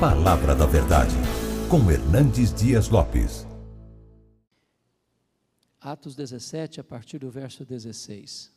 Palavra 0.00 0.54
da 0.54 0.64
Verdade, 0.64 1.16
com 1.68 1.90
Hernandes 1.90 2.54
Dias 2.54 2.88
Lopes. 2.88 3.44
Atos 5.80 6.14
17, 6.14 6.80
a 6.80 6.84
partir 6.84 7.18
do 7.18 7.28
verso 7.28 7.64
16. 7.64 8.52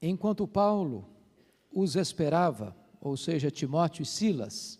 Enquanto 0.00 0.46
Paulo 0.46 1.10
os 1.74 1.96
esperava, 1.96 2.76
ou 3.00 3.16
seja, 3.16 3.50
Timóteo 3.50 4.04
e 4.04 4.06
Silas, 4.06 4.78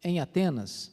em 0.00 0.20
Atenas, 0.20 0.92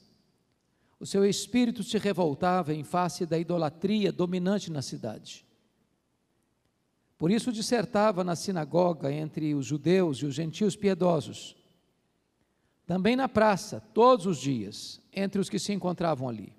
o 1.00 1.06
seu 1.06 1.24
espírito 1.24 1.84
se 1.84 2.00
revoltava 2.00 2.74
em 2.74 2.84
face 2.84 3.24
da 3.24 3.38
idolatria 3.38 4.12
dominante 4.12 4.72
na 4.72 4.82
cidade. 4.82 5.45
Por 7.18 7.32
isso 7.32 7.52
dissertava 7.52 8.24
na 8.24 8.36
sinagoga 8.36 9.12
entre 9.12 9.56
os 9.56 9.66
judeus 9.66 10.18
e 10.18 10.26
os 10.26 10.36
gentios 10.36 10.76
piedosos, 10.76 11.56
também 12.86 13.16
na 13.16 13.28
praça, 13.28 13.82
todos 13.94 14.26
os 14.26 14.38
dias, 14.38 15.02
entre 15.12 15.40
os 15.40 15.50
que 15.50 15.58
se 15.58 15.74
encontravam 15.74 16.30
ali. 16.30 16.54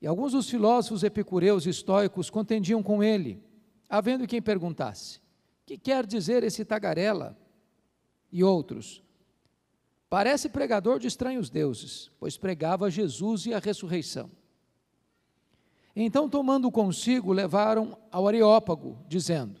E 0.00 0.06
alguns 0.06 0.32
dos 0.32 0.50
filósofos 0.50 1.04
epicureus 1.04 1.64
e 1.64 1.70
estoicos 1.70 2.28
contendiam 2.28 2.82
com 2.82 3.02
ele, 3.02 3.42
havendo 3.88 4.26
quem 4.26 4.42
perguntasse: 4.42 5.20
Que 5.64 5.78
quer 5.78 6.04
dizer 6.04 6.42
esse 6.42 6.64
tagarela? 6.64 7.38
E 8.30 8.42
outros: 8.42 9.02
Parece 10.10 10.48
pregador 10.48 10.98
de 10.98 11.06
estranhos 11.06 11.48
deuses, 11.48 12.10
pois 12.18 12.36
pregava 12.36 12.90
Jesus 12.90 13.46
e 13.46 13.54
a 13.54 13.58
ressurreição. 13.58 14.30
Então, 15.94 16.28
tomando 16.28 16.70
consigo, 16.70 17.32
levaram 17.32 17.96
ao 18.10 18.26
Areópago, 18.26 18.98
dizendo: 19.08 19.60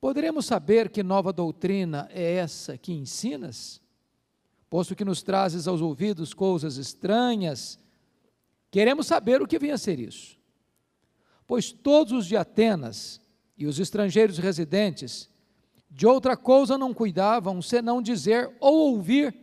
Poderemos 0.00 0.46
saber 0.46 0.90
que 0.90 1.02
nova 1.02 1.32
doutrina 1.32 2.08
é 2.12 2.34
essa 2.34 2.76
que 2.76 2.92
ensinas? 2.92 3.80
Posto 4.68 4.94
que 4.94 5.04
nos 5.04 5.22
trazes 5.22 5.66
aos 5.66 5.80
ouvidos 5.80 6.34
coisas 6.34 6.76
estranhas, 6.76 7.78
queremos 8.70 9.06
saber 9.06 9.40
o 9.40 9.46
que 9.46 9.58
vem 9.58 9.70
a 9.70 9.78
ser 9.78 9.98
isso. 9.98 10.36
Pois 11.46 11.72
todos 11.72 12.12
os 12.12 12.26
de 12.26 12.36
Atenas 12.36 13.20
e 13.56 13.66
os 13.66 13.78
estrangeiros 13.78 14.38
residentes 14.38 15.30
de 15.90 16.06
outra 16.06 16.36
coisa 16.36 16.76
não 16.76 16.92
cuidavam 16.92 17.62
senão 17.62 18.02
dizer 18.02 18.54
ou 18.60 18.92
ouvir 18.92 19.34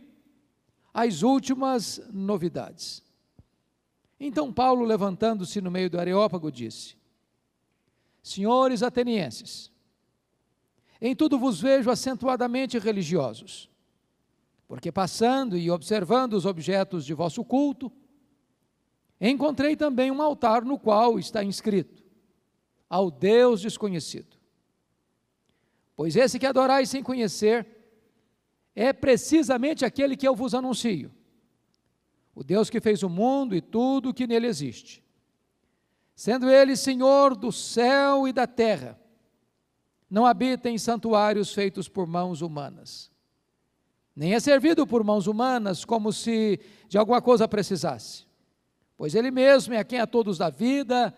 as 0.92 1.22
últimas 1.22 2.00
novidades. 2.12 3.03
Então 4.26 4.50
Paulo, 4.50 4.86
levantando-se 4.86 5.60
no 5.60 5.70
meio 5.70 5.90
do 5.90 6.00
Areópago, 6.00 6.50
disse: 6.50 6.96
Senhores 8.22 8.82
atenienses, 8.82 9.70
em 10.98 11.14
tudo 11.14 11.38
vos 11.38 11.60
vejo 11.60 11.90
acentuadamente 11.90 12.78
religiosos, 12.78 13.68
porque 14.66 14.90
passando 14.90 15.58
e 15.58 15.70
observando 15.70 16.32
os 16.32 16.46
objetos 16.46 17.04
de 17.04 17.12
vosso 17.12 17.44
culto, 17.44 17.92
encontrei 19.20 19.76
também 19.76 20.10
um 20.10 20.22
altar 20.22 20.64
no 20.64 20.78
qual 20.78 21.18
está 21.18 21.44
inscrito: 21.44 22.02
Ao 22.88 23.10
Deus 23.10 23.60
desconhecido. 23.60 24.38
Pois 25.94 26.16
esse 26.16 26.38
que 26.38 26.46
adorais 26.46 26.88
sem 26.88 27.02
conhecer 27.02 27.66
é 28.74 28.90
precisamente 28.90 29.84
aquele 29.84 30.16
que 30.16 30.26
eu 30.26 30.34
vos 30.34 30.54
anuncio. 30.54 31.12
O 32.34 32.42
Deus 32.42 32.68
que 32.68 32.80
fez 32.80 33.02
o 33.02 33.08
mundo 33.08 33.54
e 33.54 33.60
tudo 33.60 34.08
o 34.08 34.14
que 34.14 34.26
nele 34.26 34.46
existe. 34.46 35.02
Sendo 36.14 36.50
ele 36.50 36.76
Senhor 36.76 37.36
do 37.36 37.52
céu 37.52 38.26
e 38.26 38.32
da 38.32 38.46
terra, 38.46 38.98
não 40.10 40.26
habita 40.26 40.68
em 40.68 40.78
santuários 40.78 41.52
feitos 41.52 41.88
por 41.88 42.06
mãos 42.06 42.40
humanas. 42.40 43.10
Nem 44.14 44.34
é 44.34 44.40
servido 44.40 44.86
por 44.86 45.02
mãos 45.02 45.26
humanas 45.26 45.84
como 45.84 46.12
se 46.12 46.60
de 46.88 46.96
alguma 46.96 47.20
coisa 47.20 47.48
precisasse. 47.48 48.24
Pois 48.96 49.14
ele 49.14 49.30
mesmo 49.30 49.74
é 49.74 49.82
quem 49.82 49.98
a 49.98 50.06
todos 50.06 50.38
dá 50.38 50.50
vida, 50.50 51.12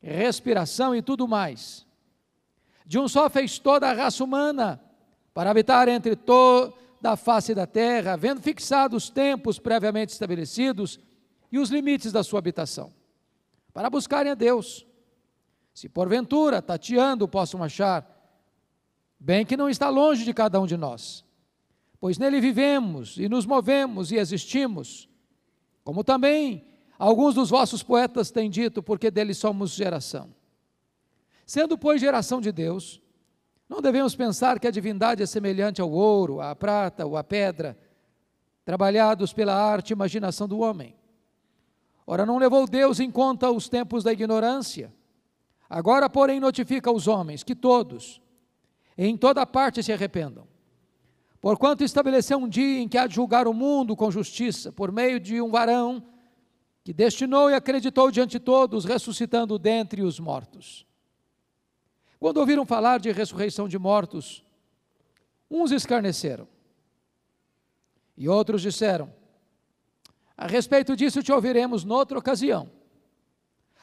respiração 0.00 0.94
e 0.94 1.02
tudo 1.02 1.28
mais 1.28 1.86
de 2.88 2.98
um 2.98 3.06
só 3.06 3.28
fez 3.28 3.58
toda 3.58 3.90
a 3.90 3.92
raça 3.92 4.24
humana, 4.24 4.80
para 5.34 5.50
habitar 5.50 5.88
entre 5.88 6.16
toda 6.16 6.72
a 7.02 7.16
face 7.16 7.54
da 7.54 7.66
terra, 7.66 8.14
havendo 8.14 8.40
fixado 8.40 8.96
os 8.96 9.08
tempos 9.08 9.58
previamente 9.58 10.12
estabelecidos 10.12 10.98
e 11.50 11.58
os 11.58 11.70
limites 11.70 12.12
da 12.12 12.22
sua 12.22 12.38
habitação, 12.38 12.92
para 13.72 13.88
buscarem 13.88 14.32
a 14.32 14.34
Deus. 14.34 14.86
Se 15.72 15.88
porventura, 15.88 16.60
tateando, 16.60 17.28
possam 17.28 17.62
achar, 17.62 18.06
bem 19.18 19.46
que 19.46 19.56
não 19.56 19.68
está 19.68 19.88
longe 19.88 20.24
de 20.24 20.34
cada 20.34 20.60
um 20.60 20.66
de 20.66 20.76
nós, 20.76 21.24
pois 22.00 22.18
nele 22.18 22.40
vivemos 22.40 23.16
e 23.16 23.28
nos 23.28 23.46
movemos 23.46 24.10
e 24.10 24.16
existimos, 24.16 25.08
como 25.84 26.02
também 26.02 26.66
alguns 26.98 27.34
dos 27.34 27.50
vossos 27.50 27.82
poetas 27.82 28.30
têm 28.30 28.50
dito, 28.50 28.82
porque 28.82 29.10
dele 29.10 29.34
somos 29.34 29.70
geração. 29.72 30.34
Sendo, 31.46 31.78
pois, 31.78 32.00
geração 32.00 32.40
de 32.40 32.52
Deus, 32.52 33.00
não 33.68 33.82
devemos 33.82 34.16
pensar 34.16 34.58
que 34.58 34.66
a 34.66 34.70
divindade 34.70 35.22
é 35.22 35.26
semelhante 35.26 35.80
ao 35.80 35.90
ouro, 35.90 36.40
à 36.40 36.56
prata 36.56 37.04
ou 37.04 37.16
à 37.16 37.22
pedra, 37.22 37.78
trabalhados 38.64 39.32
pela 39.32 39.54
arte 39.54 39.90
e 39.90 39.92
imaginação 39.92 40.48
do 40.48 40.60
homem. 40.60 40.96
Ora, 42.06 42.24
não 42.24 42.38
levou 42.38 42.66
Deus 42.66 42.98
em 42.98 43.10
conta 43.10 43.50
os 43.50 43.68
tempos 43.68 44.02
da 44.02 44.12
ignorância. 44.12 44.92
Agora, 45.68 46.08
porém, 46.08 46.40
notifica 46.40 46.88
aos 46.88 47.06
homens 47.06 47.42
que 47.42 47.54
todos, 47.54 48.22
em 48.96 49.14
toda 49.16 49.44
parte, 49.44 49.82
se 49.82 49.92
arrependam. 49.92 50.48
Porquanto 51.38 51.84
estabeleceu 51.84 52.38
um 52.38 52.48
dia 52.48 52.80
em 52.80 52.88
que 52.88 52.96
há 52.96 53.06
de 53.06 53.14
julgar 53.14 53.46
o 53.46 53.52
mundo 53.52 53.94
com 53.94 54.10
justiça, 54.10 54.72
por 54.72 54.90
meio 54.90 55.20
de 55.20 55.40
um 55.40 55.50
varão 55.50 56.02
que 56.82 56.94
destinou 56.94 57.50
e 57.50 57.54
acreditou 57.54 58.10
diante 58.10 58.32
de 58.32 58.40
todos, 58.40 58.86
ressuscitando 58.86 59.58
dentre 59.58 60.00
os 60.00 60.18
mortos. 60.18 60.87
Quando 62.18 62.38
ouviram 62.38 62.66
falar 62.66 62.98
de 62.98 63.12
ressurreição 63.12 63.68
de 63.68 63.78
mortos, 63.78 64.44
uns 65.50 65.70
escarneceram 65.70 66.48
e 68.16 68.28
outros 68.28 68.60
disseram: 68.60 69.12
A 70.36 70.46
respeito 70.46 70.96
disso 70.96 71.22
te 71.22 71.32
ouviremos 71.32 71.84
noutra 71.84 72.18
ocasião. 72.18 72.70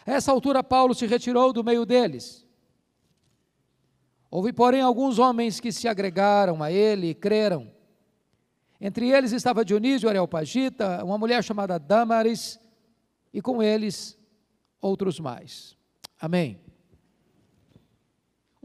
A 0.06 0.12
essa 0.12 0.31
altura, 0.31 0.63
Paulo 0.63 0.94
se 0.94 1.07
retirou 1.07 1.53
do 1.53 1.63
meio 1.63 1.85
deles. 1.85 2.45
Houve, 4.29 4.51
porém, 4.51 4.81
alguns 4.81 5.18
homens 5.18 5.59
que 5.59 5.72
se 5.72 5.88
agregaram 5.88 6.62
a 6.62 6.69
ele 6.72 7.12
e 7.12 7.16
creram. 7.16 7.72
Entre 8.79 9.09
eles 9.09 9.31
estava 9.31 9.63
Dionísio 9.63 10.09
Areopagita, 10.09 11.03
uma 11.03 11.18
mulher 11.18 11.41
chamada 11.41 11.79
Damaris, 11.79 12.59
e 13.34 13.41
com 13.41 13.63
eles 13.63 14.19
outros 14.81 15.19
mais. 15.19 15.78
Amém. 16.19 16.59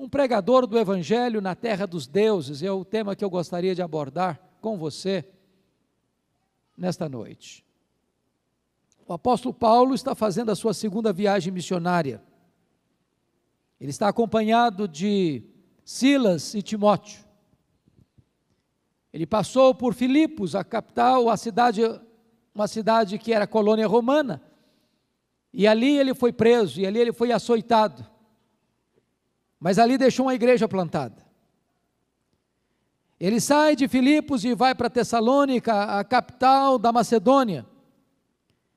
Um 0.01 0.09
pregador 0.09 0.67
do 0.67 0.79
Evangelho 0.79 1.43
na 1.43 1.55
terra 1.55 1.87
dos 1.87 2.07
deuses 2.07 2.63
é 2.63 2.73
o 2.73 2.87
tema 2.87 3.15
que 3.15 3.23
eu 3.23 3.29
gostaria 3.29 3.75
de 3.75 3.83
abordar 3.83 4.41
com 4.59 4.79
você 4.79 5.29
nesta 6.75 7.07
noite. 7.07 7.63
O 9.07 9.13
apóstolo 9.13 9.53
Paulo 9.53 9.95
está 9.95 10.15
fazendo 10.15 10.51
a 10.51 10.57
sua 10.57 10.73
segunda 10.73 11.13
viagem 11.13 11.53
missionária. 11.53 12.23
Ele 13.79 13.91
está 13.91 14.09
acompanhado 14.09 14.89
de 14.89 15.43
Silas 15.85 16.55
e 16.55 16.63
Timóteo. 16.63 17.23
Ele 19.13 19.27
passou 19.27 19.75
por 19.75 19.93
Filipos, 19.93 20.55
a 20.55 20.65
capital, 20.65 21.29
a 21.29 21.37
cidade, 21.37 21.83
uma 22.55 22.67
cidade 22.67 23.19
que 23.19 23.35
era 23.35 23.47
colônia 23.47 23.87
romana. 23.87 24.41
E 25.53 25.67
ali 25.67 25.99
ele 25.99 26.15
foi 26.15 26.33
preso, 26.33 26.81
e 26.81 26.87
ali 26.87 26.99
ele 26.99 27.13
foi 27.13 27.33
açoitado. 27.33 28.19
Mas 29.61 29.79
ali 29.79 29.99
deixou 29.99 30.27
uma 30.27 30.35
igreja 30.35 30.67
plantada. 30.67 31.31
Ele 33.21 33.39
sai 33.39 33.77
de 33.77 33.87
Filipos 33.87 34.47
e 34.47 34.55
vai 34.55 34.75
para 34.75 34.89
Tessalônica, 34.89 35.99
a 35.99 36.03
capital 36.03 36.79
da 36.79 36.91
Macedônia. 36.91 37.67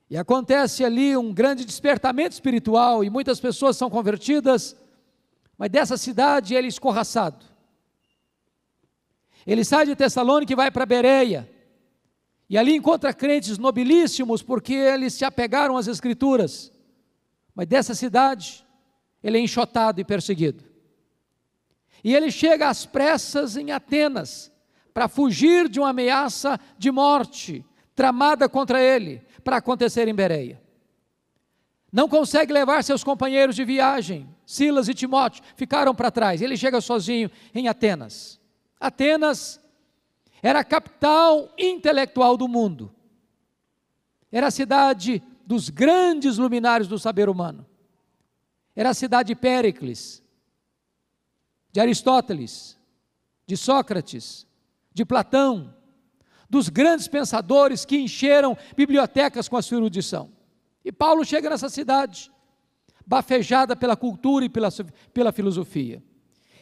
E 0.10 0.18
acontece 0.18 0.84
ali 0.84 1.16
um 1.16 1.34
grande 1.34 1.64
despertamento 1.64 2.34
espiritual 2.34 3.06
e 3.06 3.10
muitas 3.10 3.40
pessoas 3.40 3.78
são 3.78 3.90
convertidas, 3.90 4.76
mas 5.58 5.70
dessa 5.70 5.96
cidade 5.96 6.54
ele 6.54 6.68
é 6.68 6.70
escorraçado. 6.70 7.46
Ele 9.48 9.64
sai 9.64 9.86
de 9.86 9.96
Tessalônica 9.96 10.52
e 10.52 10.56
vai 10.58 10.70
para 10.70 10.86
Bereia. 10.86 11.50
E 12.50 12.58
ali 12.58 12.76
encontra 12.76 13.14
crentes 13.14 13.58
nobilíssimos 13.58 14.44
porque 14.44 14.74
eles 14.74 15.14
se 15.14 15.24
apegaram 15.24 15.78
às 15.78 15.88
escrituras. 15.88 16.72
Mas 17.56 17.68
dessa 17.68 17.96
cidade 17.96 18.66
ele 19.24 19.38
é 19.38 19.42
enxotado 19.42 20.02
e 20.02 20.04
perseguido. 20.04 20.73
E 22.04 22.14
ele 22.16 22.30
chega 22.30 22.70
às 22.70 22.86
pressas 22.86 23.56
em 23.56 23.72
Atenas 23.72 24.52
para 24.94 25.08
fugir 25.08 25.70
de 25.70 25.80
uma 25.80 25.90
ameaça 25.90 26.60
de 26.78 26.92
morte 26.92 27.66
tramada 27.96 28.50
contra 28.50 28.82
ele 28.82 29.22
para 29.44 29.58
acontecer 29.58 30.08
em 30.08 30.14
Bereia. 30.14 30.62
Não 31.92 32.10
consegue 32.10 32.52
levar 32.52 32.84
seus 32.84 33.04
companheiros 33.04 33.56
de 33.56 33.64
viagem, 33.64 34.28
Silas 34.46 34.88
e 34.88 34.94
Timóteo 34.94 35.44
ficaram 35.56 35.94
para 35.94 36.10
trás. 36.10 36.42
Ele 36.42 36.58
chega 36.58 36.82
sozinho 36.82 37.30
em 37.54 37.68
Atenas. 37.68 38.40
Atenas 38.80 39.60
era 40.42 40.60
a 40.60 40.64
capital 40.64 41.54
intelectual 41.58 42.36
do 42.36 42.48
mundo. 42.48 42.94
Era 44.32 44.48
a 44.48 44.52
cidade 44.52 45.22
dos 45.46 45.70
grandes 45.70 46.38
luminares 46.38 46.88
do 46.88 46.98
saber 46.98 47.30
humano. 47.30 47.66
Era 48.76 48.90
a 48.90 48.94
cidade 48.94 49.28
de 49.28 49.36
Péricles, 49.36 50.23
de 51.74 51.80
Aristóteles, 51.80 52.78
de 53.48 53.58
Sócrates, 53.58 54.46
de 54.94 55.04
Platão, 55.04 55.74
dos 56.48 56.70
grandes 56.70 57.08
pensadores 57.08 57.84
que 57.84 57.98
encheram 57.98 58.56
bibliotecas 58.78 59.50
com 59.50 59.58
a 59.58 59.62
sua 59.62 59.80
erudição. 59.80 60.30
E 60.86 60.92
Paulo 60.92 61.26
chega 61.26 61.50
nessa 61.50 61.70
cidade, 61.70 62.32
bafejada 63.08 63.76
pela 63.76 63.96
cultura 63.96 64.46
e 64.46 64.50
pela, 64.50 64.70
pela 65.12 65.32
filosofia. 65.32 66.02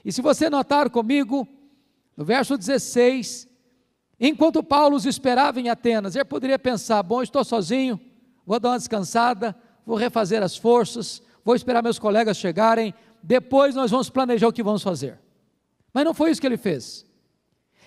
E 0.05 0.13
se 0.13 0.21
você 0.21 0.49
notar 0.49 0.89
comigo, 0.89 1.45
no 2.15 2.23
verso 2.23 2.57
16, 2.57 3.49
enquanto 4.17 4.63
Paulo 4.63 4.95
os 4.95 5.05
esperava 5.05 5.59
em 5.59 5.67
Atenas, 5.67 6.15
ele 6.15 6.23
poderia 6.23 6.57
pensar: 6.57 7.03
bom, 7.03 7.21
estou 7.21 7.43
sozinho, 7.43 7.99
vou 8.45 8.61
dar 8.61 8.69
uma 8.69 8.77
descansada, 8.77 9.53
vou 9.85 9.97
refazer 9.97 10.41
as 10.41 10.55
forças, 10.55 11.21
vou 11.43 11.53
esperar 11.53 11.83
meus 11.83 11.99
colegas 11.99 12.37
chegarem, 12.37 12.93
depois 13.23 13.75
nós 13.75 13.91
vamos 13.91 14.09
planejar 14.09 14.47
o 14.47 14.53
que 14.53 14.63
vamos 14.63 14.83
fazer. 14.83 15.19
Mas 15.93 16.05
não 16.05 16.13
foi 16.13 16.31
isso 16.31 16.41
que 16.41 16.47
ele 16.47 16.57
fez. 16.57 17.05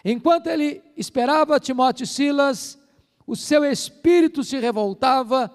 Enquanto 0.04 0.48
ele 0.48 0.82
esperava 0.96 1.58
Timóteo 1.58 2.04
e 2.04 2.06
Silas, 2.06 2.78
o 3.26 3.34
seu 3.34 3.64
espírito 3.64 4.44
se 4.44 4.58
revoltava 4.58 5.50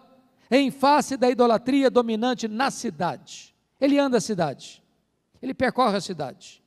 em 0.49 0.71
face 0.71 1.15
da 1.15 1.29
idolatria 1.29 1.89
dominante 1.89 2.47
na 2.47 2.71
cidade. 2.71 3.55
Ele 3.79 3.99
anda 3.99 4.17
a 4.17 4.21
cidade, 4.21 4.83
ele 5.41 5.53
percorre 5.53 5.97
a 5.97 6.01
cidade. 6.01 6.63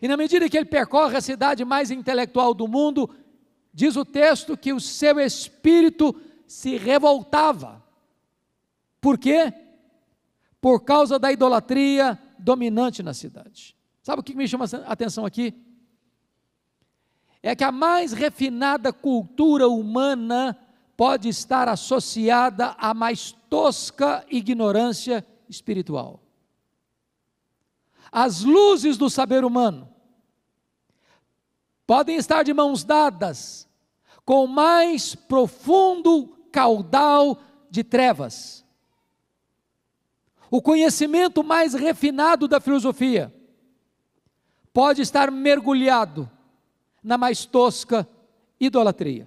E 0.00 0.08
na 0.08 0.16
medida 0.16 0.48
que 0.48 0.56
ele 0.56 0.66
percorre 0.66 1.16
a 1.16 1.20
cidade 1.20 1.64
mais 1.64 1.90
intelectual 1.90 2.52
do 2.52 2.66
mundo, 2.66 3.08
diz 3.72 3.94
o 3.96 4.04
texto 4.04 4.56
que 4.56 4.72
o 4.72 4.80
seu 4.80 5.20
espírito 5.20 6.14
se 6.46 6.76
revoltava. 6.76 7.82
Por 9.00 9.18
quê? 9.18 9.52
Por 10.62 10.84
causa 10.84 11.18
da 11.18 11.32
idolatria 11.32 12.16
dominante 12.38 13.02
na 13.02 13.12
cidade. 13.12 13.76
Sabe 14.00 14.20
o 14.20 14.22
que 14.22 14.34
me 14.34 14.46
chama 14.48 14.64
a 14.64 14.92
atenção 14.92 15.26
aqui? 15.26 15.52
É 17.42 17.56
que 17.56 17.64
a 17.64 17.72
mais 17.72 18.12
refinada 18.12 18.92
cultura 18.92 19.68
humana 19.68 20.56
pode 20.96 21.28
estar 21.28 21.68
associada 21.68 22.76
à 22.78 22.94
mais 22.94 23.32
tosca 23.50 24.24
ignorância 24.30 25.26
espiritual. 25.48 26.22
As 28.12 28.42
luzes 28.42 28.96
do 28.96 29.10
saber 29.10 29.44
humano 29.44 29.92
podem 31.84 32.16
estar 32.16 32.44
de 32.44 32.54
mãos 32.54 32.84
dadas 32.84 33.68
com 34.24 34.44
o 34.44 34.48
mais 34.48 35.16
profundo 35.16 36.28
caudal 36.52 37.36
de 37.68 37.82
trevas. 37.82 38.61
O 40.52 40.60
conhecimento 40.60 41.42
mais 41.42 41.72
refinado 41.72 42.46
da 42.46 42.60
filosofia 42.60 43.34
pode 44.70 45.00
estar 45.00 45.30
mergulhado 45.30 46.30
na 47.02 47.16
mais 47.16 47.46
tosca 47.46 48.06
idolatria. 48.60 49.26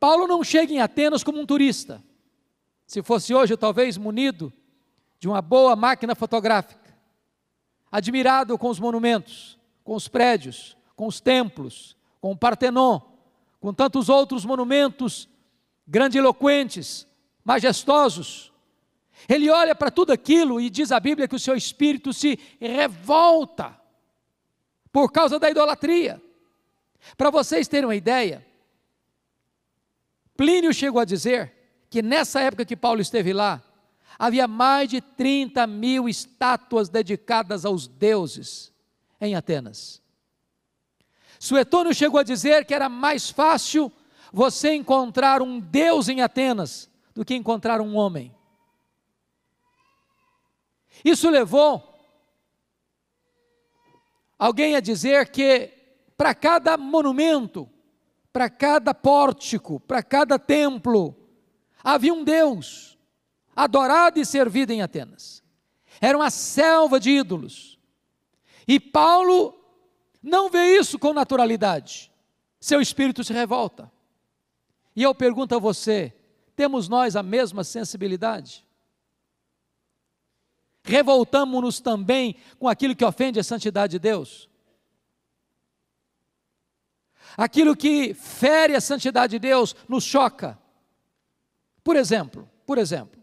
Paulo 0.00 0.26
não 0.26 0.42
chega 0.42 0.72
em 0.72 0.80
Atenas 0.80 1.22
como 1.22 1.40
um 1.40 1.46
turista. 1.46 2.02
Se 2.84 3.00
fosse 3.00 3.32
hoje, 3.32 3.56
talvez 3.56 3.96
munido 3.96 4.52
de 5.20 5.28
uma 5.28 5.40
boa 5.40 5.76
máquina 5.76 6.16
fotográfica, 6.16 6.92
admirado 7.92 8.58
com 8.58 8.68
os 8.68 8.80
monumentos, 8.80 9.56
com 9.84 9.94
os 9.94 10.08
prédios, 10.08 10.76
com 10.96 11.06
os 11.06 11.20
templos, 11.20 11.96
com 12.20 12.32
o 12.32 12.36
Partenon, 12.36 13.00
com 13.60 13.72
tantos 13.72 14.08
outros 14.08 14.44
monumentos 14.44 15.28
grandiloquentes, 15.86 17.06
majestosos. 17.44 18.52
Ele 19.28 19.50
olha 19.50 19.74
para 19.74 19.90
tudo 19.90 20.12
aquilo 20.12 20.60
e 20.60 20.70
diz 20.70 20.92
a 20.92 21.00
Bíblia 21.00 21.26
que 21.26 21.34
o 21.34 21.40
seu 21.40 21.56
espírito 21.56 22.12
se 22.12 22.38
revolta 22.60 23.78
por 24.92 25.10
causa 25.10 25.38
da 25.38 25.50
idolatria. 25.50 26.22
Para 27.16 27.30
vocês 27.30 27.68
terem 27.68 27.86
uma 27.86 27.96
ideia, 27.96 28.46
Plínio 30.36 30.72
chegou 30.72 31.00
a 31.00 31.04
dizer 31.04 31.52
que 31.88 32.02
nessa 32.02 32.40
época 32.40 32.64
que 32.64 32.76
Paulo 32.76 33.00
esteve 33.00 33.32
lá, 33.32 33.62
havia 34.18 34.46
mais 34.46 34.88
de 34.88 35.00
30 35.00 35.66
mil 35.66 36.08
estátuas 36.08 36.88
dedicadas 36.88 37.64
aos 37.64 37.86
deuses 37.86 38.72
em 39.20 39.34
Atenas. 39.34 40.02
Suetônio 41.38 41.94
chegou 41.94 42.20
a 42.20 42.24
dizer 42.24 42.64
que 42.64 42.74
era 42.74 42.88
mais 42.88 43.30
fácil 43.30 43.92
você 44.32 44.74
encontrar 44.74 45.42
um 45.42 45.60
Deus 45.60 46.08
em 46.08 46.20
Atenas 46.20 46.90
do 47.14 47.24
que 47.24 47.34
encontrar 47.34 47.80
um 47.80 47.96
homem. 47.96 48.35
Isso 51.04 51.30
levou 51.30 51.94
alguém 54.38 54.76
a 54.76 54.80
dizer 54.80 55.30
que 55.30 55.72
para 56.16 56.34
cada 56.34 56.76
monumento, 56.76 57.68
para 58.32 58.50
cada 58.50 58.92
pórtico, 58.92 59.80
para 59.80 60.02
cada 60.02 60.38
templo, 60.38 61.16
havia 61.82 62.12
um 62.12 62.24
Deus 62.24 62.98
adorado 63.54 64.20
e 64.20 64.26
servido 64.26 64.72
em 64.72 64.82
Atenas. 64.82 65.42
Era 66.00 66.18
uma 66.18 66.30
selva 66.30 67.00
de 67.00 67.10
ídolos. 67.10 67.78
E 68.68 68.78
Paulo 68.78 69.58
não 70.22 70.50
vê 70.50 70.76
isso 70.76 70.98
com 70.98 71.14
naturalidade. 71.14 72.12
Seu 72.60 72.80
espírito 72.80 73.22
se 73.22 73.32
revolta. 73.32 73.90
E 74.94 75.02
eu 75.02 75.14
pergunto 75.14 75.54
a 75.54 75.58
você: 75.58 76.12
temos 76.54 76.88
nós 76.88 77.16
a 77.16 77.22
mesma 77.22 77.62
sensibilidade? 77.62 78.65
Revoltamos-nos 80.86 81.80
também 81.80 82.36
com 82.58 82.68
aquilo 82.68 82.94
que 82.94 83.04
ofende 83.04 83.40
a 83.40 83.44
santidade 83.44 83.92
de 83.92 83.98
Deus. 83.98 84.48
Aquilo 87.36 87.76
que 87.76 88.14
fere 88.14 88.74
a 88.74 88.80
santidade 88.80 89.32
de 89.32 89.38
Deus 89.38 89.74
nos 89.88 90.04
choca. 90.04 90.58
Por 91.84 91.96
exemplo, 91.96 92.48
por 92.64 92.78
exemplo, 92.78 93.20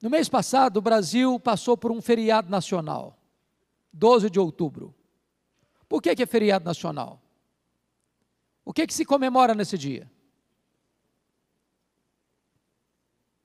no 0.00 0.10
mês 0.10 0.28
passado 0.28 0.76
o 0.76 0.82
Brasil 0.82 1.40
passou 1.40 1.76
por 1.76 1.90
um 1.90 2.02
feriado 2.02 2.50
nacional, 2.50 3.18
12 3.92 4.28
de 4.28 4.38
outubro. 4.38 4.94
Por 5.88 6.02
que, 6.02 6.14
que 6.14 6.22
é 6.22 6.26
feriado 6.26 6.64
nacional? 6.64 7.20
O 8.64 8.72
que, 8.72 8.86
que 8.86 8.94
se 8.94 9.04
comemora 9.04 9.54
nesse 9.54 9.78
dia? 9.78 10.10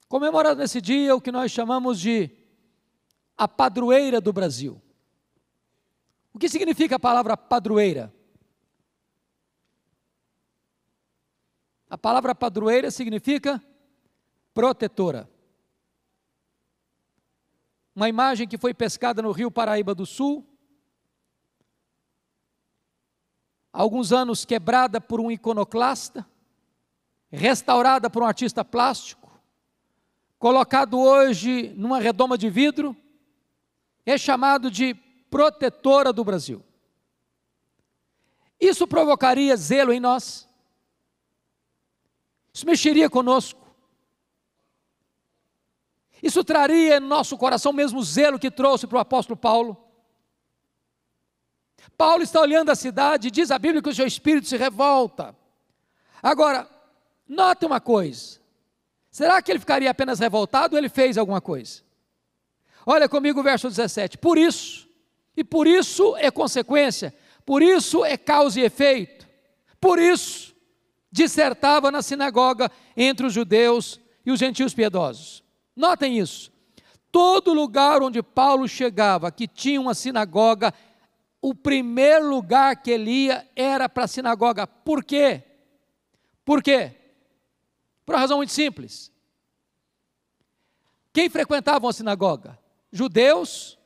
Comemora 0.08 0.56
nesse 0.56 0.80
dia 0.80 1.16
o 1.16 1.22
que 1.22 1.32
nós 1.32 1.52
chamamos 1.52 2.00
de 2.00 2.32
a 3.38 3.48
padroeira 3.48 4.22
do 4.22 4.32
Brasil. 4.32 4.82
O 6.34 6.40
que 6.40 6.48
significa 6.48 6.96
a 6.96 7.00
palavra 7.00 7.36
padroeira? 7.36 8.14
A 11.90 11.98
palavra 11.98 12.36
padroeira 12.36 12.92
significa 12.92 13.64
protetora. 14.54 15.30
Uma 17.96 18.10
imagem 18.10 18.48
que 18.48 18.58
foi 18.58 18.74
pescada 18.74 19.22
no 19.22 19.32
rio 19.32 19.50
Paraíba 19.50 19.96
do 19.96 20.06
Sul, 20.06 20.46
alguns 23.74 24.12
anos 24.12 24.46
quebrada 24.46 25.02
por 25.02 25.20
um 25.20 25.32
iconoclasta, 25.32 26.28
restaurada 27.32 28.10
por 28.10 28.22
um 28.22 28.26
artista 28.26 28.64
plástico, 28.64 29.27
colocado 30.40 31.00
hoje 31.00 31.74
numa 31.76 32.00
redoma 32.00 32.38
de 32.38 32.50
vidro, 32.50 32.96
é 34.06 34.18
chamado 34.18 34.70
de 34.72 34.94
protetora 35.30 36.14
do 36.14 36.24
Brasil. 36.24 36.64
Isso 38.60 38.88
provocaria 38.88 39.56
zelo 39.56 39.92
em 39.92 40.00
nós? 40.00 40.48
Isso 42.54 42.66
mexeria 42.66 43.10
conosco? 43.10 43.68
Isso 46.22 46.44
traria 46.44 46.98
em 46.98 47.00
nosso 47.00 47.38
coração 47.38 47.72
o 47.72 47.76
mesmo 47.76 48.02
zelo 48.02 48.40
que 48.40 48.50
trouxe 48.50 48.88
para 48.88 48.98
o 48.98 49.02
apóstolo 49.02 49.38
Paulo? 49.38 49.78
Paulo 51.96 52.24
está 52.24 52.42
olhando 52.42 52.72
a 52.72 52.76
cidade 52.76 53.28
e 53.28 53.32
diz 53.32 53.52
a 53.52 53.60
Bíblia 53.60 53.82
que 53.82 53.90
o 53.90 53.96
seu 53.96 54.08
espírito 54.08 54.48
se 54.48 54.58
revolta. 54.58 55.36
Agora, 56.22 56.68
note 57.28 57.66
uma 57.66 57.80
coisa: 57.80 58.40
Será 59.18 59.42
que 59.42 59.52
ele 59.52 59.58
ficaria 59.58 59.90
apenas 59.90 60.20
revoltado 60.20 60.76
ou 60.76 60.78
ele 60.78 60.90
fez 60.90 61.18
alguma 61.18 61.42
coisa? 61.42 61.82
Olha 62.86 63.10
comigo 63.10 63.40
o 63.40 63.44
verso 63.44 63.68
17. 63.68 64.16
Por 64.16 64.38
isso, 64.38 64.88
e 65.36 65.44
por 65.44 65.66
isso 65.66 66.16
é 66.18 66.30
consequência, 66.30 67.12
por 67.44 67.64
isso 67.64 68.06
é 68.06 68.16
causa 68.16 68.60
e 68.60 68.64
efeito, 68.64 69.28
por 69.82 69.98
isso 69.98 70.56
dissertava 71.12 71.90
na 71.90 72.04
sinagoga 72.04 72.70
entre 72.96 73.26
os 73.26 73.34
judeus 73.34 74.00
e 74.24 74.30
os 74.30 74.38
gentios 74.38 74.76
piedosos. 74.76 75.44
Notem 75.76 76.20
isso. 76.20 76.52
todo 77.12 77.56
lugar 77.56 78.04
onde 78.04 78.22
Paulo 78.22 78.68
chegava, 78.68 79.32
que 79.32 79.48
tinha 79.48 79.82
uma 79.82 79.96
sinagoga, 79.96 80.72
o 81.42 81.56
primeiro 81.56 82.30
lugar 82.30 82.76
que 82.84 82.92
ele 82.92 83.10
ia 83.10 83.48
era 83.56 83.90
para 83.90 84.04
a 84.04 84.08
sinagoga. 84.08 84.68
Por 84.68 85.04
quê? 85.04 85.42
Por 86.46 86.62
quê? 86.62 86.97
Por 88.08 88.16
uma 88.16 88.22
razão 88.22 88.38
muito 88.38 88.54
simples. 88.54 89.12
Quem 91.12 91.30
frequentava 91.30 91.90
a 91.90 91.92
sinagoga? 91.92 92.58
Judeus 92.90 93.78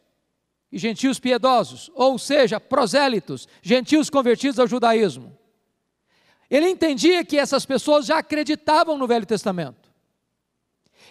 e 0.71 0.77
gentios 0.77 1.19
piedosos, 1.19 1.89
ou 1.95 2.19
seja, 2.19 2.59
prosélitos, 2.59 3.47
gentios 3.63 4.11
convertidos 4.11 4.59
ao 4.59 4.67
judaísmo. 4.67 5.35
Ele 6.51 6.69
entendia 6.69 7.25
que 7.25 7.39
essas 7.39 7.65
pessoas 7.65 8.05
já 8.05 8.19
acreditavam 8.19 8.95
no 8.95 9.07
Velho 9.07 9.25
Testamento. 9.25 9.89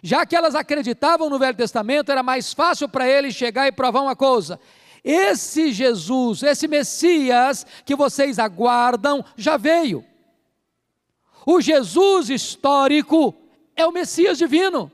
Já 0.04 0.24
que 0.24 0.36
elas 0.36 0.54
acreditavam 0.54 1.28
no 1.28 1.38
Velho 1.38 1.56
Testamento, 1.56 2.12
era 2.12 2.22
mais 2.22 2.54
fácil 2.54 2.88
para 2.88 3.08
ele 3.08 3.32
chegar 3.32 3.66
e 3.66 3.72
provar 3.72 4.02
uma 4.02 4.14
coisa: 4.14 4.60
esse 5.02 5.72
Jesus, 5.72 6.44
esse 6.44 6.68
Messias 6.68 7.66
que 7.84 7.96
vocês 7.96 8.38
aguardam, 8.38 9.24
já 9.36 9.56
veio. 9.56 10.06
O 11.52 11.60
Jesus 11.60 12.30
histórico 12.30 13.34
é 13.74 13.84
o 13.84 13.90
Messias 13.90 14.38
divino. 14.38 14.88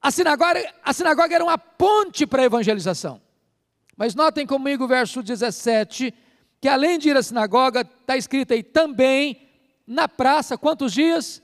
A 0.00 0.10
sinagoga, 0.10 0.74
a 0.82 0.92
sinagoga 0.92 1.32
era 1.32 1.44
uma 1.44 1.56
ponte 1.56 2.26
para 2.26 2.42
a 2.42 2.46
evangelização. 2.46 3.22
Mas 3.96 4.16
notem 4.16 4.44
comigo 4.44 4.82
o 4.82 4.88
verso 4.88 5.22
17, 5.22 6.12
que 6.60 6.66
além 6.66 6.98
de 6.98 7.10
ir 7.10 7.16
à 7.16 7.22
sinagoga, 7.22 7.82
está 7.82 8.16
escrito 8.16 8.54
aí 8.54 8.64
também 8.64 9.48
na 9.86 10.08
praça, 10.08 10.58
quantos 10.58 10.92
dias? 10.92 11.40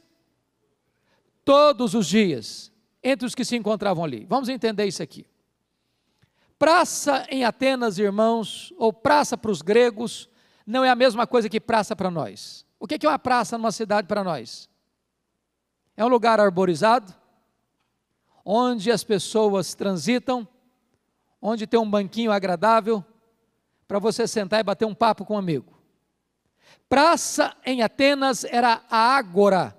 Todos 1.44 1.94
os 1.94 2.08
dias, 2.08 2.72
entre 3.00 3.24
os 3.24 3.36
que 3.36 3.44
se 3.44 3.54
encontravam 3.54 4.02
ali. 4.02 4.26
Vamos 4.28 4.48
entender 4.48 4.84
isso 4.86 5.00
aqui. 5.00 5.24
Praça 6.58 7.24
em 7.30 7.44
Atenas, 7.44 8.00
irmãos, 8.00 8.74
ou 8.76 8.92
praça 8.92 9.38
para 9.38 9.52
os 9.52 9.62
gregos, 9.62 10.28
não 10.66 10.84
é 10.84 10.90
a 10.90 10.96
mesma 10.96 11.24
coisa 11.24 11.48
que 11.48 11.60
praça 11.60 11.94
para 11.94 12.10
nós. 12.10 12.66
O 12.78 12.86
que 12.86 13.04
é 13.04 13.08
uma 13.08 13.18
praça 13.18 13.58
numa 13.58 13.72
cidade 13.72 14.06
para 14.06 14.22
nós? 14.22 14.68
É 15.96 16.04
um 16.04 16.08
lugar 16.08 16.38
arborizado, 16.38 17.12
onde 18.44 18.90
as 18.90 19.02
pessoas 19.02 19.74
transitam, 19.74 20.46
onde 21.42 21.66
tem 21.66 21.78
um 21.78 21.90
banquinho 21.90 22.30
agradável 22.30 23.04
para 23.86 23.98
você 23.98 24.28
sentar 24.28 24.60
e 24.60 24.62
bater 24.62 24.84
um 24.84 24.94
papo 24.94 25.24
com 25.24 25.34
um 25.34 25.38
amigo. 25.38 25.76
Praça 26.88 27.56
em 27.66 27.82
Atenas 27.82 28.44
era 28.44 28.82
a 28.88 29.16
Ágora, 29.16 29.76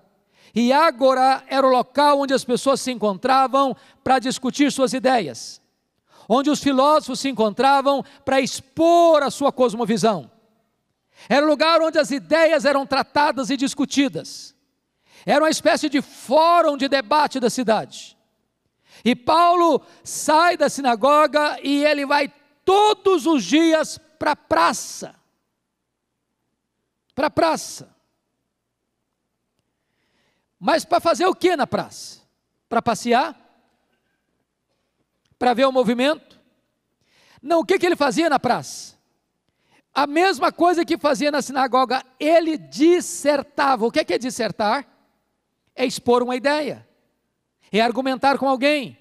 e 0.53 0.73
Ágora 0.73 1.43
era 1.47 1.65
o 1.65 1.69
local 1.69 2.19
onde 2.19 2.33
as 2.33 2.43
pessoas 2.43 2.81
se 2.81 2.91
encontravam 2.91 3.75
para 4.03 4.19
discutir 4.19 4.71
suas 4.71 4.93
ideias, 4.93 5.61
onde 6.27 6.49
os 6.49 6.59
filósofos 6.59 7.19
se 7.19 7.29
encontravam 7.29 8.03
para 8.25 8.41
expor 8.41 9.23
a 9.23 9.31
sua 9.31 9.51
cosmovisão. 9.51 10.29
Era 11.27 11.45
o 11.45 11.49
lugar 11.49 11.81
onde 11.81 11.99
as 11.99 12.11
ideias 12.11 12.65
eram 12.65 12.85
tratadas 12.85 13.49
e 13.49 13.57
discutidas. 13.57 14.55
Era 15.25 15.43
uma 15.43 15.49
espécie 15.49 15.89
de 15.89 16.01
fórum 16.01 16.77
de 16.77 16.87
debate 16.87 17.39
da 17.39 17.49
cidade. 17.49 18.17
E 19.03 19.15
Paulo 19.15 19.81
sai 20.03 20.57
da 20.57 20.69
sinagoga 20.69 21.59
e 21.63 21.83
ele 21.83 22.05
vai 22.05 22.31
todos 22.63 23.25
os 23.25 23.43
dias 23.43 23.97
para 24.17 24.31
a 24.31 24.35
praça. 24.35 25.15
Para 27.15 27.27
a 27.27 27.31
praça. 27.31 27.95
Mas 30.59 30.83
para 30.83 30.99
fazer 30.99 31.25
o 31.25 31.35
que 31.35 31.55
na 31.55 31.65
praça? 31.65 32.21
Para 32.67 32.81
passear? 32.81 33.35
Para 35.37 35.53
ver 35.53 35.65
o 35.65 35.71
movimento? 35.71 36.39
Não, 37.41 37.61
o 37.61 37.65
que, 37.65 37.79
que 37.79 37.85
ele 37.85 37.95
fazia 37.95 38.29
na 38.29 38.37
praça? 38.37 38.98
A 40.01 40.07
mesma 40.07 40.51
coisa 40.51 40.85
que 40.85 40.97
fazia 40.97 41.31
na 41.31 41.41
sinagoga, 41.41 42.03
ele 42.19 42.57
dissertava. 42.57 43.85
O 43.85 43.91
que 43.91 44.13
é 44.13 44.17
dissertar? 44.17 44.85
É 45.75 45.85
expor 45.85 46.23
uma 46.23 46.35
ideia 46.35 46.87
é 47.71 47.81
argumentar 47.81 48.37
com 48.37 48.47
alguém, 48.47 48.97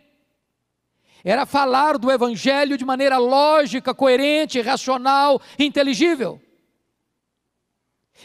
era 1.24 1.46
falar 1.46 1.98
do 1.98 2.10
Evangelho 2.10 2.76
de 2.76 2.84
maneira 2.84 3.18
lógica, 3.18 3.94
coerente, 3.94 4.60
racional, 4.60 5.40
inteligível. 5.58 6.40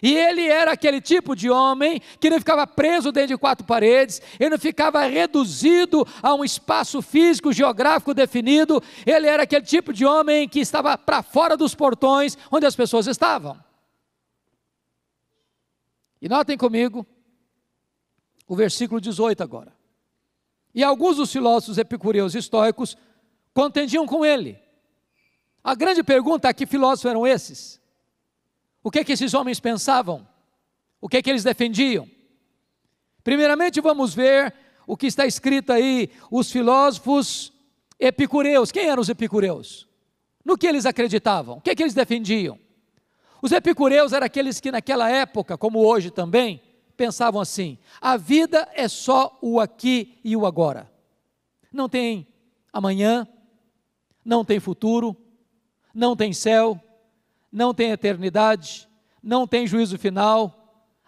E 0.01 0.15
ele 0.15 0.47
era 0.47 0.71
aquele 0.71 0.99
tipo 0.99 1.35
de 1.35 1.49
homem 1.49 2.01
que 2.19 2.29
não 2.29 2.39
ficava 2.39 2.65
preso 2.65 3.11
dentro 3.11 3.29
de 3.29 3.37
quatro 3.37 3.65
paredes, 3.65 4.21
ele 4.39 4.51
não 4.51 4.57
ficava 4.57 5.05
reduzido 5.05 6.05
a 6.21 6.33
um 6.33 6.43
espaço 6.43 7.01
físico, 7.01 7.53
geográfico 7.53 8.13
definido, 8.13 8.81
ele 9.05 9.27
era 9.27 9.43
aquele 9.43 9.65
tipo 9.65 9.93
de 9.93 10.05
homem 10.05 10.49
que 10.49 10.59
estava 10.59 10.97
para 10.97 11.21
fora 11.21 11.55
dos 11.55 11.75
portões 11.75 12.37
onde 12.51 12.65
as 12.65 12.75
pessoas 12.75 13.07
estavam. 13.07 13.57
E 16.21 16.27
notem 16.27 16.57
comigo 16.57 17.05
o 18.47 18.55
versículo 18.55 18.99
18 18.99 19.43
agora. 19.43 19.73
E 20.73 20.83
alguns 20.83 21.17
dos 21.17 21.31
filósofos 21.31 21.77
epicureus 21.77 22.33
e 22.33 22.39
estoicos 22.39 22.97
contendiam 23.53 24.07
com 24.07 24.25
ele. 24.25 24.59
A 25.63 25.75
grande 25.75 26.03
pergunta 26.03 26.47
é: 26.47 26.53
que 26.53 26.65
filósofos 26.65 27.09
eram 27.09 27.27
esses? 27.27 27.82
O 28.83 28.91
que, 28.91 28.99
é 28.99 29.03
que 29.03 29.13
esses 29.13 29.33
homens 29.33 29.59
pensavam? 29.59 30.27
O 30.99 31.07
que, 31.07 31.17
é 31.17 31.21
que 31.21 31.29
eles 31.29 31.43
defendiam? 31.43 32.07
Primeiramente, 33.23 33.79
vamos 33.79 34.13
ver 34.13 34.53
o 34.85 34.97
que 34.97 35.07
está 35.07 35.25
escrito 35.25 35.71
aí, 35.71 36.09
os 36.29 36.51
filósofos 36.51 37.53
epicureus. 37.97 38.71
Quem 38.71 38.87
eram 38.89 39.01
os 39.01 39.07
epicureus? 39.07 39.87
No 40.43 40.57
que 40.57 40.67
eles 40.67 40.85
acreditavam? 40.85 41.57
O 41.57 41.61
que, 41.61 41.69
é 41.69 41.75
que 41.75 41.81
eles 41.81 41.93
defendiam? 41.93 42.59
Os 43.41 43.51
epicureus 43.51 44.11
eram 44.11 44.25
aqueles 44.25 44.59
que 44.59 44.71
naquela 44.71 45.09
época, 45.09 45.57
como 45.57 45.79
hoje 45.79 46.11
também, 46.11 46.61
pensavam 46.97 47.39
assim: 47.39 47.77
a 48.01 48.17
vida 48.17 48.67
é 48.73 48.87
só 48.87 49.37
o 49.41 49.59
aqui 49.59 50.19
e 50.23 50.35
o 50.35 50.45
agora. 50.45 50.91
Não 51.71 51.87
tem 51.87 52.27
amanhã, 52.71 53.27
não 54.23 54.43
tem 54.43 54.59
futuro, 54.59 55.15
não 55.93 56.15
tem 56.15 56.33
céu, 56.33 56.79
não 57.53 57.73
tem 57.73 57.91
eternidade, 57.91 58.89
não 59.21 59.47
tem 59.47 59.65
juízo 59.65 59.97
final. 59.97 60.59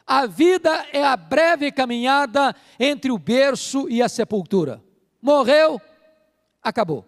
A 0.06 0.26
vida 0.28 0.86
é 0.94 1.04
a 1.04 1.18
breve 1.18 1.72
caminhada 1.72 2.56
entre 2.80 3.12
o 3.12 3.18
berço 3.18 3.90
e 3.90 4.02
a 4.02 4.08
sepultura. 4.08 4.82
Morreu, 5.22 5.82
acabou. 6.62 7.04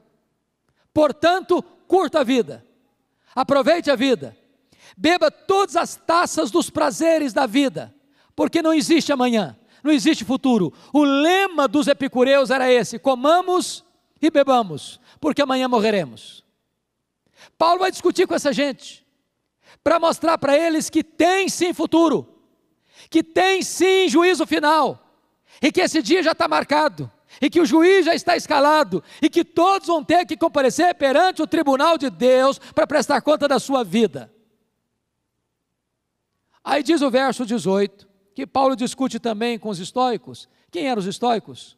Portanto, 0.92 1.62
curta 1.88 2.22
a 2.22 2.24
vida, 2.24 2.66
aproveite 3.36 3.92
a 3.92 3.96
vida, 3.96 4.36
beba 4.98 5.30
todas 5.30 5.76
as 5.76 5.96
taças 5.96 6.50
dos 6.50 6.70
prazeres 6.72 7.32
da 7.32 7.46
vida 7.46 7.94
porque 8.38 8.62
não 8.62 8.72
existe 8.72 9.12
amanhã, 9.12 9.58
não 9.84 9.92
existe 9.92 10.24
futuro. 10.24 10.72
O 10.94 11.04
lema 11.04 11.68
dos 11.68 11.88
epicureus 11.88 12.52
era 12.52 12.72
esse: 12.72 13.00
comamos 13.00 13.84
e 14.22 14.30
bebamos, 14.30 15.00
porque 15.20 15.42
amanhã 15.42 15.68
morreremos. 15.68 16.46
Paulo 17.58 17.80
vai 17.80 17.90
discutir 17.90 18.28
com 18.28 18.36
essa 18.36 18.54
gente, 18.54 19.04
para 19.88 20.02
mostrar 20.02 20.38
para 20.38 20.54
eles 20.54 20.90
que 20.90 21.02
tem 21.02 21.48
sim 21.48 21.74
futuro, 21.74 22.28
que 23.10 23.24
tem 23.24 23.64
sim 23.64 24.10
juízo 24.10 24.46
final, 24.46 25.02
e 25.62 25.72
que 25.72 25.80
esse 25.80 26.02
dia 26.02 26.22
já 26.22 26.34
está 26.34 26.46
marcado, 26.46 27.10
e 27.42 27.50
que 27.50 27.62
o 27.62 27.66
juiz 27.66 28.06
já 28.06 28.14
está 28.14 28.36
escalado, 28.36 29.02
e 29.22 29.30
que 29.30 29.46
todos 29.46 29.88
vão 29.88 30.04
ter 30.04 30.26
que 30.26 30.36
comparecer 30.36 30.94
perante 30.96 31.42
o 31.42 31.48
tribunal 31.48 31.98
de 31.98 32.10
Deus 32.10 32.60
para 32.60 32.86
prestar 32.86 33.22
conta 33.22 33.48
da 33.48 33.60
sua 33.60 33.82
vida. 33.82 34.30
Aí 36.62 36.84
diz 36.84 37.02
o 37.02 37.10
verso 37.10 37.46
18: 37.46 38.10
que 38.36 38.46
Paulo 38.46 38.76
discute 38.76 39.22
também 39.22 39.58
com 39.58 39.70
os 39.70 39.80
estoicos. 39.80 40.50
Quem 40.70 40.90
eram 40.90 41.00
os 41.00 41.06
estoicos? 41.06 41.78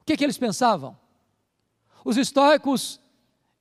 O 0.00 0.04
que, 0.06 0.16
que 0.16 0.24
eles 0.24 0.38
pensavam? 0.38 0.98
Os 2.02 2.16
estoicos 2.16 2.98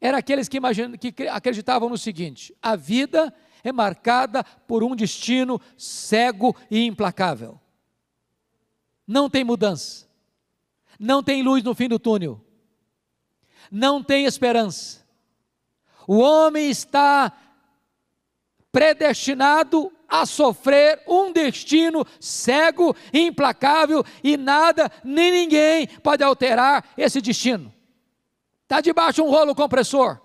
eram 0.01 0.17
aqueles 0.17 0.47
que, 0.47 0.57
imaginam, 0.57 0.97
que 0.97 1.27
acreditavam 1.27 1.89
no 1.89 1.97
seguinte: 1.97 2.55
a 2.61 2.75
vida 2.75 3.33
é 3.63 3.71
marcada 3.71 4.43
por 4.43 4.83
um 4.83 4.95
destino 4.95 5.59
cego 5.77 6.55
e 6.71 6.85
implacável. 6.85 7.59
Não 9.05 9.29
tem 9.29 9.43
mudança, 9.43 10.07
não 10.99 11.21
tem 11.23 11.41
luz 11.41 11.63
no 11.63 11.75
fim 11.75 11.87
do 11.87 11.99
túnel, 11.99 12.39
não 13.71 14.03
tem 14.03 14.25
esperança. 14.25 15.05
O 16.07 16.17
homem 16.19 16.69
está 16.69 17.31
predestinado 18.71 19.91
a 20.07 20.25
sofrer 20.25 21.03
um 21.07 21.31
destino 21.31 22.05
cego, 22.19 22.95
implacável 23.13 24.03
e 24.23 24.37
nada, 24.37 24.91
nem 25.03 25.31
ninguém 25.31 25.87
pode 25.87 26.23
alterar 26.23 26.93
esse 26.97 27.21
destino. 27.21 27.73
Está 28.69 28.81
debaixo 28.81 29.15
de 29.15 29.21
um 29.23 29.31
rolo 29.31 29.55
compressor. 29.55 30.21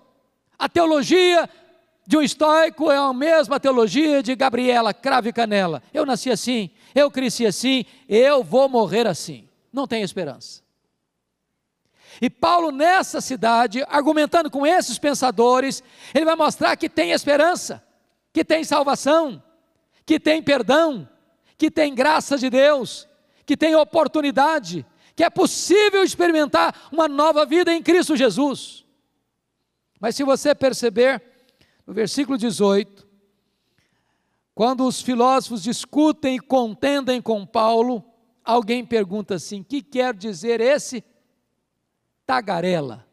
A 0.59 0.69
teologia 0.69 1.49
de 2.05 2.15
um 2.15 2.21
estoico 2.21 2.91
é 2.91 2.95
a 2.95 3.11
mesma 3.11 3.59
teologia 3.59 4.21
de 4.21 4.35
Gabriela 4.35 4.93
Crave 4.93 5.33
Canela. 5.33 5.81
Eu 5.91 6.05
nasci 6.05 6.29
assim, 6.29 6.69
eu 6.93 7.09
cresci 7.09 7.47
assim, 7.47 7.85
eu 8.07 8.43
vou 8.43 8.69
morrer 8.69 9.07
assim. 9.07 9.49
Não 9.73 9.87
tem 9.87 10.03
esperança. 10.03 10.61
E 12.21 12.29
Paulo, 12.29 12.71
nessa 12.71 13.19
cidade, 13.19 13.83
argumentando 13.89 14.51
com 14.51 14.63
esses 14.63 14.99
pensadores, 14.99 15.81
ele 16.13 16.25
vai 16.25 16.35
mostrar 16.35 16.75
que 16.75 16.87
tem 16.87 17.13
esperança, 17.13 17.83
que 18.31 18.45
tem 18.45 18.63
salvação, 18.63 19.41
que 20.05 20.19
tem 20.19 20.39
perdão, 20.39 21.09
que 21.57 21.71
tem 21.71 21.95
graça 21.95 22.37
de 22.37 22.51
Deus, 22.51 23.07
que 23.43 23.57
tem 23.57 23.75
oportunidade, 23.75 24.85
que 25.15 25.23
é 25.23 25.29
possível 25.29 26.03
experimentar 26.03 26.89
uma 26.91 27.07
nova 27.07 27.45
vida 27.45 27.73
em 27.73 27.81
Cristo 27.81 28.15
Jesus. 28.15 28.85
Mas 29.99 30.15
se 30.15 30.23
você 30.23 30.53
perceber, 30.53 31.23
no 31.87 31.93
versículo 31.93 32.37
18, 32.37 33.07
quando 34.53 34.85
os 34.85 35.01
filósofos 35.01 35.63
discutem 35.63 36.35
e 36.35 36.39
contendem 36.39 37.21
com 37.21 37.45
Paulo, 37.45 38.03
alguém 38.43 38.85
pergunta 38.85 39.35
assim: 39.35 39.63
que 39.63 39.81
quer 39.81 40.13
dizer 40.13 40.59
esse 40.59 41.03
tagarela? 42.25 43.07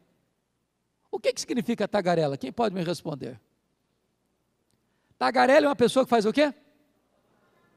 O 1.09 1.19
que, 1.19 1.31
que 1.31 1.39
significa 1.39 1.87
tagarela? 1.87 2.37
Quem 2.37 2.51
pode 2.51 2.75
me 2.75 2.83
responder? 2.83 3.39
Tagarela 5.17 5.67
é 5.67 5.69
uma 5.69 5.75
pessoa 5.75 6.03
que 6.03 6.09
faz 6.09 6.25
o 6.25 6.33
quê? 6.33 6.53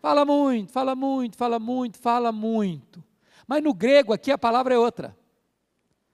Fala 0.01 0.25
muito, 0.25 0.73
fala 0.73 0.97
muito, 0.97 1.37
fala 1.37 1.59
muito, 1.59 1.99
fala 1.99 2.33
muito. 2.33 3.05
Mas 3.47 3.63
no 3.63 3.73
grego 3.73 4.13
aqui 4.13 4.31
a 4.31 4.39
palavra 4.39 4.75
é 4.75 4.79
outra. 4.79 5.17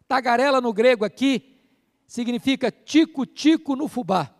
Tagarela 0.06 0.60
no 0.60 0.72
grego 0.72 1.04
aqui 1.04 1.60
significa 2.06 2.70
tico-tico 2.70 3.74
no 3.74 3.88
fubá. 3.88 4.34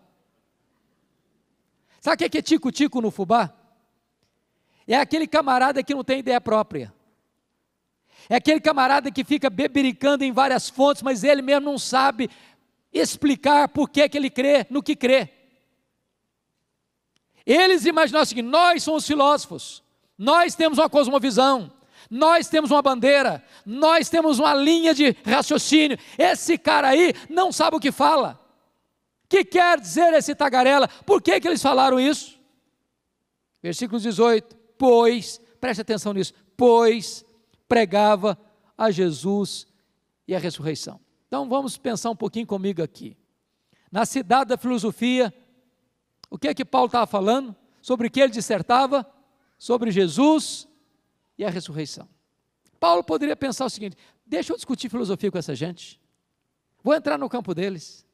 Sabe 2.00 2.26
o 2.26 2.30
que 2.30 2.38
é 2.38 2.42
tico-tico 2.42 3.00
no 3.00 3.10
fubá? 3.10 3.54
É 4.86 4.96
aquele 4.96 5.26
camarada 5.26 5.82
que 5.82 5.94
não 5.94 6.04
tem 6.04 6.18
ideia 6.18 6.40
própria. 6.40 6.92
É 8.28 8.36
aquele 8.36 8.60
camarada 8.60 9.10
que 9.10 9.24
fica 9.24 9.48
bebericando 9.48 10.24
em 10.24 10.32
várias 10.32 10.68
fontes, 10.68 11.02
mas 11.02 11.24
ele 11.24 11.42
mesmo 11.42 11.64
não 11.64 11.78
sabe 11.78 12.28
explicar 12.92 13.68
por 13.68 13.88
que, 13.88 14.08
que 14.08 14.18
ele 14.18 14.30
crê 14.30 14.66
no 14.68 14.82
que 14.82 14.94
crê. 14.94 15.30
Eles 17.44 17.86
imaginaram 17.86 18.22
assim: 18.22 18.42
nós 18.42 18.82
somos 18.82 19.06
filósofos, 19.06 19.82
nós 20.16 20.54
temos 20.54 20.78
uma 20.78 20.90
cosmovisão, 20.90 21.72
nós 22.14 22.46
temos 22.46 22.70
uma 22.70 22.82
bandeira, 22.82 23.42
nós 23.64 24.10
temos 24.10 24.38
uma 24.38 24.52
linha 24.52 24.92
de 24.92 25.16
raciocínio. 25.24 25.96
Esse 26.18 26.58
cara 26.58 26.88
aí 26.88 27.14
não 27.30 27.50
sabe 27.50 27.78
o 27.78 27.80
que 27.80 27.90
fala. 27.90 28.38
O 29.24 29.28
que 29.28 29.42
quer 29.42 29.80
dizer 29.80 30.12
esse 30.12 30.34
tagarela? 30.34 30.88
Por 31.06 31.22
que, 31.22 31.40
que 31.40 31.48
eles 31.48 31.62
falaram 31.62 31.98
isso? 31.98 32.38
Versículo 33.62 33.98
18: 33.98 34.54
Pois, 34.76 35.40
preste 35.58 35.80
atenção 35.80 36.12
nisso, 36.12 36.34
pois 36.54 37.24
pregava 37.66 38.38
a 38.76 38.90
Jesus 38.90 39.66
e 40.28 40.36
a 40.36 40.38
ressurreição. 40.38 41.00
Então 41.28 41.48
vamos 41.48 41.78
pensar 41.78 42.10
um 42.10 42.16
pouquinho 42.16 42.46
comigo 42.46 42.82
aqui. 42.82 43.16
Na 43.90 44.04
cidade 44.04 44.50
da 44.50 44.58
filosofia, 44.58 45.32
o 46.28 46.36
que 46.36 46.48
é 46.48 46.52
que 46.52 46.62
Paulo 46.62 46.88
estava 46.88 47.06
falando? 47.06 47.56
Sobre 47.80 48.08
o 48.08 48.10
que 48.10 48.20
ele 48.20 48.32
dissertava? 48.32 49.10
Sobre 49.56 49.90
Jesus 49.90 50.68
e 51.42 51.44
a 51.46 51.50
ressurreição. 51.50 52.08
Paulo 52.80 53.04
poderia 53.04 53.36
pensar 53.36 53.64
o 53.64 53.70
seguinte: 53.70 53.96
deixa 54.24 54.52
eu 54.52 54.56
discutir 54.56 54.88
filosofia 54.88 55.30
com 55.30 55.38
essa 55.38 55.54
gente, 55.54 56.00
vou 56.82 56.94
entrar 56.94 57.18
no 57.18 57.28
campo 57.28 57.54
deles, 57.54 58.06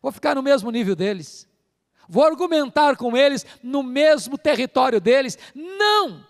vou 0.00 0.12
ficar 0.12 0.34
no 0.34 0.42
mesmo 0.42 0.70
nível 0.70 0.94
deles, 0.94 1.48
vou 2.08 2.24
argumentar 2.24 2.96
com 2.96 3.16
eles 3.16 3.44
no 3.62 3.82
mesmo 3.82 4.38
território 4.38 5.00
deles. 5.00 5.38
Não! 5.54 6.24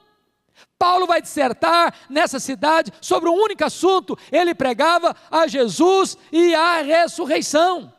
Paulo 0.79 1.07
vai 1.07 1.21
dissertar 1.21 1.95
nessa 2.09 2.39
cidade 2.39 2.93
sobre 3.01 3.29
um 3.29 3.35
único 3.35 3.65
assunto: 3.65 4.17
ele 4.31 4.55
pregava 4.55 5.15
a 5.31 5.47
Jesus 5.47 6.17
e 6.31 6.55
a 6.55 6.83
ressurreição. 6.83 7.93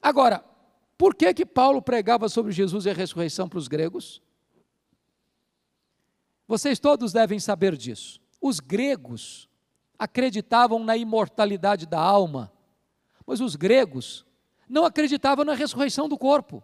Agora, 0.00 0.44
por 0.98 1.14
que 1.14 1.32
que 1.32 1.46
Paulo 1.46 1.80
pregava 1.80 2.28
sobre 2.28 2.52
Jesus 2.52 2.86
e 2.86 2.90
a 2.90 2.94
ressurreição 2.94 3.48
para 3.48 3.58
os 3.58 3.68
gregos? 3.68 4.20
Vocês 6.46 6.78
todos 6.78 7.12
devem 7.12 7.38
saber 7.38 7.76
disso. 7.76 8.20
Os 8.40 8.60
gregos 8.60 9.48
acreditavam 9.98 10.82
na 10.82 10.96
imortalidade 10.96 11.86
da 11.86 12.00
alma, 12.00 12.52
mas 13.26 13.40
os 13.40 13.54
gregos 13.54 14.26
não 14.68 14.84
acreditavam 14.84 15.44
na 15.44 15.54
ressurreição 15.54 16.08
do 16.08 16.18
corpo. 16.18 16.62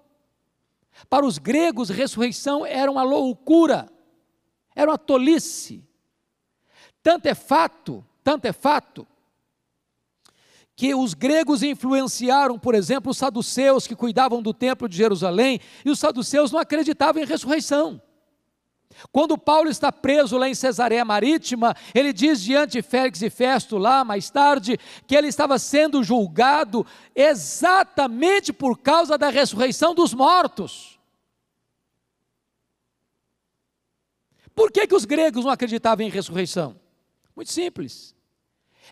Para 1.09 1.25
os 1.25 1.39
gregos, 1.39 1.89
ressurreição 1.89 2.67
era 2.67 2.91
uma 2.91 3.03
loucura, 3.03 3.89
era 4.75 4.91
uma 4.91 4.99
tolice. 4.99 5.85
Tanto 7.03 7.27
é 7.27 7.35
fato, 7.35 8.05
tanto 8.25 8.47
é 8.47 8.53
fato, 8.53 9.07
que 10.75 10.95
os 10.95 11.15
gregos 11.15 11.63
influenciaram, 11.63 12.59
por 12.59 12.75
exemplo, 12.75 13.11
os 13.11 13.19
saduceus 13.19 13.87
que 13.87 13.97
cuidavam 13.97 14.41
do 14.43 14.55
templo 14.55 14.89
de 14.89 14.97
Jerusalém, 14.97 15.61
e 15.85 15.91
os 15.91 15.99
saduceus 15.99 16.53
não 16.53 16.61
acreditavam 16.61 17.23
em 17.23 17.27
ressurreição. 17.27 18.01
Quando 19.13 19.39
Paulo 19.39 19.71
está 19.71 19.93
preso 19.93 20.37
lá 20.37 20.49
em 20.49 20.55
Cesareia 20.55 21.05
Marítima, 21.05 21.75
ele 21.95 22.13
diz 22.13 22.43
diante 22.43 22.73
de 22.73 22.83
Félix 22.83 23.23
e 23.23 23.31
Festo, 23.31 23.79
lá 23.79 24.05
mais 24.05 24.29
tarde, 24.31 24.79
que 25.07 25.15
ele 25.15 25.29
estava 25.29 25.59
sendo 25.59 26.03
julgado 26.03 26.87
exatamente 27.15 28.53
por 28.53 28.79
causa 28.79 29.17
da 29.17 29.29
ressurreição 29.29 29.95
dos 29.95 30.13
mortos. 30.13 30.99
Por 34.55 34.73
que, 34.73 34.87
que 34.87 34.95
os 34.95 35.05
gregos 35.05 35.45
não 35.45 35.53
acreditavam 35.53 36.05
em 36.05 36.11
ressurreição? 36.11 36.81
Muito 37.37 37.53
simples. 37.53 38.17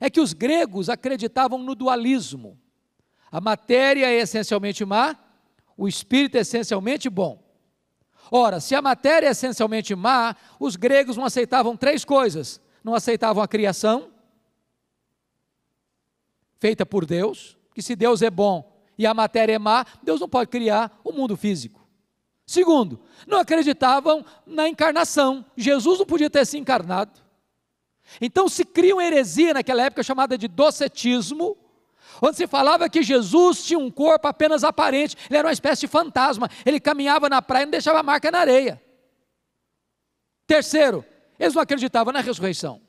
É 0.01 0.09
que 0.09 0.21
os 0.21 0.33
gregos 0.33 0.89
acreditavam 0.89 1.59
no 1.59 1.75
dualismo. 1.75 2.57
A 3.33 3.41
matéria 3.41 4.07
é 4.07 4.21
essencialmente 4.21 4.85
má, 4.85 5.17
o 5.77 5.89
espírito 5.89 6.37
é 6.37 6.41
essencialmente 6.41 7.11
bom. 7.11 7.46
Ora, 8.31 8.61
se 8.61 8.75
a 8.75 8.83
matéria 8.83 9.29
é 9.29 9.31
essencialmente 9.31 9.95
má, 9.95 10.35
os 10.59 10.77
gregos 10.77 11.17
não 11.17 11.25
aceitavam 11.25 11.77
três 11.77 12.05
coisas: 12.05 12.61
não 12.83 12.95
aceitavam 12.95 13.43
a 13.43 13.49
criação, 13.49 14.11
feita 16.59 16.85
por 16.85 17.05
Deus, 17.05 17.57
que 17.75 17.83
se 17.83 17.95
Deus 17.95 18.23
é 18.23 18.31
bom 18.31 18.77
e 18.99 19.07
a 19.07 19.15
matéria 19.15 19.55
é 19.55 19.59
má, 19.59 19.85
Deus 20.03 20.21
não 20.21 20.29
pode 20.29 20.51
criar 20.51 21.01
o 21.05 21.13
mundo 21.13 21.37
físico. 21.37 21.87
Segundo, 22.47 23.01
não 23.27 23.39
acreditavam 23.39 24.25
na 24.47 24.69
encarnação. 24.69 25.45
Jesus 25.57 25.99
não 25.99 26.07
podia 26.07 26.31
ter 26.31 26.47
se 26.47 26.57
encarnado. 26.57 27.21
Então 28.21 28.49
se 28.49 28.65
cria 28.65 28.95
uma 28.95 29.05
heresia 29.05 29.53
naquela 29.53 29.83
época 29.83 30.03
chamada 30.03 30.39
de 30.39 30.47
docetismo, 30.47 31.57
onde 32.21 32.37
se 32.37 32.47
falava 32.47 32.89
que 32.89 33.03
Jesus 33.03 33.65
tinha 33.65 33.79
um 33.79 33.91
corpo 33.91 34.27
apenas 34.29 34.65
aparente, 34.65 35.17
ele 35.29 35.39
era 35.39 35.49
uma 35.49 35.53
espécie 35.53 35.83
de 35.83 35.89
fantasma, 35.89 36.49
ele 36.65 36.81
caminhava 36.81 37.29
na 37.29 37.43
praia 37.43 37.63
e 37.63 37.67
não 37.67 37.73
deixava 37.73 38.03
marca 38.03 38.31
na 38.31 38.39
areia. 38.39 38.83
Terceiro, 40.47 41.05
eles 41.39 41.55
não 41.55 41.63
acreditavam 41.63 42.13
na 42.13 42.21
ressurreição. 42.21 42.81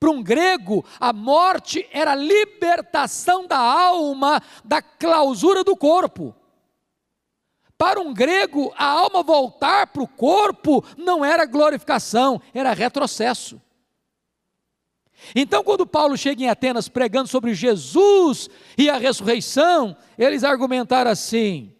Para 0.00 0.10
um 0.10 0.22
grego, 0.22 0.84
a 0.98 1.12
morte 1.12 1.86
era 1.92 2.12
a 2.12 2.16
libertação 2.16 3.46
da 3.46 3.58
alma 3.58 4.42
da 4.64 4.82
clausura 4.82 5.62
do 5.62 5.76
corpo. 5.76 6.34
Para 7.78 8.00
um 8.00 8.12
grego, 8.12 8.72
a 8.76 8.86
alma 8.86 9.22
voltar 9.22 9.88
para 9.88 10.02
o 10.02 10.08
corpo 10.08 10.84
não 10.96 11.24
era 11.24 11.44
glorificação, 11.44 12.40
era 12.54 12.72
retrocesso. 12.72 13.60
Então, 15.34 15.64
quando 15.64 15.86
Paulo 15.86 16.16
chega 16.16 16.42
em 16.42 16.48
Atenas 16.48 16.88
pregando 16.88 17.28
sobre 17.28 17.54
Jesus 17.54 18.48
e 18.76 18.88
a 18.88 18.98
ressurreição, 18.98 19.96
eles 20.18 20.44
argumentaram 20.44 21.10
assim: 21.10 21.72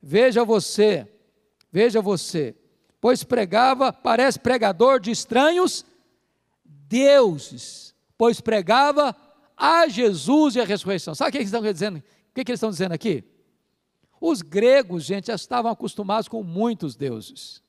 Veja 0.00 0.44
você, 0.44 1.08
veja 1.70 2.00
você, 2.00 2.54
pois 3.00 3.24
pregava, 3.24 3.92
parece 3.92 4.38
pregador 4.38 5.00
de 5.00 5.10
estranhos 5.10 5.84
deuses, 6.64 7.94
pois 8.16 8.40
pregava 8.40 9.16
a 9.56 9.88
Jesus 9.88 10.56
e 10.56 10.60
a 10.60 10.64
ressurreição. 10.64 11.14
Sabe 11.14 11.28
o 11.28 11.32
que 11.32 11.38
eles 11.38 11.48
estão 11.48 11.62
dizendo? 11.62 11.98
O 11.98 12.34
que 12.34 12.40
eles 12.40 12.58
estão 12.58 12.70
dizendo 12.70 12.92
aqui? 12.92 13.24
Os 14.20 14.40
gregos, 14.40 15.04
gente, 15.04 15.26
já 15.26 15.34
estavam 15.34 15.70
acostumados 15.70 16.28
com 16.28 16.42
muitos 16.44 16.94
deuses. 16.94 17.60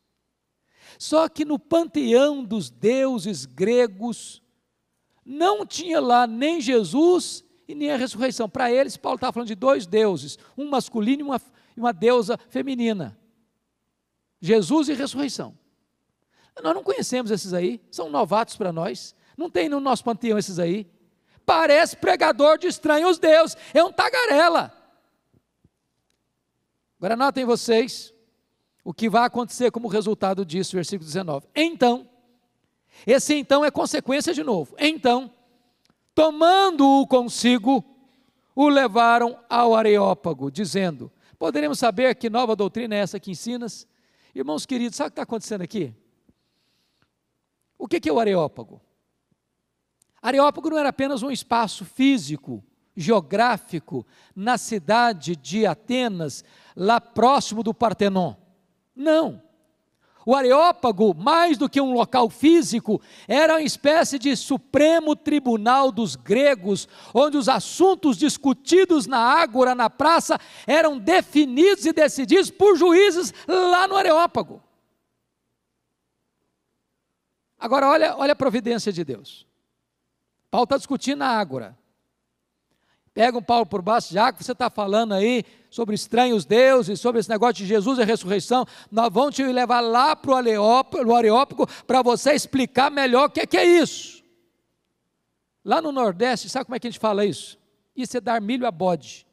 Só 0.99 1.27
que 1.27 1.43
no 1.43 1.57
panteão 1.57 2.43
dos 2.43 2.69
deuses 2.69 3.45
gregos, 3.45 4.42
não 5.25 5.65
tinha 5.65 5.99
lá 5.99 6.27
nem 6.27 6.59
Jesus 6.59 7.43
e 7.67 7.73
nem 7.73 7.91
a 7.91 7.97
ressurreição. 7.97 8.49
Para 8.49 8.71
eles, 8.71 8.97
Paulo 8.97 9.15
estava 9.15 9.33
falando 9.33 9.47
de 9.47 9.55
dois 9.55 9.85
deuses, 9.85 10.37
um 10.57 10.69
masculino 10.69 11.21
e 11.21 11.23
uma, 11.23 11.41
uma 11.75 11.93
deusa 11.93 12.37
feminina. 12.49 13.17
Jesus 14.41 14.89
e 14.89 14.93
ressurreição. 14.93 15.57
Nós 16.61 16.75
não 16.75 16.83
conhecemos 16.83 17.31
esses 17.31 17.53
aí, 17.53 17.81
são 17.89 18.09
novatos 18.09 18.55
para 18.55 18.71
nós. 18.71 19.15
Não 19.37 19.49
tem 19.49 19.67
no 19.67 19.79
nosso 19.79 20.03
panteão 20.03 20.37
esses 20.37 20.59
aí. 20.59 20.87
Parece 21.45 21.97
pregador 21.97 22.57
de 22.57 22.67
estranhos 22.67 23.17
deuses, 23.17 23.57
é 23.73 23.83
um 23.83 23.91
tagarela. 23.91 24.71
Agora 26.97 27.15
notem 27.15 27.43
vocês 27.43 28.13
o 28.83 28.93
que 28.93 29.09
vai 29.09 29.25
acontecer 29.25 29.71
como 29.71 29.87
resultado 29.87 30.45
disso, 30.45 30.75
versículo 30.75 31.05
19. 31.05 31.47
Então, 31.55 32.09
esse 33.05 33.33
então 33.35 33.63
é 33.65 33.71
consequência 33.71 34.33
de 34.33 34.43
novo. 34.43 34.75
Então, 34.77 35.31
tomando-o 36.15 37.05
consigo, 37.07 37.83
o 38.55 38.69
levaram 38.69 39.37
ao 39.49 39.75
Areópago, 39.75 40.51
dizendo: 40.51 41.11
Poderemos 41.37 41.79
saber 41.79 42.15
que 42.15 42.29
nova 42.29 42.55
doutrina 42.55 42.95
é 42.95 42.99
essa 42.99 43.19
que 43.19 43.31
ensinas? 43.31 43.87
Irmãos 44.33 44.65
queridos, 44.65 44.95
sabe 44.95 45.07
o 45.07 45.11
que 45.11 45.13
está 45.13 45.23
acontecendo 45.23 45.61
aqui? 45.61 45.93
O 47.77 47.87
que 47.87 48.07
é 48.07 48.11
o 48.13 48.19
Areópago? 48.19 48.81
Areópago 50.21 50.69
não 50.69 50.77
era 50.77 50.89
apenas 50.89 51.21
um 51.21 51.29
espaço 51.29 51.83
físico, 51.83 52.63
geográfico, 52.95 54.07
na 54.33 54.57
cidade 54.57 55.35
de 55.35 55.65
Atenas, 55.65 56.45
lá 56.75 57.01
próximo 57.01 57.61
do 57.61 57.73
Partenon. 57.73 58.35
Não. 58.95 59.41
O 60.25 60.35
Areópago, 60.35 61.13
mais 61.13 61.57
do 61.57 61.69
que 61.69 61.81
um 61.81 61.93
local 61.93 62.29
físico, 62.29 63.01
era 63.27 63.55
uma 63.55 63.61
espécie 63.61 64.17
de 64.17 64.35
supremo 64.35 65.15
tribunal 65.15 65.91
dos 65.91 66.15
gregos, 66.15 66.87
onde 67.13 67.37
os 67.37 67.49
assuntos 67.49 68.17
discutidos 68.17 69.05
na 69.05 69.19
ágora, 69.19 69.75
na 69.75 69.89
praça, 69.89 70.39
eram 70.65 70.97
definidos 70.97 71.85
e 71.85 71.91
decididos 71.91 72.49
por 72.49 72.77
juízes 72.77 73.33
lá 73.47 73.87
no 73.87 73.95
Areópago. 73.95 74.61
Agora, 77.59 77.87
olha, 77.89 78.15
olha 78.17 78.33
a 78.33 78.35
providência 78.35 78.91
de 78.91 79.03
Deus. 79.03 79.45
Paulo 80.49 80.65
está 80.65 80.77
discutindo 80.77 81.19
na 81.19 81.29
ágora. 81.29 81.77
Pega 83.13 83.37
um 83.37 83.43
Paulo 83.43 83.65
por 83.65 83.81
baixo, 83.81 84.11
já 84.11 84.33
que 84.33 84.43
você 84.43 84.53
está 84.53 84.69
falando 84.69 85.13
aí 85.13 85.45
sobre 85.69 85.93
estranhos 85.93 86.45
deuses, 86.45 86.99
sobre 86.99 87.19
esse 87.19 87.29
negócio 87.29 87.55
de 87.55 87.65
Jesus 87.65 87.99
e 87.99 88.01
a 88.01 88.05
ressurreição, 88.05 88.65
nós 88.91 89.09
vamos 89.13 89.35
te 89.35 89.43
levar 89.43 89.81
lá 89.81 90.15
para 90.15 90.31
o 90.31 91.15
Areópago 91.15 91.67
para 91.85 92.01
você 92.01 92.33
explicar 92.33 92.89
melhor 92.89 93.27
o 93.27 93.29
que 93.29 93.41
é, 93.41 93.45
que 93.45 93.57
é 93.57 93.65
isso. 93.65 94.23
Lá 95.63 95.79
no 95.79 95.91
Nordeste, 95.91 96.49
sabe 96.49 96.65
como 96.65 96.75
é 96.75 96.79
que 96.79 96.87
a 96.87 96.89
gente 96.89 96.99
fala 96.99 97.23
isso? 97.23 97.59
Isso 97.95 98.17
é 98.17 98.21
dar 98.21 98.41
milho 98.41 98.65
a 98.65 98.71
bode. 98.71 99.27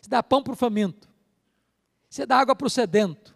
Isso 0.00 0.10
dá 0.10 0.22
pão 0.22 0.42
para 0.42 0.52
o 0.52 0.56
faminto. 0.56 1.08
Isso 2.10 2.22
é 2.22 2.26
dar 2.26 2.40
água 2.40 2.54
para 2.54 2.66
o 2.66 2.70
sedento. 2.70 3.34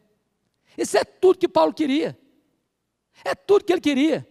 Isso 0.77 0.99
é 0.99 1.05
tudo 1.05 1.39
que 1.39 1.49
Paulo 1.49 1.73
queria. 1.73 2.19
É 3.25 3.35
tudo 3.35 3.65
que 3.65 3.73
ele 3.73 3.81
queria. 3.81 4.29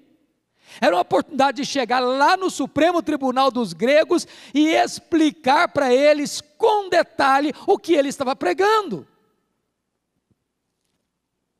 Era 0.81 0.95
uma 0.95 1.01
oportunidade 1.01 1.61
de 1.61 1.65
chegar 1.65 1.99
lá 1.99 2.35
no 2.35 2.49
Supremo 2.49 3.01
Tribunal 3.01 3.49
dos 3.49 3.73
Gregos 3.73 4.27
e 4.53 4.69
explicar 4.69 5.69
para 5.69 5.93
eles 5.93 6.41
com 6.41 6.89
detalhe 6.89 7.53
o 7.67 7.77
que 7.77 7.93
ele 7.93 8.09
estava 8.09 8.35
pregando. 8.35 9.07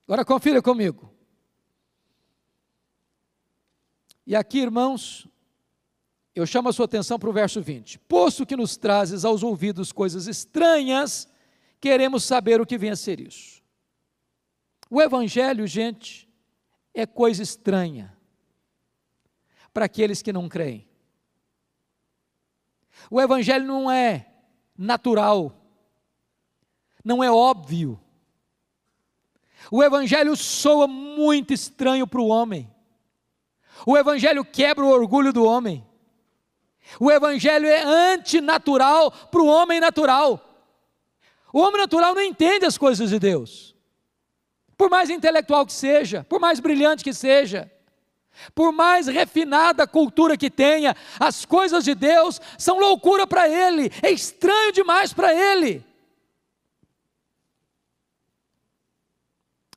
Agora 0.08 0.26
confira 0.26 0.62
comigo. 0.62 1.12
E 4.28 4.36
aqui, 4.36 4.60
irmãos, 4.60 5.28
eu 6.34 6.46
chamo 6.46 6.70
a 6.70 6.74
sua 6.74 6.86
atenção 6.86 7.18
para 7.18 7.30
o 7.30 7.34
verso 7.34 7.62
20. 7.62 8.00
Posto 8.00 8.46
que 8.46 8.56
nos 8.56 8.76
trazes 8.76 9.24
aos 9.24 9.44
ouvidos 9.44 9.92
coisas 9.92 10.28
estranhas, 10.28 11.28
queremos 11.80 12.24
saber 12.24 12.60
o 12.60 12.66
que 12.66 12.78
vem 12.78 12.90
a 12.90 12.96
ser 12.96 13.20
isso. 13.20 13.64
O 14.90 15.02
Evangelho, 15.02 15.66
gente, 15.66 16.30
é 16.94 17.06
coisa 17.06 17.42
estranha 17.42 18.15
para 19.76 19.88
aqueles 19.88 20.22
que 20.22 20.32
não 20.32 20.48
creem. 20.48 20.88
O 23.12 23.20
Evangelho 23.20 23.66
não 23.66 23.92
é 23.92 24.26
natural, 24.78 25.54
não 27.04 27.22
é 27.22 27.30
óbvio. 27.30 28.00
O 29.70 29.84
Evangelho 29.84 30.34
soa 30.38 30.88
muito 30.88 31.54
estranho 31.54 32.08
para 32.08 32.22
o 32.22 32.28
homem. 32.30 32.74
O 33.86 33.98
Evangelho 33.98 34.46
quebra 34.46 34.86
o 34.86 34.90
orgulho 34.90 35.34
do 35.34 35.44
homem. 35.44 35.86
O 36.98 37.12
Evangelho 37.12 37.68
é 37.68 37.84
antinatural 38.14 39.12
para 39.12 39.42
o 39.42 39.48
homem 39.48 39.82
natural. 39.82 40.40
O 41.52 41.60
homem 41.60 41.82
natural 41.82 42.16
não 42.16 42.22
entende 42.22 42.66
as 42.66 42.78
coisas 42.78 43.10
de 43.10 43.20
Deus. 43.20 43.76
Por 44.78 44.90
mais 44.90 45.10
intelectual 45.10 45.66
que 45.66 45.74
seja, 45.74 46.24
por 46.30 46.40
mais 46.40 46.62
brilhante 46.62 47.04
que 47.04 47.14
seja, 47.14 47.70
por 48.54 48.72
mais 48.72 49.08
refinada 49.08 49.88
cultura 49.88 50.38
que 50.38 50.50
tenha, 50.50 50.96
as 51.20 51.46
coisas 51.46 51.84
de 51.84 51.96
Deus 51.96 52.42
são 52.58 52.80
loucura 52.80 53.26
para 53.26 53.48
ele, 53.48 53.92
é 54.02 54.12
estranho 54.12 54.72
demais 54.72 55.14
para 55.14 55.34
ele. 55.34 55.84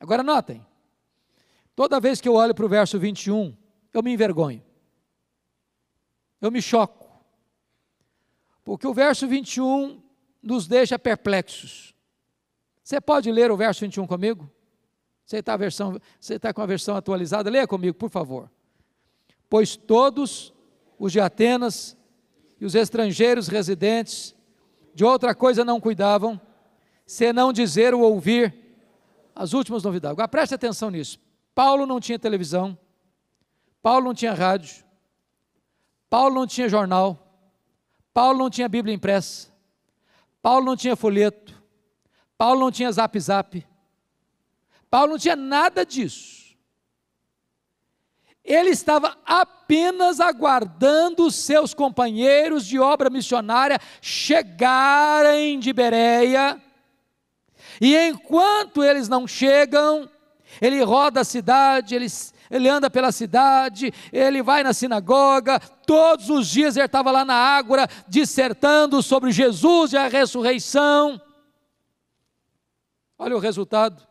Agora 0.01 0.23
notem, 0.23 0.64
toda 1.75 2.01
vez 2.01 2.21
que 2.21 2.29
eu 2.29 2.35
olho 2.35 2.55
para 2.55 2.64
o 2.64 2.68
verso 2.68 2.99
21, 2.99 3.57
eu 3.92 4.03
me 4.03 4.12
envergonho, 4.12 4.62
eu 6.40 6.51
me 6.51 6.62
choco, 6.62 7.09
porque 8.62 8.87
o 8.87 8.94
verso 8.94 9.27
21 9.27 10.01
nos 10.42 10.68
deixa 10.68 10.99
perplexos. 10.99 11.94
Você 12.85 13.01
pode 13.01 13.31
ler 13.31 13.51
o 13.51 13.57
verso 13.57 13.81
21 13.81 14.07
comigo? 14.07 14.51
Você 15.29 15.37
está 15.37 15.59
tá 16.41 16.55
com 16.55 16.62
a 16.62 16.67
versão 16.67 16.97
atualizada? 16.97 17.51
Leia 17.51 17.67
comigo, 17.67 17.95
por 17.95 18.09
favor. 18.09 18.51
Pois 19.47 19.77
todos 19.77 20.55
os 20.99 21.12
de 21.12 21.21
Atenas 21.21 21.95
e 22.59 22.64
os 22.64 22.75
estrangeiros 22.75 23.47
residentes 23.47 24.35
de 24.95 25.05
outra 25.05 25.35
coisa 25.35 25.67
não 25.67 25.83
cuidavam, 25.83 26.41
senão 27.05 27.53
dizer 27.53 27.93
ou 27.93 28.01
ouvir 28.01 28.55
as 29.35 29.53
últimas 29.53 29.83
novidades. 29.83 30.14
Agora 30.14 30.29
preste 30.29 30.55
atenção 30.55 30.91
nisso. 30.91 31.21
Paulo 31.55 31.85
não 31.85 32.01
tinha 32.01 32.19
televisão, 32.19 32.77
Paulo 33.83 34.07
não 34.07 34.14
tinha 34.14 34.33
rádio, 34.33 34.83
Paulo 36.09 36.37
não 36.37 36.47
tinha 36.47 36.71
jornal, 36.71 37.19
Paulo 38.14 38.38
não 38.38 38.49
tinha 38.49 38.67
Bíblia 38.67 38.95
impressa, 38.95 39.49
Paulo 40.41 40.64
não 40.64 40.77
tinha 40.77 40.97
folheto, 40.97 41.62
Paulo 42.38 42.61
não 42.61 42.71
tinha 42.71 42.91
zap 42.91 43.21
zap, 43.21 43.67
Paulo 44.90 45.12
não 45.12 45.18
tinha 45.18 45.37
nada 45.37 45.85
disso. 45.85 46.38
Ele 48.48 48.70
estava 48.70 49.18
apenas 49.27 50.20
aguardando 50.20 51.31
seus 51.31 51.74
companheiros 51.74 52.66
de 52.66 52.79
obra 52.79 53.11
missionária 53.11 53.79
chegarem 54.01 55.59
de 55.59 55.70
Bereia. 55.70 56.59
E 57.79 57.94
enquanto 57.94 58.83
eles 58.83 59.07
não 59.07 59.27
chegam, 59.27 60.09
ele 60.62 60.83
roda 60.83 61.20
a 61.20 61.24
cidade, 61.24 61.94
ele, 61.94 62.07
ele 62.51 62.70
anda 62.70 62.88
pela 62.88 63.12
cidade, 63.12 63.92
ele 64.11 64.42
vai 64.42 64.62
na 64.62 64.72
sinagoga, 64.72 65.61
todos 65.87 66.31
os 66.31 66.48
dias 66.48 66.74
ele 66.74 66.87
estava 66.87 67.11
lá 67.11 67.27
na 67.27 67.35
Ágora, 67.35 67.87
dissertando 68.09 69.03
sobre 69.03 69.31
Jesus 69.31 69.92
e 69.92 69.98
a 69.98 70.09
ressurreição. 70.09 71.20
Olha 73.18 73.37
o 73.37 73.40
resultado. 73.40 74.09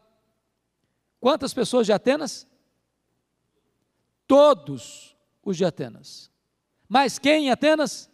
Quantas 1.20 1.54
pessoas 1.54 1.86
de 1.86 1.94
Atenas? 1.94 2.48
Todos 4.28 5.16
os 5.44 5.58
de 5.58 5.66
Atenas. 5.66 6.32
Mas 6.88 7.18
quem 7.18 7.48
em 7.48 7.52
Atenas? 7.52 8.10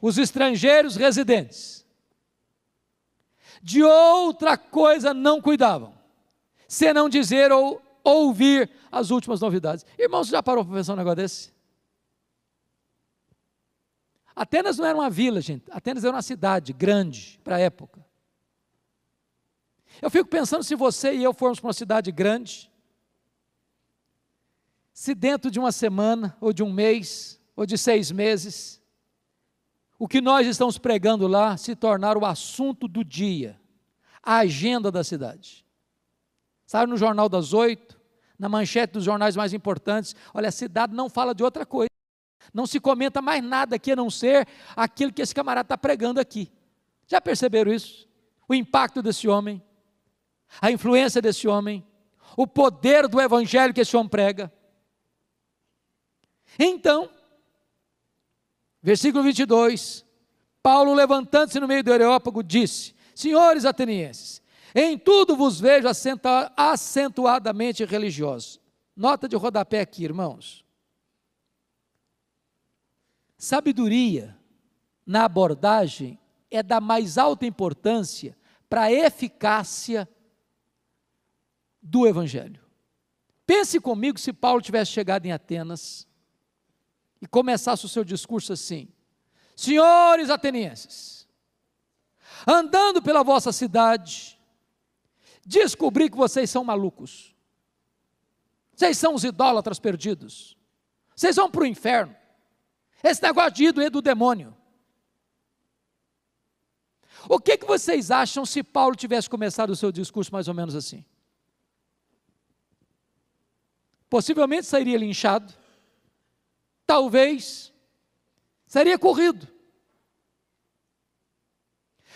Os 0.00 0.18
estrangeiros 0.18 0.96
residentes. 0.96 1.86
De 3.62 3.82
outra 3.82 4.58
coisa 4.58 5.14
não 5.14 5.40
cuidavam, 5.40 5.94
senão 6.66 7.08
dizer 7.08 7.52
ou 7.52 7.80
ouvir 8.02 8.68
as 8.90 9.10
últimas 9.10 9.40
novidades. 9.40 9.86
Irmãos, 9.96 10.26
já 10.26 10.42
parou 10.42 10.64
para 10.64 10.74
pensar 10.74 10.94
um 10.94 10.96
negócio 10.96 11.16
desse? 11.16 11.52
Atenas 14.34 14.78
não 14.78 14.86
era 14.86 14.96
uma 14.98 15.10
vila, 15.10 15.40
gente. 15.40 15.70
Atenas 15.70 16.02
era 16.02 16.12
uma 16.12 16.22
cidade 16.22 16.72
grande 16.72 17.38
para 17.44 17.56
a 17.56 17.60
época. 17.60 18.04
Eu 20.00 20.10
fico 20.10 20.28
pensando 20.28 20.62
se 20.62 20.74
você 20.74 21.14
e 21.14 21.22
eu 21.22 21.34
formos 21.34 21.60
para 21.60 21.68
uma 21.68 21.72
cidade 21.72 22.10
grande, 22.10 22.70
se 24.92 25.14
dentro 25.14 25.50
de 25.50 25.58
uma 25.58 25.72
semana, 25.72 26.36
ou 26.40 26.52
de 26.52 26.62
um 26.62 26.72
mês, 26.72 27.40
ou 27.56 27.66
de 27.66 27.76
seis 27.76 28.10
meses, 28.10 28.80
o 29.98 30.08
que 30.08 30.20
nós 30.20 30.46
estamos 30.46 30.78
pregando 30.78 31.26
lá 31.26 31.56
se 31.56 31.74
tornar 31.76 32.16
o 32.16 32.24
assunto 32.24 32.88
do 32.88 33.04
dia, 33.04 33.60
a 34.22 34.38
agenda 34.38 34.90
da 34.90 35.02
cidade. 35.02 35.64
Sabe 36.66 36.90
no 36.90 36.96
Jornal 36.96 37.28
das 37.28 37.52
Oito, 37.52 38.00
na 38.38 38.48
manchete 38.48 38.94
dos 38.94 39.04
jornais 39.04 39.36
mais 39.36 39.52
importantes, 39.52 40.16
olha, 40.34 40.48
a 40.48 40.52
cidade 40.52 40.94
não 40.94 41.08
fala 41.08 41.34
de 41.34 41.42
outra 41.42 41.64
coisa. 41.64 41.90
Não 42.52 42.66
se 42.66 42.80
comenta 42.80 43.22
mais 43.22 43.42
nada 43.42 43.76
aqui 43.76 43.92
a 43.92 43.96
não 43.96 44.10
ser 44.10 44.46
aquilo 44.74 45.12
que 45.12 45.22
esse 45.22 45.34
camarada 45.34 45.66
está 45.66 45.78
pregando 45.78 46.18
aqui. 46.18 46.50
Já 47.06 47.20
perceberam 47.20 47.72
isso? 47.72 48.08
O 48.48 48.54
impacto 48.54 49.02
desse 49.02 49.28
homem 49.28 49.62
a 50.60 50.70
influência 50.70 51.22
desse 51.22 51.48
homem, 51.48 51.84
o 52.36 52.46
poder 52.46 53.08
do 53.08 53.20
evangelho 53.20 53.74
que 53.74 53.80
esse 53.80 53.96
homem 53.96 54.08
prega. 54.08 54.52
Então, 56.58 57.10
versículo 58.82 59.24
22, 59.24 60.04
Paulo, 60.62 60.94
levantando-se 60.94 61.58
no 61.58 61.68
meio 61.68 61.82
do 61.82 61.92
Areópago, 61.92 62.42
disse: 62.42 62.94
Senhores 63.14 63.64
atenienses, 63.64 64.42
em 64.74 64.98
tudo 64.98 65.36
vos 65.36 65.60
vejo 65.60 65.88
acentuadamente 66.56 67.84
religiosos. 67.84 68.60
Nota 68.94 69.28
de 69.28 69.36
rodapé 69.36 69.80
aqui, 69.80 70.04
irmãos. 70.04 70.64
Sabedoria 73.36 74.38
na 75.04 75.24
abordagem 75.24 76.18
é 76.50 76.62
da 76.62 76.80
mais 76.80 77.18
alta 77.18 77.44
importância 77.44 78.36
para 78.68 78.82
a 78.82 78.92
eficácia 78.92 80.08
do 81.82 82.06
Evangelho. 82.06 82.60
Pense 83.44 83.80
comigo 83.80 84.18
se 84.18 84.32
Paulo 84.32 84.62
tivesse 84.62 84.92
chegado 84.92 85.26
em 85.26 85.32
Atenas 85.32 86.06
e 87.20 87.26
começasse 87.26 87.84
o 87.84 87.88
seu 87.88 88.04
discurso 88.04 88.52
assim: 88.52 88.88
Senhores 89.56 90.30
atenienses, 90.30 91.28
andando 92.46 93.02
pela 93.02 93.24
vossa 93.24 93.52
cidade, 93.52 94.38
descobri 95.44 96.08
que 96.08 96.16
vocês 96.16 96.48
são 96.48 96.62
malucos, 96.62 97.34
vocês 98.74 98.96
são 98.96 99.14
os 99.14 99.24
idólatras 99.24 99.80
perdidos, 99.80 100.56
vocês 101.14 101.36
vão 101.36 101.50
para 101.50 101.62
o 101.62 101.66
inferno. 101.66 102.16
Esse 103.02 103.20
negócio 103.20 103.52
de 103.52 103.64
ídolo 103.64 103.84
é 103.84 103.90
do 103.90 104.00
demônio. 104.00 104.56
O 107.28 107.38
que, 107.40 107.56
que 107.56 107.66
vocês 107.66 108.10
acham 108.10 108.46
se 108.46 108.62
Paulo 108.62 108.94
tivesse 108.94 109.28
começado 109.28 109.70
o 109.70 109.76
seu 109.76 109.90
discurso 109.90 110.32
mais 110.32 110.46
ou 110.46 110.54
menos 110.54 110.74
assim? 110.74 111.04
Possivelmente 114.12 114.66
sairia 114.66 114.98
linchado, 114.98 115.54
talvez 116.86 117.72
seria 118.66 118.98
corrido. 118.98 119.48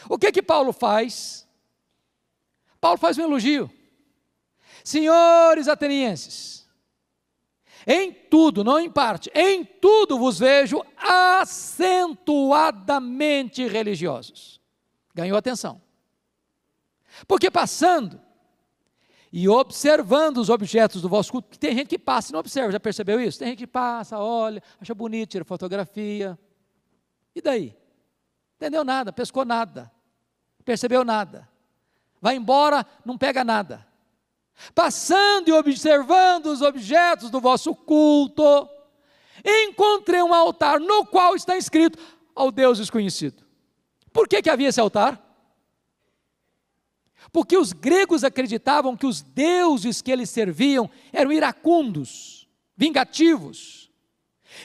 O 0.07 0.19
que 0.19 0.31
que 0.31 0.43
Paulo 0.43 0.75
faz? 0.75 1.49
Paulo 2.79 2.99
faz 2.99 3.17
um 3.17 3.23
elogio. 3.23 3.71
Senhores 4.85 5.69
atenienses, 5.69 6.69
em 7.87 8.13
tudo, 8.13 8.63
não 8.63 8.79
em 8.79 8.91
parte, 8.91 9.31
em 9.35 9.65
tudo 9.65 10.19
vos 10.19 10.39
vejo 10.39 10.85
acentuadamente 10.99 13.67
religiosos 13.67 14.61
ganhou 15.15 15.39
atenção. 15.39 15.81
Porque 17.27 17.51
passando 17.51 18.21
e 19.39 19.51
observando 19.51 20.39
os 20.39 20.49
objetos 20.49 21.03
do 21.03 21.11
vosso 21.11 21.31
culto, 21.31 21.51
que 21.51 21.59
tem 21.59 21.77
gente 21.77 21.89
que 21.89 21.99
passa 21.99 22.31
e 22.31 22.33
não 22.33 22.41
observa, 22.41 22.73
já 22.73 22.81
percebeu 22.81 23.21
isso? 23.21 23.39
Tem 23.39 23.49
gente 23.49 23.59
que 23.59 23.67
passa, 23.67 24.19
olha, 24.19 24.63
acha 24.81 24.95
bonito, 24.95 25.33
tira 25.33 25.45
fotografia. 25.45 26.39
E 27.35 27.43
daí? 27.43 27.77
Entendeu 28.57 28.83
nada, 28.83 29.13
pescou 29.13 29.45
nada, 29.45 29.93
percebeu 30.65 31.05
nada. 31.05 31.47
Vai 32.19 32.37
embora, 32.37 32.87
não 33.05 33.19
pega 33.19 33.45
nada. 33.45 33.87
Passando 34.75 35.49
e 35.49 35.53
observando 35.53 36.47
os 36.47 36.63
objetos 36.63 37.29
do 37.29 37.39
vosso 37.39 37.75
culto, 37.75 38.67
encontrei 39.45 40.23
um 40.23 40.33
altar 40.33 40.81
no 40.81 41.05
qual 41.05 41.37
está 41.37 41.59
escrito 41.59 41.99
ao 42.35 42.51
Deus 42.51 42.79
desconhecido. 42.79 43.45
Por 44.15 44.27
que, 44.27 44.41
que 44.41 44.49
havia 44.49 44.69
esse 44.69 44.81
altar? 44.81 45.23
Porque 47.37 47.59
os 47.59 47.75
gregos 47.75 48.25
acreditavam 48.25 48.97
que 48.97 49.05
os 49.05 49.21
deuses 49.21 50.01
que 50.01 50.11
eles 50.11 50.31
serviam 50.31 50.89
eram 51.13 51.31
iracundos, 51.31 52.49
vingativos. 52.75 53.91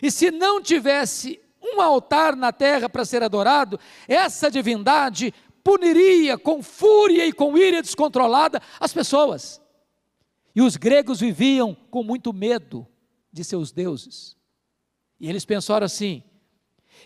E 0.02 0.10
se 0.10 0.32
não 0.32 0.62
tivesse 0.62 1.38
um 1.62 1.82
altar 1.82 2.34
na 2.34 2.54
terra 2.54 2.88
para 2.88 3.04
ser 3.04 3.24
adorado, 3.24 3.78
essa 4.08 4.50
divindade 4.50 5.34
puniria 5.62 6.38
com 6.38 6.64
fúria 6.64 7.26
e 7.26 7.34
com 7.34 7.58
ira 7.58 7.82
descontrolada 7.82 8.62
as 8.80 8.94
pessoas. 8.94 9.62
E 10.56 10.62
os 10.62 10.78
gregos 10.78 11.20
viviam 11.20 11.76
com 11.76 12.06
muito 12.06 12.32
medo 12.32 12.88
de 13.34 13.44
seus 13.44 13.74
deuses. 13.74 14.38
E 15.20 15.28
eles 15.28 15.44
pensaram 15.44 15.86
assim: 15.86 16.24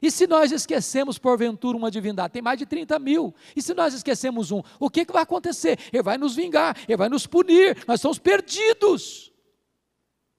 e 0.01 0.12
se 0.12 0.27
nós 0.27 0.51
esquecemos, 0.51 1.17
porventura, 1.17 1.77
uma 1.77 1.89
divindade? 1.89 2.34
Tem 2.34 2.41
mais 2.41 2.58
de 2.58 2.65
30 2.65 2.97
mil. 2.99 3.34
E 3.55 3.62
se 3.62 3.73
nós 3.73 3.93
esquecemos 3.93 4.51
um, 4.51 4.62
o 4.79 4.89
que, 4.89 5.05
que 5.05 5.13
vai 5.13 5.23
acontecer? 5.23 5.79
Ele 5.91 6.03
vai 6.03 6.17
nos 6.17 6.36
vingar, 6.36 6.77
ele 6.88 6.97
vai 6.97 7.10
nos 7.10 7.25
punir, 7.25 7.84
nós 7.88 8.01
somos 8.01 8.19
perdidos. 8.19 9.27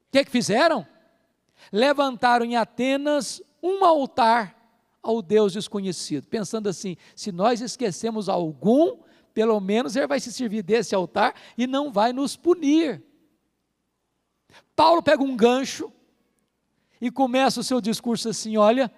O 0.08 0.12
que, 0.12 0.24
que 0.24 0.30
fizeram? 0.30 0.86
Levantaram 1.72 2.44
em 2.44 2.56
Atenas 2.56 3.42
um 3.62 3.84
altar 3.84 4.56
ao 5.02 5.22
Deus 5.22 5.52
desconhecido, 5.52 6.26
pensando 6.26 6.68
assim: 6.68 6.96
se 7.14 7.32
nós 7.32 7.60
esquecemos 7.60 8.28
algum, 8.28 8.98
pelo 9.32 9.60
menos 9.60 9.96
ele 9.96 10.06
vai 10.06 10.20
se 10.20 10.32
servir 10.32 10.62
desse 10.62 10.94
altar 10.94 11.34
e 11.56 11.66
não 11.66 11.92
vai 11.92 12.12
nos 12.12 12.36
punir. 12.36 13.02
Paulo 14.74 15.02
pega 15.02 15.22
um 15.22 15.36
gancho 15.36 15.92
e 17.00 17.10
começa 17.10 17.60
o 17.60 17.64
seu 17.64 17.80
discurso 17.80 18.28
assim: 18.28 18.56
olha 18.56 18.90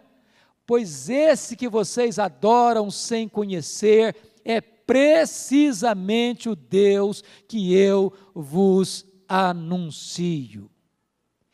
pois 0.68 1.08
esse 1.08 1.56
que 1.56 1.66
vocês 1.66 2.18
adoram 2.18 2.90
sem 2.90 3.26
conhecer 3.26 4.14
é 4.44 4.60
precisamente 4.60 6.46
o 6.46 6.54
Deus 6.54 7.24
que 7.48 7.74
eu 7.74 8.12
vos 8.34 9.06
anuncio. 9.26 10.70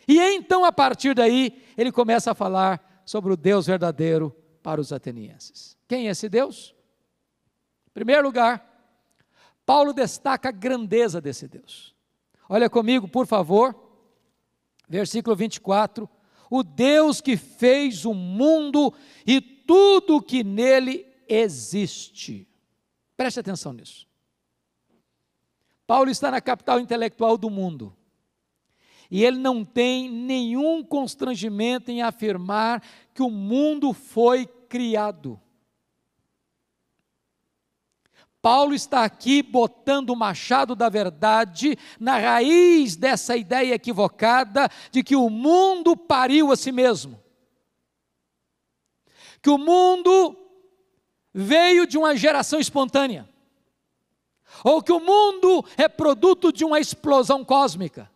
E 0.09 0.19
então, 0.19 0.65
a 0.65 0.73
partir 0.73 1.15
daí, 1.15 1.63
ele 1.77 1.93
começa 1.93 2.33
a 2.33 2.35
falar 2.35 3.03
sobre 3.07 3.33
o 3.33 3.37
Deus 3.37 3.69
verdadeiro 3.69 4.35
para 4.61 4.81
os 4.81 4.93
atenienses. 4.93 5.79
Quem 5.87 6.09
é 6.09 6.11
esse 6.11 6.29
Deus? 6.29 6.75
Em 7.87 7.93
primeiro 7.93 8.25
lugar, 8.25 8.69
Paulo 9.65 9.93
destaca 9.93 10.49
a 10.49 10.53
grandeza 10.53 11.21
desse 11.21 11.47
Deus. 11.47 11.95
Olha 12.49 12.69
comigo, 12.69 13.07
por 13.07 13.29
favor, 13.29 13.77
versículo 14.89 15.37
24 15.37 16.11
o 16.51 16.63
Deus 16.63 17.21
que 17.21 17.37
fez 17.37 18.05
o 18.05 18.15
mundo 18.15 18.93
e 19.27 19.41
tudo 19.41 20.23
que 20.23 20.45
nele 20.45 21.07
existe. 21.29 22.49
Preste 23.17 23.41
atenção 23.41 23.73
nisso. 23.73 24.07
Paulo 25.87 26.11
está 26.11 26.31
na 26.31 26.41
capital 26.41 26.81
intelectual 26.81 27.37
do 27.37 27.51
mundo. 27.51 27.95
E 29.11 29.23
ele 29.25 29.39
não 29.39 29.65
tem 29.65 30.11
nenhum 30.11 30.83
constrangimento 30.83 31.91
em 31.91 32.03
afirmar 32.03 32.83
que 33.13 33.23
o 33.23 33.31
mundo 33.31 33.93
foi 33.93 34.47
criado. 34.47 35.41
Paulo 38.45 38.75
está 38.75 39.05
aqui 39.05 39.43
botando 39.43 40.11
o 40.11 40.17
machado 40.17 40.77
da 40.77 40.91
verdade 40.91 41.79
na 41.99 42.19
raiz 42.19 42.95
dessa 42.95 43.35
ideia 43.39 43.73
equivocada 43.73 44.69
de 44.91 45.03
que 45.03 45.17
o 45.17 45.31
mundo 45.31 45.97
pariu 45.97 46.53
a 46.53 46.57
si 46.57 46.71
mesmo. 46.71 47.19
Que 49.41 49.49
o 49.49 49.57
mundo 49.57 50.37
veio 51.33 51.87
de 51.87 51.97
uma 51.97 52.15
geração 52.15 52.61
espontânea. 52.61 53.27
Ou 54.63 54.83
que 54.83 54.93
o 54.93 55.01
mundo 55.01 55.65
é 55.79 55.89
produto 55.89 56.53
de 56.53 56.67
uma 56.67 56.79
explosão 56.79 57.43
cósmica. 57.43 58.11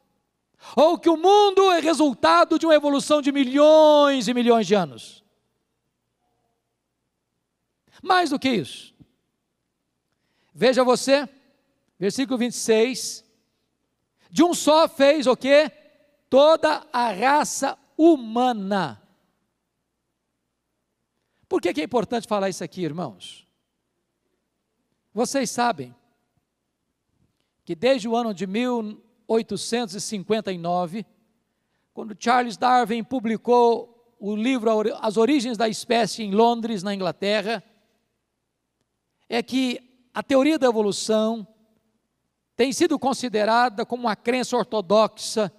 Ou 0.76 0.98
que 0.98 1.08
o 1.08 1.16
mundo 1.16 1.72
é 1.72 1.80
resultado 1.80 2.58
de 2.58 2.66
uma 2.66 2.74
evolução 2.74 3.22
de 3.22 3.32
milhões 3.32 4.28
e 4.28 4.34
milhões 4.34 4.66
de 4.66 4.74
anos. 4.74 5.24
Mais 8.02 8.28
do 8.28 8.38
que 8.38 8.50
isso. 8.50 8.97
Veja 10.60 10.82
você, 10.82 11.28
versículo 12.00 12.36
26. 12.36 13.24
De 14.28 14.42
um 14.42 14.52
só 14.52 14.88
fez 14.88 15.28
o 15.28 15.36
que? 15.36 15.70
Toda 16.28 16.84
a 16.92 17.12
raça 17.12 17.78
humana. 17.96 19.00
Por 21.48 21.62
que, 21.62 21.72
que 21.72 21.80
é 21.80 21.84
importante 21.84 22.26
falar 22.26 22.48
isso 22.48 22.64
aqui, 22.64 22.82
irmãos? 22.82 23.46
Vocês 25.14 25.48
sabem 25.48 25.94
que 27.64 27.76
desde 27.76 28.08
o 28.08 28.16
ano 28.16 28.34
de 28.34 28.44
1859, 28.44 31.06
quando 31.94 32.16
Charles 32.18 32.56
Darwin 32.56 33.04
publicou 33.04 34.16
o 34.18 34.34
livro 34.34 34.68
As 35.00 35.16
Origens 35.16 35.56
da 35.56 35.68
Espécie 35.68 36.24
em 36.24 36.32
Londres, 36.32 36.82
na 36.82 36.92
Inglaterra, 36.92 37.62
é 39.28 39.40
que 39.40 39.87
a 40.18 40.22
teoria 40.24 40.58
da 40.58 40.66
evolução 40.66 41.46
tem 42.56 42.72
sido 42.72 42.98
considerada 42.98 43.86
como 43.86 44.02
uma 44.02 44.16
crença 44.16 44.56
ortodoxa 44.56 45.52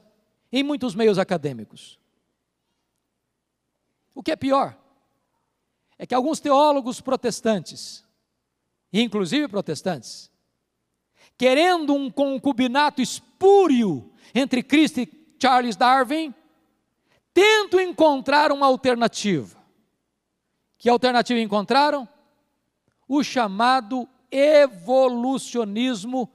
em 0.52 0.64
muitos 0.64 0.94
meios 0.94 1.18
acadêmicos. 1.18 1.98
O 4.14 4.22
que 4.22 4.34
é 4.34 4.36
pior 4.36 4.78
é 5.98 6.06
que 6.06 6.14
alguns 6.14 6.42
teólogos 6.42 7.00
protestantes, 7.00 8.04
inclusive 8.92 9.48
protestantes, 9.48 10.30
querendo 11.38 11.94
um 11.94 12.12
concubinato 12.12 13.02
espúrio 13.02 14.12
entre 14.36 14.62
Cristo 14.62 15.00
e 15.00 15.36
Charles 15.42 15.78
Darwin, 15.78 16.36
tentam 17.34 17.80
encontrar 17.80 18.52
uma 18.52 18.66
alternativa. 18.66 19.58
Que 20.78 20.90
alternativa 20.90 21.40
encontraram? 21.40 22.06
O 23.08 23.24
chamado 23.24 24.06
evolucionismo 24.32 26.32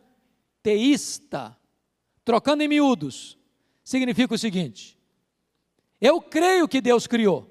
teísta. 0.63 1.57
Trocando 2.25 2.63
em 2.63 2.69
miúdos, 2.69 3.39
significa 3.83 4.35
o 4.35 4.39
seguinte: 4.39 4.99
eu 6.01 6.21
creio 6.21 6.67
que 6.67 6.81
Deus 6.81 7.07
criou, 7.07 7.51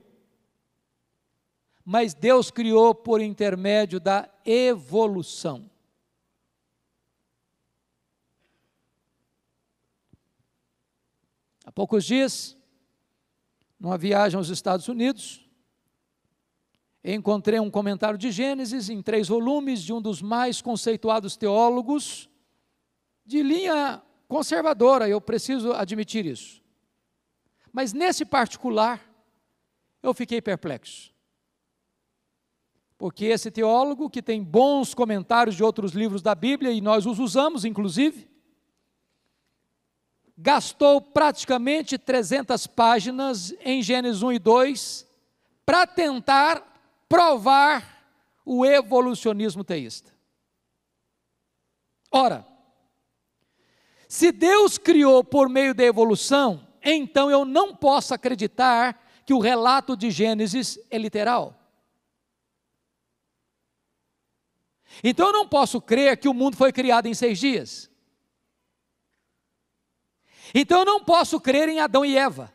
mas 1.86 2.14
Deus 2.14 2.50
criou 2.50 2.94
por 2.94 3.22
intermédio 3.22 4.00
da 4.00 4.30
evolução. 4.46 5.70
Há 11.66 11.72
poucos 11.72 12.06
dias, 12.06 12.58
numa 13.80 13.98
viagem 13.98 14.38
aos 14.38 14.50
Estados 14.50 14.88
Unidos, 14.88 15.44
encontrei 17.04 17.60
um 17.60 17.70
comentário 17.70 18.18
de 18.18 18.32
Gênesis 18.32 18.90
em 18.90 19.02
três 19.02 19.28
volumes 19.28 19.82
de 19.82 19.92
um 19.92 20.02
dos 20.02 20.22
mais 20.22 20.62
conceituados 20.62 21.36
teólogos 21.36 22.30
de 23.26 23.42
linha 23.42 24.02
conservadora, 24.28 25.08
eu 25.08 25.20
preciso 25.20 25.74
admitir 25.74 26.26
isso. 26.26 26.62
Mas 27.72 27.94
nesse 27.94 28.24
particular, 28.24 29.02
eu 30.02 30.14
fiquei 30.14 30.42
perplexo. 30.42 31.12
Porque 32.98 33.26
esse 33.26 33.52
teólogo, 33.52 34.10
que 34.10 34.22
tem 34.22 34.44
bons 34.44 34.94
comentários 34.94 35.56
de 35.56 35.64
outros 35.64 35.92
livros 35.92 36.22
da 36.22 36.34
Bíblia, 36.34 36.72
e 36.72 36.80
nós 36.80 37.06
os 37.06 37.20
usamos, 37.20 37.66
inclusive, 37.66 38.30
gastou 40.38 41.02
praticamente 41.02 41.98
300 41.98 42.68
páginas 42.68 43.54
em 43.62 43.82
Gênesis 43.82 44.22
1 44.22 44.34
e 44.34 44.40
2 44.40 45.08
para 45.66 45.86
tentar 45.88 46.73
provar 47.14 48.04
o 48.44 48.66
evolucionismo 48.66 49.64
teísta. 49.64 50.12
Ora, 52.12 52.44
se 54.08 54.32
Deus 54.32 54.80
criou 54.80 55.24
por 55.24 55.48
meio 55.48 55.76
da 55.76 55.84
evolução, 55.84 56.68
então 56.84 57.30
eu 57.30 57.46
não 57.46 57.76
posso 57.76 58.16
acreditar 58.16 59.00
que 59.28 59.34
o 59.34 59.40
relato 59.40 59.96
de 59.96 60.10
Gênesis 60.10 60.80
é 60.90 60.98
literal. 60.98 61.56
Então 65.04 65.28
eu 65.28 65.34
não 65.34 65.48
posso 65.48 65.80
crer 65.80 66.18
que 66.18 66.28
o 66.28 66.34
mundo 66.34 66.58
foi 66.58 66.72
criado 66.72 67.06
em 67.06 67.14
seis 67.14 67.40
dias. 67.40 67.92
Então 70.54 70.80
eu 70.80 70.86
não 70.86 71.04
posso 71.04 71.40
crer 71.40 71.70
em 71.70 71.80
Adão 71.80 72.04
e 72.04 72.18
Eva. 72.18 72.53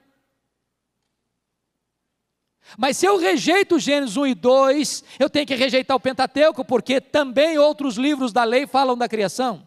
Mas 2.76 2.96
se 2.96 3.06
eu 3.06 3.16
rejeito 3.16 3.78
Gênesis 3.78 4.16
1 4.16 4.26
e 4.26 4.34
2, 4.34 5.04
eu 5.18 5.30
tenho 5.30 5.46
que 5.46 5.54
rejeitar 5.54 5.96
o 5.96 6.00
Pentateuco, 6.00 6.64
porque 6.64 7.00
também 7.00 7.58
outros 7.58 7.96
livros 7.96 8.32
da 8.32 8.44
lei 8.44 8.66
falam 8.66 8.96
da 8.96 9.08
criação. 9.08 9.66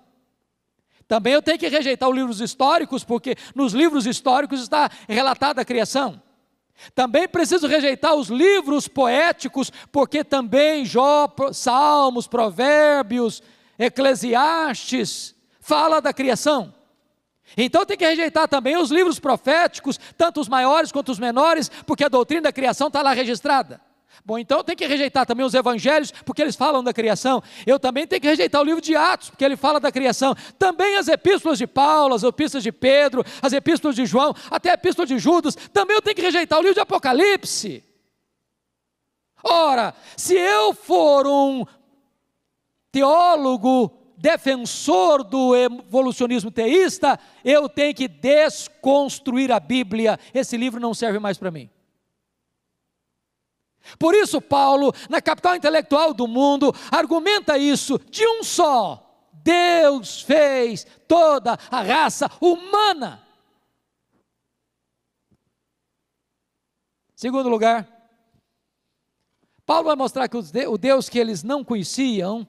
Também 1.07 1.33
eu 1.33 1.41
tenho 1.41 1.59
que 1.59 1.67
rejeitar 1.67 2.09
os 2.09 2.15
livros 2.15 2.39
históricos, 2.39 3.03
porque 3.03 3.35
nos 3.55 3.73
livros 3.73 4.05
históricos 4.05 4.61
está 4.61 4.89
relatada 5.09 5.61
a 5.61 5.65
criação. 5.65 6.21
Também 6.95 7.27
preciso 7.27 7.67
rejeitar 7.67 8.15
os 8.15 8.29
livros 8.29 8.87
poéticos, 8.87 9.71
porque 9.91 10.23
também 10.23 10.85
Jó, 10.85 11.27
Salmos, 11.53 12.27
Provérbios, 12.27 13.43
Eclesiastes 13.77 15.35
fala 15.59 15.99
da 16.01 16.13
criação. 16.13 16.73
Então 17.57 17.85
tem 17.85 17.97
que 17.97 18.05
rejeitar 18.05 18.47
também 18.47 18.77
os 18.77 18.91
livros 18.91 19.19
proféticos, 19.19 19.99
tanto 20.17 20.39
os 20.39 20.47
maiores 20.47 20.91
quanto 20.91 21.11
os 21.11 21.19
menores, 21.19 21.69
porque 21.85 22.03
a 22.03 22.09
doutrina 22.09 22.43
da 22.43 22.51
criação 22.51 22.87
está 22.87 23.01
lá 23.01 23.13
registrada. 23.13 23.81
Bom, 24.23 24.37
então 24.37 24.63
tem 24.63 24.75
que 24.75 24.85
rejeitar 24.85 25.25
também 25.25 25.45
os 25.45 25.53
evangelhos, 25.53 26.11
porque 26.25 26.41
eles 26.41 26.55
falam 26.55 26.83
da 26.83 26.93
criação. 26.93 27.41
Eu 27.65 27.79
também 27.79 28.05
tenho 28.05 28.21
que 28.21 28.27
rejeitar 28.27 28.61
o 28.61 28.63
livro 28.63 28.81
de 28.81 28.95
Atos, 28.95 29.29
porque 29.29 29.43
ele 29.43 29.55
fala 29.55 29.79
da 29.79 29.91
criação. 29.91 30.35
Também 30.59 30.95
as 30.97 31.07
epístolas 31.07 31.57
de 31.57 31.65
Paulo, 31.65 32.13
as 32.13 32.23
epístolas 32.23 32.63
de 32.63 32.71
Pedro, 32.71 33.25
as 33.41 33.53
epístolas 33.53 33.95
de 33.95 34.05
João, 34.05 34.35
até 34.49 34.69
a 34.69 34.73
epístola 34.73 35.07
de 35.07 35.17
Judas. 35.17 35.55
Também 35.73 35.95
eu 35.95 36.01
tenho 36.01 36.15
que 36.15 36.21
rejeitar 36.21 36.59
o 36.59 36.61
livro 36.61 36.75
de 36.75 36.81
Apocalipse. 36.81 37.83
Ora, 39.43 39.95
se 40.15 40.35
eu 40.35 40.73
for 40.73 41.25
um 41.25 41.65
teólogo 42.91 44.00
defensor 44.21 45.23
do 45.23 45.55
evolucionismo 45.55 46.51
teísta, 46.51 47.19
eu 47.43 47.67
tenho 47.67 47.93
que 47.95 48.07
desconstruir 48.07 49.51
a 49.51 49.59
Bíblia. 49.59 50.19
Esse 50.33 50.55
livro 50.55 50.79
não 50.79 50.93
serve 50.93 51.17
mais 51.17 51.37
para 51.37 51.49
mim. 51.49 51.69
Por 53.97 54.13
isso, 54.13 54.39
Paulo, 54.39 54.93
na 55.09 55.19
capital 55.21 55.55
intelectual 55.55 56.13
do 56.13 56.27
mundo, 56.27 56.73
argumenta 56.91 57.57
isso 57.57 57.99
de 58.09 58.25
um 58.27 58.43
só. 58.43 59.07
Deus 59.33 60.21
fez 60.21 60.85
toda 61.07 61.57
a 61.71 61.81
raça 61.81 62.29
humana. 62.39 63.25
Segundo 67.15 67.49
lugar, 67.49 67.87
Paulo 69.65 69.85
vai 69.85 69.95
mostrar 69.95 70.27
que 70.27 70.37
o 70.37 70.77
Deus 70.77 71.09
que 71.09 71.17
eles 71.17 71.43
não 71.43 71.63
conheciam 71.63 72.47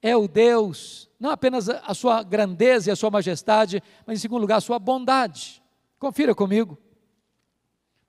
é 0.00 0.16
o 0.16 0.28
Deus, 0.28 1.07
não 1.18 1.30
apenas 1.30 1.68
a 1.68 1.94
sua 1.94 2.22
grandeza 2.22 2.88
e 2.88 2.92
a 2.92 2.96
sua 2.96 3.10
majestade, 3.10 3.82
mas 4.06 4.18
em 4.18 4.20
segundo 4.20 4.42
lugar, 4.42 4.56
a 4.56 4.60
sua 4.60 4.78
bondade. 4.78 5.62
Confira 5.98 6.34
comigo. 6.34 6.78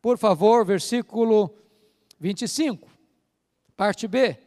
Por 0.02 0.18
favor, 0.18 0.64
versículo 0.64 1.54
25, 2.20 2.88
parte 3.76 4.08
B. 4.08 4.38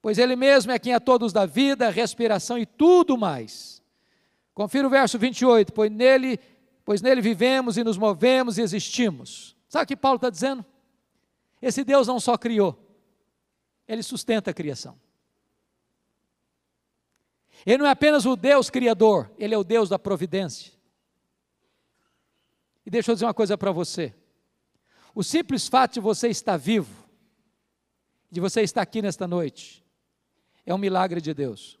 Pois 0.00 0.18
Ele 0.18 0.34
mesmo 0.34 0.72
é 0.72 0.78
quem 0.78 0.92
a 0.92 1.00
todos 1.00 1.32
dá 1.32 1.46
vida, 1.46 1.88
respiração 1.90 2.58
e 2.58 2.66
tudo 2.66 3.16
mais. 3.16 3.80
Confira 4.52 4.86
o 4.86 4.90
verso 4.90 5.18
28, 5.18 5.72
pois 5.72 5.90
nele, 5.90 6.38
pois 6.84 7.00
nele 7.00 7.20
vivemos 7.20 7.76
e 7.76 7.84
nos 7.84 7.96
movemos 7.96 8.58
e 8.58 8.62
existimos. 8.62 9.56
Sabe 9.68 9.84
o 9.84 9.86
que 9.86 9.96
Paulo 9.96 10.16
está 10.16 10.28
dizendo? 10.28 10.64
Esse 11.60 11.84
Deus 11.84 12.08
não 12.08 12.18
só 12.18 12.36
criou, 12.36 12.76
ele 13.86 14.02
sustenta 14.02 14.50
a 14.50 14.54
criação. 14.54 14.98
Ele 17.64 17.78
não 17.78 17.86
é 17.86 17.90
apenas 17.90 18.26
o 18.26 18.34
Deus 18.36 18.68
criador, 18.70 19.30
ele 19.38 19.54
é 19.54 19.58
o 19.58 19.64
Deus 19.64 19.88
da 19.88 19.98
providência. 19.98 20.72
E 22.84 22.90
deixa 22.90 23.10
eu 23.10 23.14
dizer 23.14 23.26
uma 23.26 23.34
coisa 23.34 23.56
para 23.56 23.70
você. 23.70 24.14
O 25.14 25.22
simples 25.22 25.68
fato 25.68 25.94
de 25.94 26.00
você 26.00 26.28
estar 26.28 26.56
vivo, 26.56 27.06
de 28.30 28.40
você 28.40 28.62
estar 28.62 28.82
aqui 28.82 29.00
nesta 29.00 29.28
noite, 29.28 29.84
é 30.66 30.74
um 30.74 30.78
milagre 30.78 31.20
de 31.20 31.32
Deus. 31.32 31.78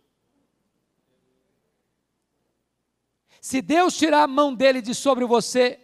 Se 3.40 3.60
Deus 3.60 3.96
tirar 3.96 4.22
a 4.22 4.28
mão 4.28 4.54
dele 4.54 4.80
de 4.80 4.94
sobre 4.94 5.24
você, 5.24 5.80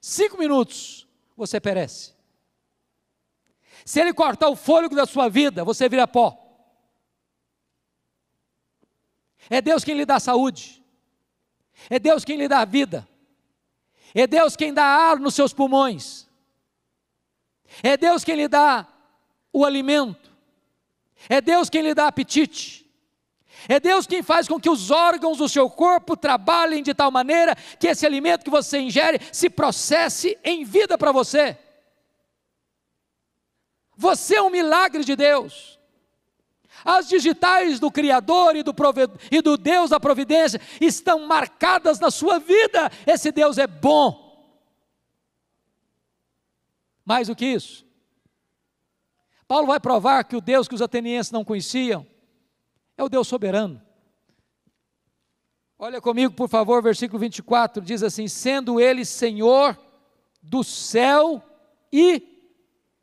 cinco 0.00 0.36
minutos, 0.36 1.06
você 1.36 1.60
perece. 1.60 2.12
Se 3.84 4.00
ele 4.00 4.12
cortar 4.12 4.48
o 4.48 4.56
fôlego 4.56 4.94
da 4.94 5.06
sua 5.06 5.28
vida, 5.28 5.64
você 5.64 5.88
vira 5.88 6.08
pó. 6.08 6.41
É 9.48 9.60
Deus 9.60 9.84
quem 9.84 9.94
lhe 9.94 10.04
dá 10.04 10.18
saúde. 10.18 10.82
É 11.88 11.98
Deus 11.98 12.24
quem 12.24 12.36
lhe 12.36 12.48
dá 12.48 12.64
vida. 12.64 13.08
É 14.14 14.26
Deus 14.26 14.56
quem 14.56 14.72
dá 14.72 14.84
ar 14.84 15.18
nos 15.18 15.34
seus 15.34 15.52
pulmões. 15.52 16.28
É 17.82 17.96
Deus 17.96 18.24
quem 18.24 18.36
lhe 18.36 18.48
dá 18.48 18.86
o 19.52 19.64
alimento. 19.64 20.30
É 21.28 21.40
Deus 21.40 21.70
quem 21.70 21.82
lhe 21.82 21.94
dá 21.94 22.08
apetite. 22.08 22.82
É 23.68 23.78
Deus 23.78 24.06
quem 24.06 24.22
faz 24.22 24.48
com 24.48 24.58
que 24.58 24.68
os 24.68 24.90
órgãos 24.90 25.38
do 25.38 25.48
seu 25.48 25.70
corpo 25.70 26.16
trabalhem 26.16 26.82
de 26.82 26.92
tal 26.92 27.10
maneira 27.10 27.54
que 27.78 27.86
esse 27.86 28.04
alimento 28.04 28.44
que 28.44 28.50
você 28.50 28.78
ingere 28.78 29.20
se 29.30 29.48
processe 29.48 30.36
em 30.42 30.64
vida 30.64 30.98
para 30.98 31.12
você. 31.12 31.56
Você 33.96 34.36
é 34.36 34.42
um 34.42 34.50
milagre 34.50 35.04
de 35.04 35.14
Deus. 35.14 35.78
As 36.84 37.08
digitais 37.08 37.78
do 37.78 37.90
Criador 37.90 38.56
e 38.56 38.62
do, 38.62 38.74
e 39.30 39.40
do 39.40 39.56
Deus 39.56 39.90
da 39.90 40.00
providência 40.00 40.60
estão 40.80 41.26
marcadas 41.26 41.98
na 42.00 42.10
sua 42.10 42.38
vida. 42.38 42.90
Esse 43.06 43.30
Deus 43.30 43.58
é 43.58 43.66
bom. 43.66 44.30
Mais 47.04 47.28
do 47.28 47.36
que 47.36 47.46
isso, 47.46 47.84
Paulo 49.46 49.66
vai 49.66 49.80
provar 49.80 50.24
que 50.24 50.36
o 50.36 50.40
Deus 50.40 50.66
que 50.66 50.74
os 50.74 50.82
atenienses 50.82 51.32
não 51.32 51.44
conheciam 51.44 52.06
é 52.96 53.02
o 53.02 53.08
Deus 53.08 53.28
soberano. 53.28 53.82
Olha 55.78 56.00
comigo, 56.00 56.32
por 56.32 56.48
favor, 56.48 56.80
versículo 56.80 57.18
24: 57.18 57.82
diz 57.82 58.02
assim: 58.02 58.28
sendo 58.28 58.80
Ele 58.80 59.04
Senhor 59.04 59.76
do 60.40 60.62
céu 60.62 61.42
e 61.92 62.22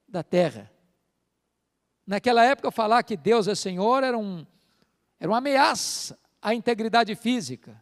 da 0.08 0.24
terra. 0.24 0.72
Naquela 2.10 2.44
época, 2.44 2.72
falar 2.72 3.04
que 3.04 3.16
Deus 3.16 3.48
é 3.48 3.54
Senhor 3.54 4.04
era, 4.04 4.18
um, 4.18 4.44
era 5.20 5.30
uma 5.30 5.38
ameaça 5.38 6.18
à 6.42 6.56
integridade 6.56 7.14
física, 7.14 7.80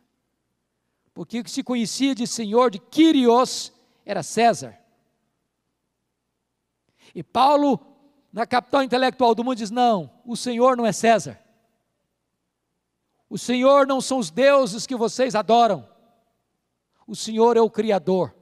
porque 1.13 1.39
o 1.39 1.43
que 1.45 1.49
se 1.49 1.63
conhecia 1.63 2.13
de 2.13 2.27
Senhor, 2.27 2.69
de 2.69 2.77
Kyrios, 2.77 3.71
era 4.05 4.21
César. 4.21 4.77
E 7.15 7.23
Paulo 7.23 7.79
na 8.29 8.45
capital 8.45 8.83
intelectual 8.83 9.33
do 9.33 9.45
mundo 9.45 9.59
diz: 9.59 9.71
não, 9.71 10.11
o 10.25 10.35
Senhor 10.35 10.75
não 10.75 10.85
é 10.85 10.91
César. 10.91 11.39
O 13.29 13.37
Senhor 13.37 13.87
não 13.87 14.01
são 14.01 14.17
os 14.17 14.29
deuses 14.29 14.85
que 14.85 14.97
vocês 14.97 15.35
adoram. 15.35 15.87
O 17.07 17.15
Senhor 17.15 17.55
é 17.55 17.61
o 17.61 17.69
Criador, 17.69 18.35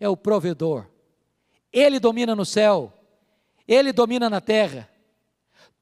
é 0.00 0.08
o 0.08 0.16
provedor. 0.16 0.90
Ele 1.72 2.00
domina 2.00 2.34
no 2.34 2.44
céu, 2.44 2.99
Ele 3.70 3.92
domina 3.92 4.28
na 4.28 4.40
terra. 4.40 4.90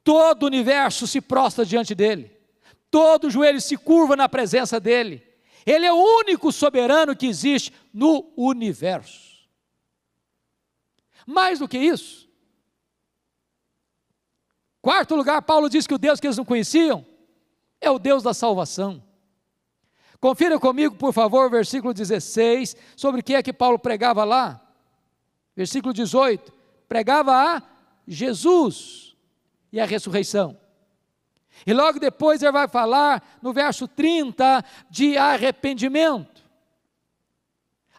Todo 0.05 0.43
o 0.43 0.47
universo 0.47 1.07
se 1.07 1.23
prostra 1.23 1.65
diante 1.65 1.95
dele. 1.95 2.31
Todo 2.91 3.31
joelho 3.31 3.63
se 3.63 3.79
curva 3.79 4.15
na 4.15 4.29
presença 4.29 4.79
dele. 4.79 5.27
Ele 5.65 5.87
é 5.87 5.93
o 5.93 5.97
único 5.97 6.53
soberano 6.53 7.17
que 7.17 7.27
existe 7.27 7.73
no 7.93 8.31
universo. 8.37 9.39
Mais 11.27 11.59
do 11.59 11.69
que 11.69 11.79
isso, 11.79 12.29
quarto 14.81 15.15
lugar, 15.15 15.43
Paulo 15.43 15.69
diz 15.69 15.87
que 15.87 15.95
o 15.95 15.99
Deus 15.99 16.21
que 16.21 16.27
eles 16.27 16.39
não 16.39 16.45
conheciam 16.45 17.05
é 17.81 17.91
o 17.91 17.99
Deus 17.99 18.23
da 18.23 18.33
salvação. 18.35 19.03
Confira 20.21 20.59
comigo, 20.59 20.95
por 20.95 21.13
favor, 21.13 21.47
o 21.47 21.51
versículo 21.51 21.95
16, 21.95 22.77
sobre 22.97 23.21
o 23.21 23.25
que 23.25 23.35
é 23.35 23.43
que 23.43 23.53
Paulo 23.53 23.79
pregava 23.79 24.25
lá. 24.25 24.61
Versículo 25.55 25.93
18: 25.95 26.53
pregava 26.89 27.35
a 27.35 27.78
Jesus 28.09 29.17
e 29.71 29.79
a 29.79 29.85
ressurreição. 29.85 30.59
E 31.67 31.73
logo 31.73 31.99
depois 31.99 32.43
ele 32.43 32.53
vai 32.53 32.69
falar, 32.69 33.39
no 33.43 33.53
verso 33.53 33.87
30, 33.87 34.65
de 34.91 35.17
arrependimento. 35.17 36.43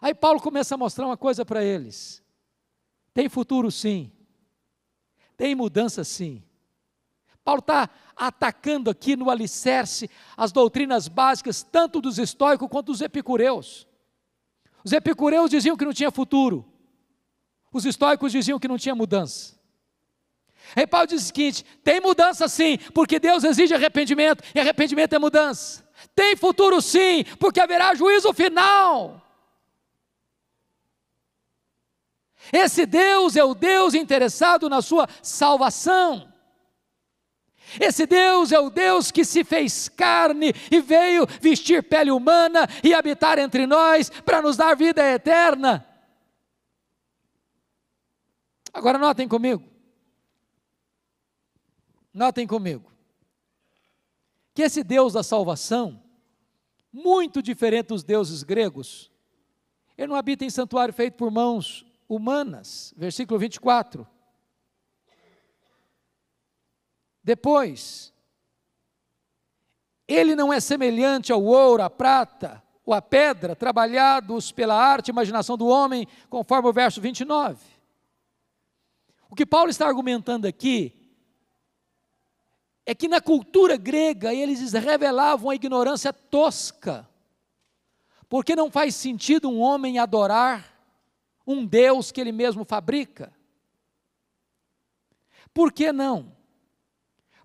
Aí 0.00 0.14
Paulo 0.14 0.40
começa 0.40 0.74
a 0.74 0.78
mostrar 0.78 1.06
uma 1.06 1.16
coisa 1.16 1.44
para 1.44 1.62
eles: 1.62 2.22
tem 3.12 3.28
futuro 3.28 3.70
sim, 3.70 4.10
tem 5.36 5.54
mudança 5.54 6.02
sim. 6.04 6.42
Paulo 7.44 7.60
está 7.60 7.88
atacando 8.16 8.90
aqui 8.90 9.16
no 9.16 9.30
alicerce 9.30 10.10
as 10.36 10.52
doutrinas 10.52 11.08
básicas, 11.08 11.62
tanto 11.62 12.00
dos 12.00 12.18
estoicos 12.18 12.68
quanto 12.68 12.86
dos 12.86 13.00
epicureus. 13.00 13.86
Os 14.84 14.92
epicureus 14.92 15.50
diziam 15.50 15.76
que 15.76 15.84
não 15.84 15.92
tinha 15.92 16.10
futuro, 16.10 16.66
os 17.72 17.84
estoicos 17.84 18.32
diziam 18.32 18.58
que 18.58 18.68
não 18.68 18.78
tinha 18.78 18.94
mudança. 18.94 19.59
Aí 20.74 20.86
Paulo 20.86 21.06
diz 21.06 21.22
o 21.22 21.26
seguinte: 21.26 21.64
tem 21.82 22.00
mudança 22.00 22.48
sim, 22.48 22.78
porque 22.94 23.18
Deus 23.18 23.44
exige 23.44 23.74
arrependimento, 23.74 24.42
e 24.54 24.60
arrependimento 24.60 25.14
é 25.14 25.18
mudança. 25.18 25.84
Tem 26.14 26.36
futuro 26.36 26.80
sim, 26.80 27.24
porque 27.38 27.60
haverá 27.60 27.94
juízo 27.94 28.32
final. 28.32 29.20
Esse 32.52 32.86
Deus 32.86 33.36
é 33.36 33.44
o 33.44 33.54
Deus 33.54 33.94
interessado 33.94 34.68
na 34.68 34.82
sua 34.82 35.08
salvação. 35.22 36.30
Esse 37.78 38.06
Deus 38.06 38.50
é 38.50 38.58
o 38.58 38.70
Deus 38.70 39.12
que 39.12 39.24
se 39.24 39.44
fez 39.44 39.88
carne 39.88 40.52
e 40.70 40.80
veio 40.80 41.26
vestir 41.40 41.84
pele 41.84 42.10
humana 42.10 42.68
e 42.82 42.92
habitar 42.92 43.38
entre 43.38 43.66
nós 43.66 44.10
para 44.24 44.42
nos 44.42 44.56
dar 44.56 44.74
vida 44.74 45.06
eterna. 45.08 45.86
Agora 48.72 48.98
notem 48.98 49.28
comigo. 49.28 49.69
Notem 52.12 52.46
comigo. 52.46 52.90
Que 54.54 54.62
esse 54.62 54.82
Deus 54.82 55.12
da 55.12 55.22
salvação, 55.22 56.02
muito 56.92 57.42
diferente 57.42 57.88
dos 57.88 58.02
deuses 58.02 58.42
gregos, 58.42 59.10
ele 59.96 60.08
não 60.08 60.16
habita 60.16 60.44
em 60.44 60.50
santuário 60.50 60.92
feito 60.92 61.14
por 61.14 61.30
mãos 61.30 61.86
humanas. 62.08 62.92
Versículo 62.96 63.38
24. 63.38 64.06
Depois, 67.22 68.12
ele 70.08 70.34
não 70.34 70.52
é 70.52 70.58
semelhante 70.58 71.30
ao 71.30 71.42
ouro, 71.44 71.82
à 71.82 71.88
prata 71.88 72.62
ou 72.84 72.92
à 72.92 73.00
pedra, 73.00 73.54
trabalhados 73.54 74.50
pela 74.50 74.74
arte 74.74 75.08
e 75.08 75.10
imaginação 75.12 75.56
do 75.56 75.68
homem, 75.68 76.08
conforme 76.28 76.68
o 76.68 76.72
verso 76.72 77.00
29. 77.00 77.64
O 79.28 79.36
que 79.36 79.46
Paulo 79.46 79.70
está 79.70 79.86
argumentando 79.86 80.48
aqui 80.48 80.99
é 82.86 82.94
que 82.94 83.08
na 83.08 83.20
cultura 83.20 83.76
grega 83.76 84.34
eles 84.34 84.72
revelavam 84.72 85.50
a 85.50 85.54
ignorância 85.54 86.12
tosca, 86.12 87.08
porque 88.28 88.56
não 88.56 88.70
faz 88.70 88.94
sentido 88.94 89.48
um 89.48 89.60
homem 89.60 89.98
adorar 89.98 90.70
um 91.46 91.66
Deus 91.66 92.12
que 92.12 92.20
ele 92.20 92.32
mesmo 92.32 92.64
fabrica. 92.64 93.32
Por 95.52 95.72
que 95.72 95.92
não? 95.92 96.36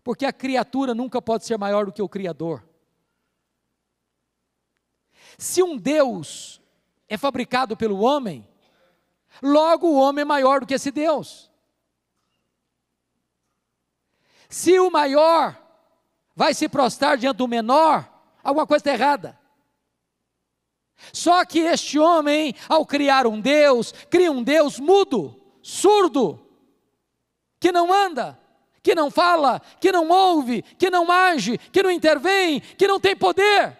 Porque 0.03 0.25
a 0.25 0.33
criatura 0.33 0.93
nunca 0.93 1.21
pode 1.21 1.45
ser 1.45 1.57
maior 1.57 1.87
do 1.87 1.91
que 1.91 2.01
o 2.01 2.09
Criador. 2.09 2.63
Se 5.37 5.63
um 5.63 5.75
Deus 5.75 6.61
é 7.09 7.17
fabricado 7.17 7.75
pelo 7.75 7.99
homem, 7.99 8.47
logo 9.41 9.87
o 9.87 9.95
homem 9.95 10.21
é 10.21 10.25
maior 10.25 10.59
do 10.59 10.67
que 10.67 10.75
esse 10.75 10.91
Deus. 10.91 11.51
Se 14.55 14.79
o 14.79 14.89
maior 14.89 15.53
vai 16.33 16.53
se 16.53 16.69
prostrar 16.69 17.17
diante 17.17 17.35
do 17.35 17.45
menor, 17.45 18.09
alguma 18.41 18.65
coisa 18.65 18.79
está 18.79 18.93
errada. 18.93 19.37
Só 21.11 21.43
que 21.43 21.59
este 21.59 21.99
homem, 21.99 22.55
ao 22.69 22.85
criar 22.85 23.27
um 23.27 23.41
Deus, 23.41 23.93
cria 24.09 24.31
um 24.31 24.41
Deus 24.41 24.79
mudo, 24.79 25.37
surdo, 25.61 26.39
que 27.59 27.69
não 27.69 27.91
anda, 27.91 28.39
que 28.81 28.95
não 28.95 29.11
fala, 29.11 29.61
que 29.81 29.91
não 29.91 30.07
ouve, 30.07 30.61
que 30.61 30.89
não 30.89 31.11
age, 31.11 31.57
que 31.57 31.83
não 31.83 31.91
intervém, 31.91 32.61
que 32.61 32.87
não 32.87 32.97
tem 32.97 33.13
poder. 33.13 33.77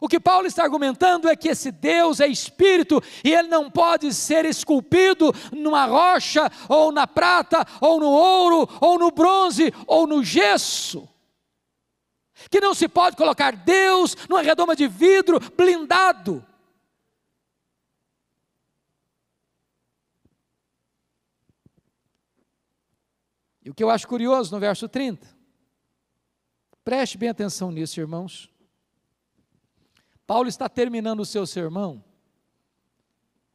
O 0.00 0.08
que 0.08 0.20
Paulo 0.20 0.46
está 0.46 0.62
argumentando 0.62 1.28
é 1.28 1.34
que 1.34 1.48
esse 1.48 1.72
Deus 1.72 2.20
é 2.20 2.26
espírito 2.28 3.02
e 3.24 3.32
ele 3.32 3.48
não 3.48 3.70
pode 3.70 4.12
ser 4.14 4.44
esculpido 4.44 5.32
numa 5.52 5.86
rocha, 5.86 6.50
ou 6.68 6.92
na 6.92 7.06
prata, 7.06 7.66
ou 7.80 7.98
no 7.98 8.08
ouro, 8.08 8.68
ou 8.80 8.98
no 8.98 9.10
bronze, 9.10 9.72
ou 9.86 10.06
no 10.06 10.22
gesso. 10.22 11.08
Que 12.48 12.60
não 12.60 12.74
se 12.74 12.88
pode 12.88 13.16
colocar 13.16 13.56
Deus 13.56 14.16
numa 14.28 14.42
redoma 14.42 14.76
de 14.76 14.86
vidro 14.86 15.40
blindado. 15.56 16.44
E 23.64 23.70
o 23.70 23.74
que 23.74 23.82
eu 23.82 23.90
acho 23.90 24.06
curioso 24.06 24.54
no 24.54 24.60
verso 24.60 24.88
30, 24.88 25.26
preste 26.84 27.18
bem 27.18 27.28
atenção 27.28 27.70
nisso, 27.70 28.00
irmãos. 28.00 28.48
Paulo 30.28 30.46
está 30.46 30.68
terminando 30.68 31.20
o 31.20 31.24
seu 31.24 31.46
sermão 31.46 32.04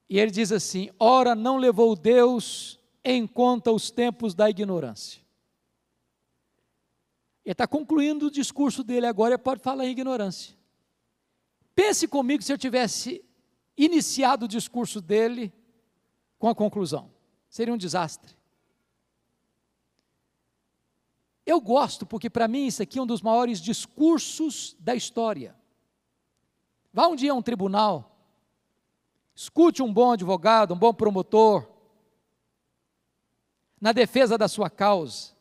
e 0.09 0.17
ele 0.17 0.31
diz 0.31 0.51
assim: 0.51 0.89
Ora, 0.99 1.35
não 1.35 1.57
levou 1.57 1.95
Deus 1.95 2.79
em 3.05 3.27
conta 3.27 3.71
os 3.71 3.91
tempos 3.91 4.33
da 4.33 4.49
ignorância. 4.49 5.21
Ele 7.45 7.51
está 7.51 7.67
concluindo 7.67 8.25
o 8.25 8.31
discurso 8.31 8.83
dele 8.83 9.05
agora, 9.05 9.35
ele 9.35 9.43
pode 9.43 9.61
falar 9.61 9.85
em 9.85 9.91
ignorância. 9.91 10.57
Pense 11.75 12.07
comigo 12.07 12.41
se 12.41 12.51
eu 12.51 12.57
tivesse 12.57 13.23
iniciado 13.77 14.45
o 14.45 14.47
discurso 14.47 14.99
dele 14.99 15.53
com 16.39 16.49
a 16.49 16.55
conclusão. 16.55 17.11
Seria 17.49 17.73
um 17.73 17.77
desastre. 17.77 18.35
Eu 21.45 21.61
gosto, 21.61 22.03
porque 22.03 22.31
para 22.31 22.47
mim 22.47 22.65
isso 22.65 22.81
aqui 22.81 22.97
é 22.97 23.01
um 23.03 23.05
dos 23.05 23.21
maiores 23.21 23.61
discursos 23.61 24.75
da 24.79 24.95
história. 24.95 25.61
Vá 26.93 27.07
um 27.07 27.15
dia 27.15 27.31
a 27.31 27.35
um 27.35 27.41
tribunal, 27.41 28.15
escute 29.33 29.81
um 29.81 29.91
bom 29.91 30.11
advogado, 30.11 30.75
um 30.75 30.77
bom 30.77 30.93
promotor, 30.93 31.67
na 33.81 33.91
defesa 33.91 34.37
da 34.37 34.47
sua 34.47 34.69
causa. 34.69 35.33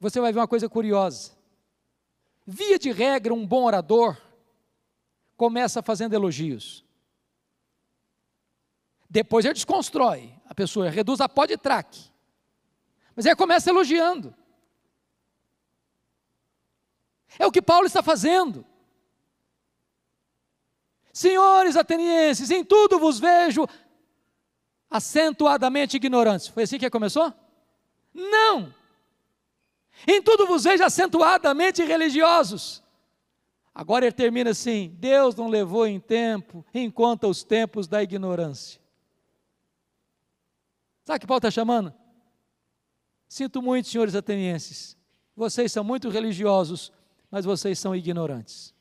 Você 0.00 0.20
vai 0.20 0.32
ver 0.32 0.38
uma 0.38 0.48
coisa 0.48 0.68
curiosa. 0.68 1.32
Via 2.46 2.78
de 2.78 2.92
regra, 2.92 3.34
um 3.34 3.46
bom 3.46 3.64
orador 3.64 4.16
começa 5.36 5.82
fazendo 5.82 6.14
elogios. 6.14 6.84
Depois 9.10 9.44
ele 9.44 9.54
desconstrói 9.54 10.32
a 10.46 10.54
pessoa, 10.54 10.88
reduz 10.88 11.20
a 11.20 11.28
pó 11.28 11.44
de 11.44 11.56
traque. 11.56 12.10
Mas 13.16 13.26
ele 13.26 13.36
começa 13.36 13.70
elogiando. 13.70 14.34
É 17.38 17.46
o 17.46 17.52
que 17.52 17.62
Paulo 17.62 17.86
está 17.86 18.02
fazendo. 18.02 18.64
Senhores 21.14 21.76
atenienses, 21.76 22.50
em 22.50 22.64
tudo 22.64 22.98
vos 22.98 23.20
vejo 23.20 23.68
acentuadamente 24.90 25.96
ignorantes. 25.96 26.48
Foi 26.48 26.64
assim 26.64 26.76
que 26.76 26.90
começou? 26.90 27.32
Não! 28.12 28.74
Em 30.08 30.20
tudo 30.20 30.44
vos 30.44 30.64
vejo 30.64 30.82
acentuadamente 30.82 31.84
religiosos. 31.84 32.82
Agora 33.72 34.06
ele 34.06 34.12
termina 34.12 34.50
assim: 34.50 34.92
Deus 34.98 35.36
não 35.36 35.46
levou 35.46 35.86
em 35.86 36.00
tempo, 36.00 36.66
em 36.74 36.90
conta 36.90 37.28
os 37.28 37.44
tempos 37.44 37.86
da 37.86 38.02
ignorância. 38.02 38.80
Sabe 41.04 41.18
o 41.18 41.20
que 41.20 41.26
Paulo 41.28 41.38
está 41.38 41.50
chamando? 41.52 41.94
Sinto 43.28 43.62
muito, 43.62 43.88
senhores 43.88 44.16
atenienses. 44.16 44.96
Vocês 45.36 45.70
são 45.70 45.84
muito 45.84 46.08
religiosos, 46.08 46.92
mas 47.30 47.44
vocês 47.44 47.78
são 47.78 47.94
ignorantes. 47.94 48.73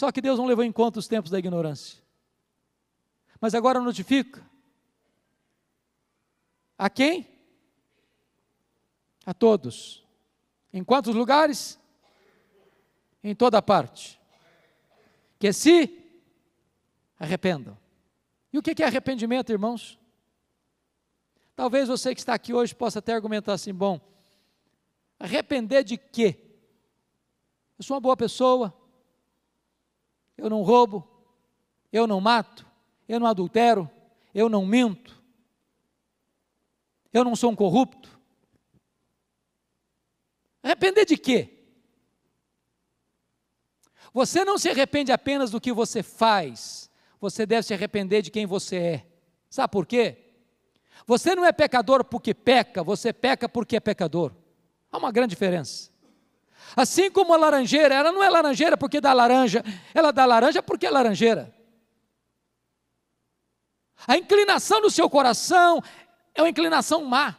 Só 0.00 0.10
que 0.10 0.22
Deus 0.22 0.38
não 0.38 0.46
levou 0.46 0.64
em 0.64 0.72
conta 0.72 0.98
os 0.98 1.06
tempos 1.06 1.30
da 1.30 1.38
ignorância. 1.38 2.02
Mas 3.38 3.54
agora 3.54 3.78
notifica 3.80 4.42
A 6.78 6.88
quem? 6.88 7.28
A 9.26 9.34
todos. 9.34 10.02
Em 10.72 10.82
quantos 10.82 11.14
lugares? 11.14 11.78
Em 13.22 13.34
toda 13.34 13.60
parte. 13.60 14.18
Que 15.38 15.52
se 15.52 16.02
arrependam. 17.18 17.76
E 18.50 18.56
o 18.56 18.62
que 18.62 18.82
é 18.82 18.86
arrependimento, 18.86 19.52
irmãos? 19.52 19.98
Talvez 21.54 21.88
você 21.88 22.14
que 22.14 22.22
está 22.22 22.32
aqui 22.32 22.54
hoje 22.54 22.74
possa 22.74 23.00
até 23.00 23.12
argumentar 23.12 23.52
assim: 23.52 23.74
bom, 23.74 24.00
arrepender 25.18 25.84
de 25.84 25.98
quê? 25.98 26.56
Eu 27.78 27.84
sou 27.84 27.96
uma 27.96 28.00
boa 28.00 28.16
pessoa, 28.16 28.79
eu 30.40 30.48
não 30.48 30.62
roubo, 30.62 31.06
eu 31.92 32.06
não 32.06 32.20
mato, 32.20 32.66
eu 33.06 33.20
não 33.20 33.26
adultero, 33.26 33.90
eu 34.34 34.48
não 34.48 34.64
minto, 34.64 35.22
eu 37.12 37.22
não 37.22 37.36
sou 37.36 37.50
um 37.50 37.56
corrupto. 37.56 38.18
Arrepender 40.62 41.04
de 41.04 41.18
quê? 41.18 41.58
Você 44.14 44.44
não 44.44 44.56
se 44.56 44.68
arrepende 44.70 45.12
apenas 45.12 45.50
do 45.50 45.60
que 45.60 45.72
você 45.72 46.02
faz, 46.02 46.90
você 47.20 47.44
deve 47.44 47.66
se 47.66 47.74
arrepender 47.74 48.22
de 48.22 48.30
quem 48.30 48.46
você 48.46 48.76
é. 48.76 49.06
Sabe 49.50 49.70
por 49.70 49.84
quê? 49.84 50.16
Você 51.06 51.34
não 51.34 51.44
é 51.44 51.52
pecador 51.52 52.02
porque 52.02 52.32
peca, 52.32 52.82
você 52.82 53.12
peca 53.12 53.46
porque 53.48 53.76
é 53.76 53.80
pecador. 53.80 54.32
Há 54.90 54.96
uma 54.96 55.12
grande 55.12 55.30
diferença. 55.30 55.90
Assim 56.76 57.10
como 57.10 57.34
a 57.34 57.36
laranjeira, 57.36 57.94
ela 57.94 58.12
não 58.12 58.22
é 58.22 58.30
laranjeira 58.30 58.76
porque 58.76 59.00
dá 59.00 59.12
laranja, 59.12 59.64
ela 59.94 60.12
dá 60.12 60.24
laranja 60.24 60.62
porque 60.62 60.86
é 60.86 60.90
laranjeira. 60.90 61.54
A 64.06 64.16
inclinação 64.16 64.80
do 64.80 64.90
seu 64.90 65.10
coração 65.10 65.82
é 66.34 66.42
uma 66.42 66.48
inclinação 66.48 67.04
má. 67.04 67.36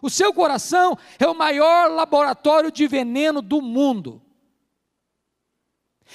O 0.00 0.10
seu 0.10 0.32
coração 0.32 0.98
é 1.18 1.26
o 1.26 1.34
maior 1.34 1.90
laboratório 1.90 2.70
de 2.70 2.86
veneno 2.86 3.40
do 3.40 3.62
mundo. 3.62 4.20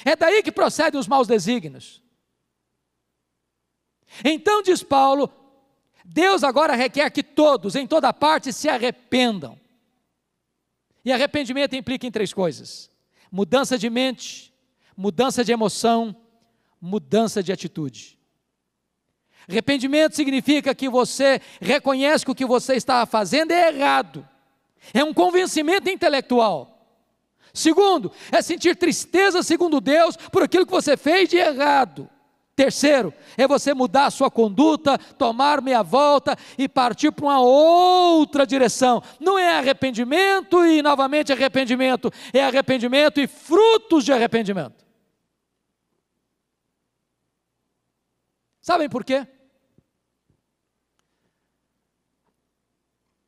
É 0.06 0.16
daí 0.16 0.43
que 0.43 0.52
procedem 0.52 1.00
os 1.00 1.08
maus 1.08 1.28
desígnios. 1.28 2.02
Então, 4.24 4.62
diz 4.62 4.84
Paulo, 4.84 5.32
Deus 6.06 6.43
agora 6.43 6.76
requer 6.76 7.10
que 7.10 7.24
todos, 7.24 7.76
em 7.76 7.86
toda 7.86 8.14
parte, 8.14 8.54
se 8.54 8.70
arrependam. 8.70 9.60
E 11.04 11.12
arrependimento 11.12 11.76
implica 11.76 12.06
em 12.06 12.12
três 12.12 12.34
coisas: 12.34 12.89
mudança 13.32 13.78
de 13.78 13.89
mente, 13.89 14.54
mudança 14.95 15.43
de 15.43 15.52
emoção, 15.52 16.16
mudança 16.82 17.41
de 17.41 17.52
atitude. 17.52 18.18
Arrependimento 19.50 20.16
significa 20.16 20.76
que 20.76 20.88
você 20.88 21.41
reconhece 21.60 22.24
que 22.24 22.32
o 22.32 22.36
que 22.36 22.45
você 22.45 22.76
está 22.76 23.06
fazendo 23.06 23.52
é 23.52 23.70
errado. 23.70 24.28
É 24.93 25.04
um 25.04 25.14
convencimento 25.14 25.89
intelectual. 25.89 26.80
Segundo, 27.52 28.12
é 28.32 28.41
sentir 28.41 28.76
tristeza, 28.76 29.41
segundo 29.41 29.82
Deus, 29.82 30.16
por 30.16 30.43
aquilo 30.43 30.66
que 30.66 30.72
você 30.72 30.95
fez 30.95 31.28
de 31.28 31.38
errado. 31.38 32.08
Terceiro, 32.60 33.14
é 33.38 33.47
você 33.47 33.74
mudar 33.74 34.07
a 34.07 34.12
sua 34.12 34.30
conduta, 34.30 34.97
tomar 34.97 35.62
meia 35.62 35.82
volta 35.82 36.36
e 36.57 36.68
partir 36.68 37.10
para 37.10 37.24
uma 37.24 37.39
outra 37.39 38.45
direção. 38.45 39.01
Não 39.18 39.39
é 39.39 39.60
arrependimento 39.60 40.66
e 40.66 40.82
novamente 40.82 41.32
arrependimento, 41.32 42.12
é 42.34 42.43
arrependimento 42.43 43.22
e 43.22 43.28
frutos 43.28 44.03
de 44.03 44.12
arrependimento. 44.12 44.86
Sabem 48.62 48.89
por 48.89 49.05
quê? 49.05 49.26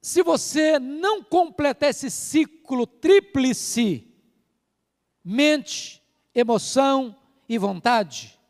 se 0.02 0.24
você 0.24 0.78
não 0.78 1.24
completar 1.24 1.92
esse 1.92 2.12
ciclo 2.12 2.86
tríplice, 2.86 4.14
mente, 5.24 6.04
emoção 6.36 7.16
e 7.48 7.58
vontade, 7.58 8.41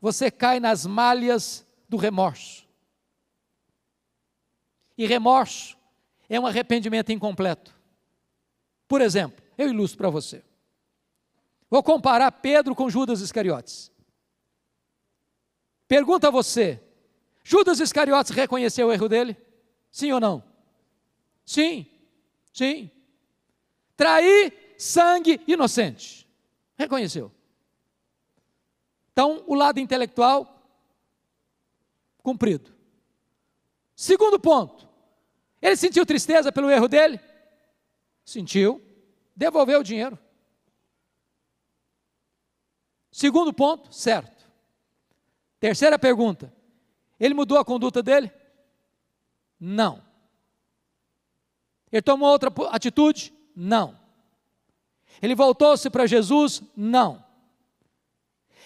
você 0.00 0.30
cai 0.30 0.58
nas 0.58 0.86
malhas 0.86 1.66
do 1.88 1.96
remorso. 1.96 2.66
E 4.96 5.06
remorso 5.06 5.76
é 6.28 6.38
um 6.38 6.46
arrependimento 6.46 7.12
incompleto. 7.12 7.74
Por 8.86 9.00
exemplo, 9.00 9.42
eu 9.56 9.68
ilustro 9.68 9.98
para 9.98 10.10
você. 10.10 10.42
Vou 11.68 11.82
comparar 11.82 12.32
Pedro 12.32 12.74
com 12.74 12.90
Judas 12.90 13.20
Iscariotes. 13.20 13.92
Pergunta 15.86 16.28
a 16.28 16.30
você: 16.30 16.80
Judas 17.42 17.80
Iscariotes 17.80 18.32
reconheceu 18.32 18.88
o 18.88 18.92
erro 18.92 19.08
dele? 19.08 19.36
Sim 19.90 20.12
ou 20.12 20.20
não? 20.20 20.42
Sim, 21.44 21.86
sim. 22.52 22.90
Trair 23.96 24.74
sangue 24.78 25.40
inocente. 25.46 26.28
Reconheceu. 26.76 27.32
Então, 29.12 29.42
o 29.46 29.54
lado 29.54 29.80
intelectual, 29.80 30.62
cumprido. 32.22 32.72
Segundo 33.94 34.38
ponto, 34.38 34.88
ele 35.60 35.76
sentiu 35.76 36.06
tristeza 36.06 36.50
pelo 36.50 36.70
erro 36.70 36.88
dele? 36.88 37.20
Sentiu. 38.24 38.82
Devolveu 39.34 39.80
o 39.80 39.84
dinheiro. 39.84 40.18
Segundo 43.10 43.52
ponto, 43.52 43.92
certo. 43.92 44.48
Terceira 45.58 45.98
pergunta: 45.98 46.52
ele 47.18 47.34
mudou 47.34 47.58
a 47.58 47.64
conduta 47.64 48.02
dele? 48.02 48.32
Não. 49.58 50.02
Ele 51.92 52.00
tomou 52.00 52.30
outra 52.30 52.50
atitude? 52.70 53.34
Não. 53.54 53.98
Ele 55.20 55.34
voltou-se 55.34 55.90
para 55.90 56.06
Jesus? 56.06 56.62
Não. 56.76 57.22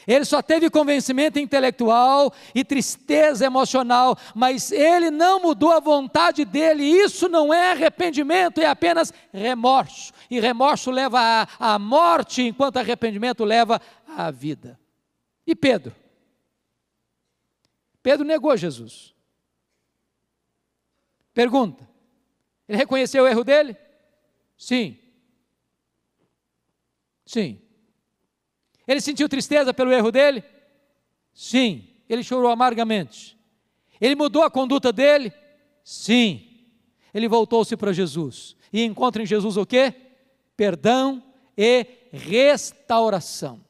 Ele 0.06 0.24
só 0.24 0.42
teve 0.42 0.68
convencimento 0.68 1.38
intelectual 1.38 2.32
e 2.54 2.64
tristeza 2.64 3.46
emocional, 3.46 4.16
mas 4.34 4.70
ele 4.70 5.10
não 5.10 5.40
mudou 5.40 5.70
a 5.70 5.80
vontade 5.80 6.44
dele. 6.44 6.84
Isso 6.84 7.28
não 7.28 7.52
é 7.52 7.72
arrependimento, 7.72 8.60
é 8.60 8.66
apenas 8.66 9.12
remorso. 9.32 10.12
E 10.30 10.40
remorso 10.40 10.90
leva 10.90 11.48
à 11.58 11.78
morte, 11.78 12.42
enquanto 12.42 12.76
arrependimento 12.76 13.44
leva 13.44 13.80
à 14.06 14.30
vida. 14.30 14.78
E 15.46 15.54
Pedro? 15.54 15.94
Pedro 18.02 18.24
negou 18.24 18.56
Jesus. 18.56 19.14
Pergunta: 21.32 21.88
ele 22.68 22.78
reconheceu 22.78 23.24
o 23.24 23.28
erro 23.28 23.42
dele? 23.42 23.76
Sim. 24.56 24.98
Sim. 27.26 27.63
Ele 28.86 29.00
sentiu 29.00 29.28
tristeza 29.28 29.72
pelo 29.72 29.92
erro 29.92 30.10
dele? 30.10 30.44
Sim. 31.32 31.88
Ele 32.08 32.22
chorou 32.22 32.50
amargamente. 32.50 33.38
Ele 34.00 34.14
mudou 34.14 34.42
a 34.42 34.50
conduta 34.50 34.92
dele? 34.92 35.32
Sim. 35.82 36.48
Ele 37.12 37.28
voltou-se 37.28 37.76
para 37.76 37.92
Jesus 37.92 38.56
e 38.72 38.82
encontra 38.82 39.22
em 39.22 39.26
Jesus 39.26 39.56
o 39.56 39.64
que? 39.64 39.94
Perdão 40.56 41.22
e 41.56 41.86
restauração. 42.12 43.60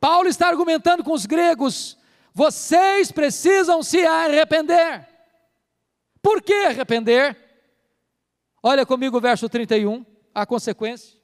Paulo 0.00 0.28
está 0.28 0.48
argumentando 0.48 1.02
com 1.02 1.12
os 1.12 1.26
gregos: 1.26 1.98
vocês 2.32 3.10
precisam 3.10 3.82
se 3.82 4.04
arrepender. 4.04 5.08
Por 6.22 6.42
que 6.42 6.52
arrepender? 6.52 7.36
Olha 8.62 8.86
comigo 8.86 9.18
o 9.18 9.20
verso 9.20 9.48
31, 9.48 10.04
a 10.34 10.46
consequência. 10.46 11.18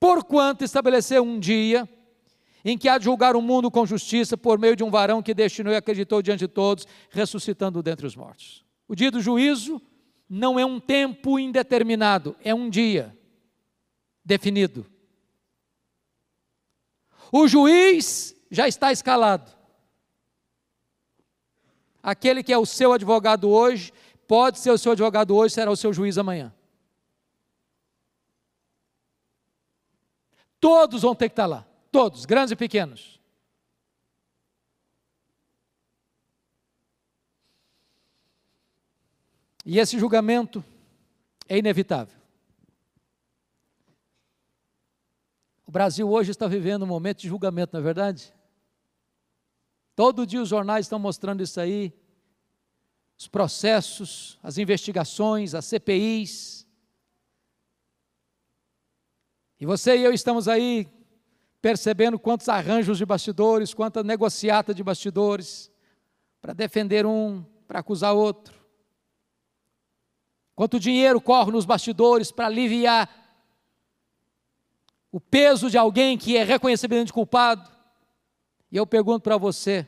Porquanto 0.00 0.64
estabeleceu 0.64 1.22
um 1.22 1.38
dia 1.38 1.86
em 2.64 2.76
que 2.76 2.88
há 2.88 2.96
de 2.96 3.04
julgar 3.04 3.36
o 3.36 3.42
mundo 3.42 3.70
com 3.70 3.84
justiça 3.84 4.36
por 4.36 4.58
meio 4.58 4.74
de 4.74 4.82
um 4.82 4.90
varão 4.90 5.22
que 5.22 5.34
destinou 5.34 5.72
e 5.72 5.76
acreditou 5.76 6.22
diante 6.22 6.40
de 6.40 6.48
todos, 6.48 6.86
ressuscitando 7.10 7.82
dentre 7.82 8.06
os 8.06 8.16
mortos. 8.16 8.64
O 8.88 8.94
dia 8.94 9.10
do 9.10 9.20
juízo 9.20 9.80
não 10.28 10.58
é 10.58 10.64
um 10.64 10.80
tempo 10.80 11.38
indeterminado, 11.38 12.34
é 12.42 12.54
um 12.54 12.70
dia 12.70 13.16
definido. 14.24 14.86
O 17.30 17.46
juiz 17.46 18.34
já 18.50 18.66
está 18.66 18.90
escalado. 18.90 19.50
Aquele 22.02 22.42
que 22.42 22.52
é 22.52 22.58
o 22.58 22.66
seu 22.66 22.92
advogado 22.92 23.48
hoje, 23.48 23.92
pode 24.26 24.58
ser 24.58 24.70
o 24.70 24.78
seu 24.78 24.92
advogado 24.92 25.36
hoje, 25.36 25.54
será 25.54 25.70
o 25.70 25.76
seu 25.76 25.92
juiz 25.92 26.16
amanhã. 26.16 26.52
Todos 30.60 31.02
vão 31.02 31.14
ter 31.14 31.28
que 31.28 31.32
estar 31.32 31.46
lá, 31.46 31.66
todos, 31.90 32.26
grandes 32.26 32.52
e 32.52 32.56
pequenos. 32.56 33.18
E 39.64 39.78
esse 39.78 39.98
julgamento 39.98 40.64
é 41.48 41.58
inevitável. 41.58 42.18
O 45.66 45.70
Brasil 45.70 46.10
hoje 46.10 46.32
está 46.32 46.48
vivendo 46.48 46.82
um 46.82 46.86
momento 46.86 47.20
de 47.20 47.28
julgamento, 47.28 47.72
não 47.72 47.80
é 47.80 47.82
verdade? 47.82 48.34
Todo 49.94 50.26
dia 50.26 50.42
os 50.42 50.48
jornais 50.48 50.86
estão 50.86 50.98
mostrando 50.98 51.42
isso 51.42 51.60
aí, 51.60 51.92
os 53.16 53.28
processos, 53.28 54.38
as 54.42 54.58
investigações, 54.58 55.54
as 55.54 55.66
CPIs. 55.66 56.66
E 59.60 59.66
você 59.66 59.98
e 59.98 60.02
eu 60.02 60.12
estamos 60.14 60.48
aí 60.48 60.88
percebendo 61.60 62.18
quantos 62.18 62.48
arranjos 62.48 62.96
de 62.96 63.04
bastidores, 63.04 63.74
quanta 63.74 64.02
negociata 64.02 64.72
de 64.72 64.82
bastidores, 64.82 65.70
para 66.40 66.54
defender 66.54 67.04
um, 67.04 67.44
para 67.68 67.80
acusar 67.80 68.14
outro. 68.14 68.58
Quanto 70.54 70.80
dinheiro 70.80 71.20
corre 71.20 71.52
nos 71.52 71.66
bastidores 71.66 72.32
para 72.32 72.46
aliviar 72.46 73.08
o 75.12 75.20
peso 75.20 75.68
de 75.68 75.76
alguém 75.76 76.16
que 76.16 76.38
é 76.38 76.42
reconhecidamente 76.42 77.12
culpado. 77.12 77.70
E 78.72 78.78
eu 78.78 78.86
pergunto 78.86 79.22
para 79.22 79.36
você: 79.36 79.86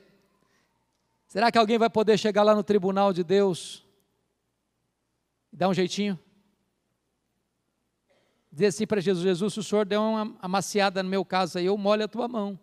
será 1.27 1.51
que 1.51 1.57
alguém 1.57 1.79
vai 1.79 1.89
poder 1.89 2.19
chegar 2.19 2.43
lá 2.43 2.55
no 2.55 2.63
tribunal 2.63 3.11
de 3.11 3.25
Deus 3.25 3.83
e 5.51 5.57
dar 5.57 5.71
um 5.71 5.75
jeitinho? 5.75 6.21
Dizer 8.53 8.67
assim 8.67 8.87
para 8.87 9.01
Jesus: 9.01 9.25
Jesus, 9.25 9.55
se 9.55 9.61
o 9.61 9.63
senhor 9.63 9.87
deu 9.87 10.03
uma 10.03 10.37
amaciada 10.41 11.03
no 11.03 11.09
meu 11.09 11.25
caso 11.25 11.57
aí, 11.57 11.65
eu 11.65 11.79
molho 11.79 12.05
a 12.05 12.09
tua 12.09 12.29
mão. 12.29 12.61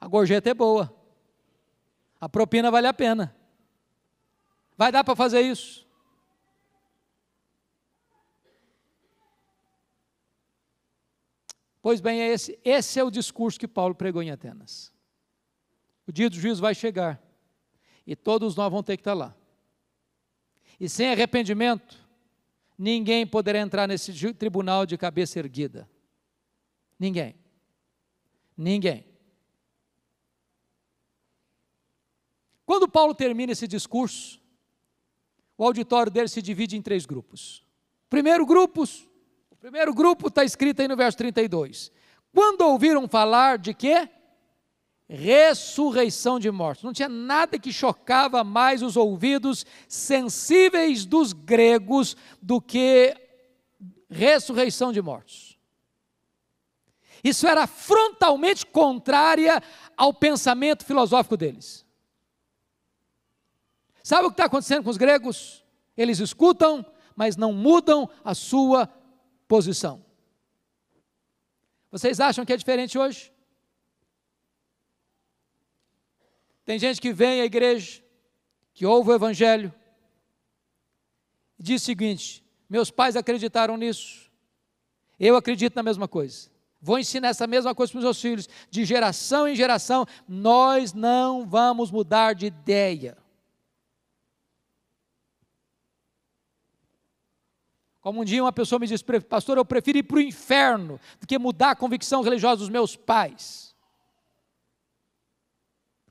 A 0.00 0.06
gorjeta 0.06 0.48
é 0.48 0.54
boa, 0.54 0.94
a 2.20 2.28
propina 2.28 2.70
vale 2.70 2.86
a 2.86 2.94
pena. 2.94 3.36
Vai 4.76 4.90
dar 4.92 5.04
para 5.04 5.16
fazer 5.16 5.40
isso? 5.42 5.86
Pois 11.82 12.00
bem, 12.00 12.20
é 12.22 12.28
esse, 12.28 12.58
esse 12.64 13.00
é 13.00 13.04
o 13.04 13.10
discurso 13.10 13.58
que 13.58 13.68
Paulo 13.68 13.94
pregou 13.94 14.22
em 14.22 14.30
Atenas. 14.30 14.92
O 16.06 16.12
dia 16.12 16.30
do 16.30 16.36
juízo 16.36 16.62
vai 16.62 16.74
chegar 16.74 17.22
e 18.06 18.14
todos 18.14 18.54
nós 18.54 18.70
vamos 18.70 18.86
ter 18.86 18.96
que 18.96 19.00
estar 19.00 19.14
lá. 19.14 19.34
E 20.80 20.88
sem 20.88 21.10
arrependimento, 21.10 21.94
ninguém 22.78 23.26
poderá 23.26 23.58
entrar 23.58 23.86
nesse 23.86 24.32
tribunal 24.32 24.86
de 24.86 24.96
cabeça 24.96 25.38
erguida. 25.38 25.86
Ninguém. 26.98 27.34
Ninguém. 28.56 29.04
Quando 32.64 32.88
Paulo 32.88 33.14
termina 33.14 33.52
esse 33.52 33.68
discurso, 33.68 34.40
o 35.58 35.64
auditório 35.64 36.10
dele 36.10 36.28
se 36.28 36.40
divide 36.40 36.76
em 36.76 36.82
três 36.82 37.04
grupos. 37.04 37.62
Primeiro 38.08 38.46
grupos, 38.46 39.06
o 39.50 39.56
primeiro 39.56 39.92
grupo 39.92 40.28
está 40.28 40.44
escrito 40.44 40.80
aí 40.80 40.88
no 40.88 40.96
verso 40.96 41.18
32. 41.18 41.92
Quando 42.32 42.62
ouviram 42.62 43.06
falar 43.06 43.58
de 43.58 43.74
quê? 43.74 44.08
Ressurreição 45.12 46.38
de 46.38 46.48
mortos. 46.52 46.84
Não 46.84 46.92
tinha 46.92 47.08
nada 47.08 47.58
que 47.58 47.72
chocava 47.72 48.44
mais 48.44 48.80
os 48.80 48.96
ouvidos 48.96 49.66
sensíveis 49.88 51.04
dos 51.04 51.32
gregos 51.32 52.16
do 52.40 52.60
que 52.60 53.16
ressurreição 54.08 54.92
de 54.92 55.02
mortos. 55.02 55.58
Isso 57.24 57.46
era 57.46 57.66
frontalmente 57.66 58.64
contrária 58.64 59.60
ao 59.96 60.14
pensamento 60.14 60.84
filosófico 60.84 61.36
deles. 61.36 61.84
Sabe 64.02 64.26
o 64.26 64.30
que 64.30 64.34
está 64.34 64.44
acontecendo 64.44 64.84
com 64.84 64.90
os 64.90 64.96
gregos? 64.96 65.64
Eles 65.96 66.20
escutam, 66.20 66.86
mas 67.16 67.36
não 67.36 67.52
mudam 67.52 68.08
a 68.24 68.34
sua 68.34 68.88
posição. 69.48 70.02
Vocês 71.90 72.20
acham 72.20 72.46
que 72.46 72.52
é 72.52 72.56
diferente 72.56 72.96
hoje? 72.96 73.32
Tem 76.70 76.78
gente 76.78 77.00
que 77.00 77.12
vem 77.12 77.40
à 77.40 77.44
igreja, 77.44 78.00
que 78.72 78.86
ouve 78.86 79.10
o 79.10 79.12
Evangelho, 79.12 79.74
e 81.58 81.64
diz 81.64 81.82
o 81.82 81.84
seguinte: 81.84 82.44
meus 82.68 82.92
pais 82.92 83.16
acreditaram 83.16 83.76
nisso, 83.76 84.30
eu 85.18 85.34
acredito 85.34 85.74
na 85.74 85.82
mesma 85.82 86.06
coisa. 86.06 86.48
Vou 86.80 86.96
ensinar 86.96 87.30
essa 87.30 87.44
mesma 87.44 87.74
coisa 87.74 87.90
para 87.90 87.98
os 87.98 88.04
meus 88.04 88.22
filhos, 88.22 88.48
de 88.70 88.84
geração 88.84 89.48
em 89.48 89.56
geração, 89.56 90.06
nós 90.28 90.92
não 90.92 91.44
vamos 91.44 91.90
mudar 91.90 92.36
de 92.36 92.46
ideia. 92.46 93.18
Como 98.00 98.20
um 98.20 98.24
dia 98.24 98.44
uma 98.44 98.52
pessoa 98.52 98.78
me 98.78 98.86
disse, 98.86 99.02
pastor, 99.28 99.58
eu 99.58 99.64
prefiro 99.64 99.98
ir 99.98 100.04
para 100.04 100.18
o 100.18 100.20
inferno 100.20 101.00
do 101.18 101.26
que 101.26 101.36
mudar 101.36 101.72
a 101.72 101.76
convicção 101.76 102.22
religiosa 102.22 102.58
dos 102.58 102.68
meus 102.68 102.94
pais. 102.94 103.69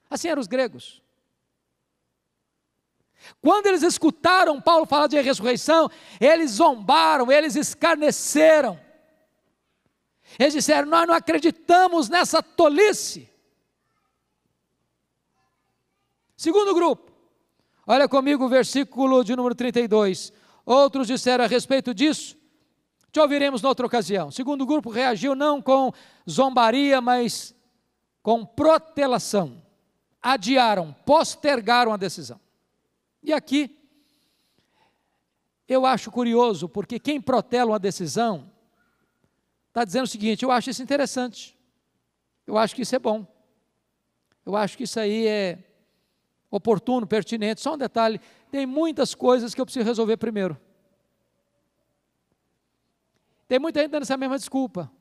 Assim 0.10 0.28
eram 0.28 0.42
os 0.42 0.48
gregos. 0.48 1.02
Quando 3.42 3.68
eles 3.68 3.84
escutaram 3.84 4.62
Paulo 4.62 4.86
falar 4.86 5.08
de 5.08 5.20
ressurreição, 5.22 5.90
eles 6.20 6.52
zombaram, 6.52 7.32
eles 7.32 7.56
escarneceram. 7.56 8.80
Eles 10.38 10.54
disseram: 10.54 10.88
Nós 10.88 11.08
não 11.08 11.14
acreditamos 11.14 12.10
nessa 12.10 12.42
tolice. 12.42 13.30
Segundo 16.36 16.74
grupo, 16.74 17.12
olha 17.86 18.08
comigo 18.08 18.46
o 18.46 18.50
versículo 18.50 19.24
de 19.24 19.36
número 19.36 19.54
32. 19.54 20.32
Outros 20.66 21.08
disseram 21.08 21.44
a 21.44 21.48
respeito 21.48 21.94
disso, 21.94 22.38
te 23.12 23.20
ouviremos 23.20 23.62
noutra 23.62 23.86
ocasião. 23.86 24.32
segundo 24.32 24.66
grupo 24.66 24.90
reagiu 24.90 25.36
não 25.36 25.62
com 25.62 25.92
zombaria, 26.30 27.02
mas 27.02 27.56
com 28.22 28.46
protelação 28.46 29.62
adiaram, 30.22 30.94
postergaram 31.06 31.94
a 31.94 31.98
decisão. 31.98 32.40
E 33.22 33.34
aqui, 33.34 33.78
eu 35.68 35.86
acho 35.86 36.12
curioso, 36.12 36.68
porque 36.68 37.00
quem 37.00 37.22
protela 37.22 37.72
uma 37.72 37.80
decisão 37.80 38.52
está 39.68 39.84
dizendo 39.84 40.06
o 40.06 40.08
seguinte: 40.08 40.44
eu 40.44 40.52
acho 40.52 40.70
isso 40.70 40.82
interessante, 40.82 41.58
eu 42.48 42.58
acho 42.58 42.76
que 42.76 42.82
isso 42.82 42.96
é 42.96 43.00
bom, 43.00 43.26
eu 44.46 44.56
acho 44.56 44.78
que 44.78 44.84
isso 44.84 45.00
aí 45.00 45.28
é 45.28 45.60
oportuno, 46.50 47.06
pertinente. 47.06 47.62
Só 47.62 47.76
um 47.76 47.78
detalhe: 47.78 48.20
tem 48.50 48.66
muitas 48.66 49.14
coisas 49.14 49.54
que 49.54 49.62
eu 49.62 49.66
preciso 49.66 49.86
resolver 49.86 50.18
primeiro. 50.18 50.60
Tem 53.48 53.58
muita 53.58 53.82
gente 53.82 53.92
dando 53.92 54.04
essa 54.04 54.18
mesma 54.18 54.38
desculpa. 54.38 54.92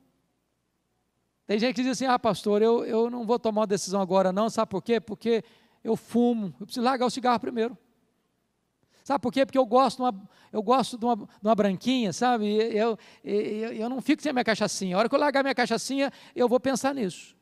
Tem 1.49 1.57
gente 1.57 1.77
que 1.77 1.81
diz 1.81 1.93
assim: 1.93 2.05
ah, 2.05 2.19
pastor, 2.19 2.61
eu, 2.61 2.85
eu 2.85 3.09
não 3.09 3.25
vou 3.25 3.39
tomar 3.39 3.61
uma 3.61 3.65
decisão 3.65 3.99
agora, 3.99 4.31
não. 4.31 4.51
Sabe 4.51 4.69
por 4.69 4.83
quê? 4.83 4.99
Porque 5.01 5.43
eu 5.83 5.95
fumo, 5.95 6.53
eu 6.59 6.67
preciso 6.67 6.85
largar 6.85 7.07
o 7.07 7.09
cigarro 7.09 7.39
primeiro. 7.39 7.75
Sabe 9.03 9.19
por 9.19 9.33
quê? 9.33 9.43
Porque 9.47 9.57
eu 9.57 9.65
gosto 9.65 9.97
de 9.97 10.03
uma, 10.03 10.29
eu 10.53 10.61
gosto 10.61 10.95
de 10.95 11.03
uma, 11.03 11.15
de 11.15 11.27
uma 11.41 11.55
branquinha, 11.55 12.13
sabe? 12.13 12.45
Eu, 12.55 12.95
eu, 13.23 13.73
eu 13.73 13.89
não 13.89 13.99
fico 13.99 14.21
sem 14.21 14.29
a 14.29 14.33
minha 14.33 14.45
cachaçinha. 14.45 14.95
A 14.95 14.99
hora 14.99 15.09
que 15.09 15.15
eu 15.15 15.19
largar 15.19 15.41
minha 15.41 15.55
cachaçinha, 15.55 16.13
eu 16.35 16.47
vou 16.47 16.59
pensar 16.59 16.93
nisso. 16.93 17.35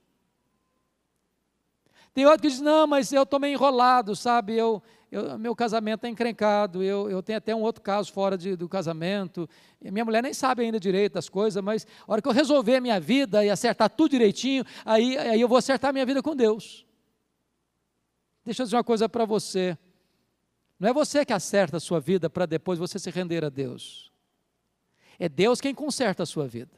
Tem 2.14 2.26
outro 2.26 2.44
que 2.44 2.48
diz: 2.48 2.62
não, 2.62 2.88
mas 2.88 3.12
eu 3.12 3.24
estou 3.24 3.42
meio 3.42 3.56
enrolado, 3.56 4.16
sabe? 4.16 4.56
Eu, 4.56 4.82
eu, 5.10 5.40
meu 5.40 5.56
casamento 5.56 6.06
é 6.06 6.10
encrencado, 6.10 6.84
eu, 6.84 7.10
eu 7.10 7.24
tenho 7.24 7.38
até 7.38 7.56
um 7.56 7.62
outro 7.62 7.82
caso 7.82 8.12
fora 8.12 8.38
de, 8.38 8.56
do 8.58 8.68
casamento, 8.68 9.50
minha 9.80 10.04
mulher 10.04 10.22
nem 10.22 10.34
sabe 10.34 10.64
ainda 10.64 10.80
direito 10.80 11.14
das 11.14 11.30
coisas, 11.30 11.64
mas 11.64 11.88
a 12.06 12.12
hora 12.12 12.22
que 12.22 12.28
eu 12.28 12.34
resolver 12.34 12.76
a 12.76 12.82
minha 12.82 13.00
vida 13.00 13.44
e 13.46 13.50
acertar 13.50 13.90
tudo 13.90 14.12
direitinho, 14.12 14.66
aí, 14.84 15.18
aí 15.18 15.40
eu 15.40 15.48
vou 15.48 15.58
acertar 15.58 15.92
a 15.92 15.94
minha 15.94 16.06
vida 16.06 16.22
com 16.22 16.36
Deus. 16.36 16.86
Deixa 18.44 18.62
eu 18.62 18.66
dizer 18.66 18.76
uma 18.76 18.84
coisa 18.84 19.08
para 19.08 19.24
você, 19.24 19.78
não 20.78 20.90
é 20.90 20.94
você 20.94 21.26
que 21.26 21.34
acerta 21.34 21.78
a 21.78 21.80
sua 21.80 22.00
vida 22.00 22.30
para 22.30 22.46
depois 22.46 22.78
você 22.78 23.00
se 23.00 23.10
render 23.10 23.46
a 23.46 23.50
Deus, 23.50 24.12
é 25.18 25.30
Deus 25.30 25.62
quem 25.62 25.74
conserta 25.74 26.24
a 26.24 26.26
sua 26.26 26.48
vida, 26.48 26.78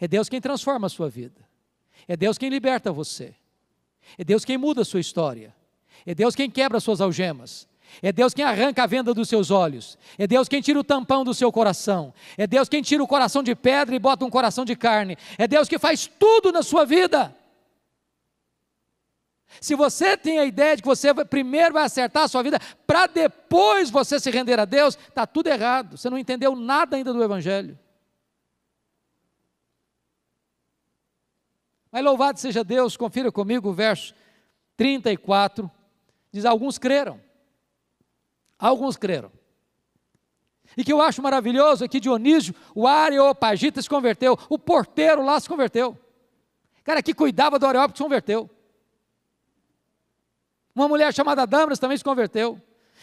é 0.00 0.08
Deus 0.08 0.28
quem 0.28 0.40
transforma 0.40 0.88
a 0.88 0.90
sua 0.90 1.08
vida, 1.08 1.48
é 2.08 2.16
Deus 2.16 2.36
quem 2.36 2.50
liberta 2.50 2.90
você, 2.90 3.36
é 4.18 4.24
Deus 4.24 4.44
quem 4.44 4.58
muda 4.58 4.82
a 4.82 4.84
sua 4.84 5.00
história. 5.00 5.59
É 6.06 6.14
Deus 6.14 6.34
quem 6.34 6.50
quebra 6.50 6.78
as 6.78 6.84
suas 6.84 7.00
algemas. 7.00 7.68
É 8.02 8.12
Deus 8.12 8.32
quem 8.32 8.44
arranca 8.44 8.84
a 8.84 8.86
venda 8.86 9.12
dos 9.12 9.28
seus 9.28 9.50
olhos. 9.50 9.98
É 10.16 10.26
Deus 10.26 10.48
quem 10.48 10.60
tira 10.60 10.78
o 10.78 10.84
tampão 10.84 11.24
do 11.24 11.34
seu 11.34 11.50
coração. 11.50 12.14
É 12.36 12.46
Deus 12.46 12.68
quem 12.68 12.82
tira 12.82 13.02
o 13.02 13.06
coração 13.06 13.42
de 13.42 13.54
pedra 13.54 13.94
e 13.94 13.98
bota 13.98 14.24
um 14.24 14.30
coração 14.30 14.64
de 14.64 14.76
carne. 14.76 15.16
É 15.36 15.48
Deus 15.48 15.68
que 15.68 15.78
faz 15.78 16.06
tudo 16.18 16.52
na 16.52 16.62
sua 16.62 16.84
vida. 16.84 17.34
Se 19.60 19.74
você 19.74 20.16
tem 20.16 20.38
a 20.38 20.44
ideia 20.44 20.76
de 20.76 20.82
que 20.82 20.88
você 20.88 21.12
primeiro 21.24 21.74
vai 21.74 21.84
acertar 21.84 22.24
a 22.24 22.28
sua 22.28 22.42
vida 22.42 22.60
para 22.86 23.06
depois 23.06 23.90
você 23.90 24.20
se 24.20 24.30
render 24.30 24.60
a 24.60 24.64
Deus, 24.64 24.96
está 24.96 25.26
tudo 25.26 25.48
errado. 25.48 25.96
Você 25.96 26.08
não 26.08 26.18
entendeu 26.18 26.54
nada 26.54 26.96
ainda 26.96 27.12
do 27.12 27.22
Evangelho. 27.22 27.78
Mas 31.90 32.04
louvado 32.04 32.38
seja 32.38 32.62
Deus, 32.62 32.96
confira 32.96 33.32
comigo 33.32 33.70
o 33.70 33.72
verso 33.72 34.14
34 34.76 35.68
Diz: 36.32 36.44
alguns 36.44 36.78
creram. 36.78 37.20
Alguns 38.58 38.96
creram. 38.96 39.32
E 40.76 40.84
que 40.84 40.92
eu 40.92 41.00
acho 41.00 41.22
maravilhoso 41.22 41.84
é 41.84 41.88
que 41.88 41.98
Dionísio, 41.98 42.54
o 42.74 42.86
Areopagita, 42.86 43.82
se 43.82 43.88
converteu, 43.88 44.38
o 44.48 44.58
porteiro 44.58 45.24
lá 45.24 45.38
se 45.40 45.48
converteu. 45.48 45.98
cara 46.84 47.02
que 47.02 47.12
cuidava 47.12 47.58
do 47.58 47.66
Areópago 47.66 47.96
se 47.96 48.02
converteu. 48.02 48.48
Uma 50.74 50.86
mulher 50.86 51.12
chamada 51.12 51.46
Damaris 51.46 51.78
também 51.78 51.98
se 51.98 52.04
converteu. 52.04 52.60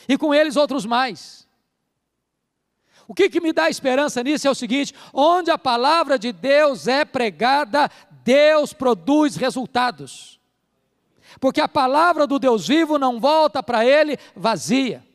E 0.07 0.17
com 0.17 0.33
eles 0.33 0.55
outros 0.55 0.85
mais. 0.85 1.47
O 3.07 3.13
que, 3.13 3.29
que 3.29 3.39
me 3.39 3.53
dá 3.53 3.69
esperança 3.69 4.23
nisso 4.23 4.47
é 4.47 4.51
o 4.51 4.55
seguinte: 4.55 4.93
onde 5.13 5.49
a 5.49 5.57
palavra 5.57 6.17
de 6.19 6.31
Deus 6.31 6.87
é 6.87 7.05
pregada, 7.05 7.89
Deus 8.23 8.73
produz 8.73 9.35
resultados. 9.35 10.36
Porque 11.39 11.61
a 11.61 11.67
palavra 11.67 12.25
do 12.25 12.39
Deus 12.39 12.67
vivo 12.67 12.97
não 12.97 13.19
volta 13.19 13.61
para 13.61 13.85
ele 13.85 14.17
vazia. 14.35 15.07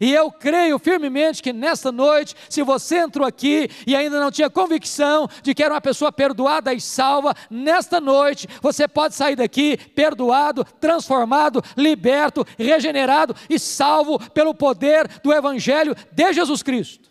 E 0.00 0.12
eu 0.12 0.30
creio 0.30 0.78
firmemente 0.78 1.42
que 1.42 1.52
nesta 1.52 1.92
noite, 1.92 2.34
se 2.48 2.62
você 2.62 2.98
entrou 2.98 3.26
aqui 3.26 3.68
e 3.86 3.94
ainda 3.94 4.18
não 4.20 4.30
tinha 4.30 4.48
convicção 4.50 5.28
de 5.42 5.54
que 5.54 5.62
era 5.62 5.74
uma 5.74 5.80
pessoa 5.80 6.10
perdoada 6.10 6.72
e 6.72 6.80
salva, 6.80 7.34
nesta 7.50 8.00
noite 8.00 8.48
você 8.60 8.88
pode 8.88 9.14
sair 9.14 9.36
daqui 9.36 9.76
perdoado, 9.76 10.64
transformado, 10.80 11.62
liberto, 11.76 12.46
regenerado 12.58 13.34
e 13.48 13.58
salvo 13.58 14.18
pelo 14.30 14.54
poder 14.54 15.06
do 15.22 15.32
Evangelho 15.32 15.94
de 16.10 16.32
Jesus 16.32 16.62
Cristo. 16.62 17.10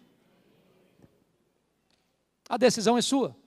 A 2.50 2.58
decisão 2.58 2.98
é 2.98 3.02
sua. 3.02 3.41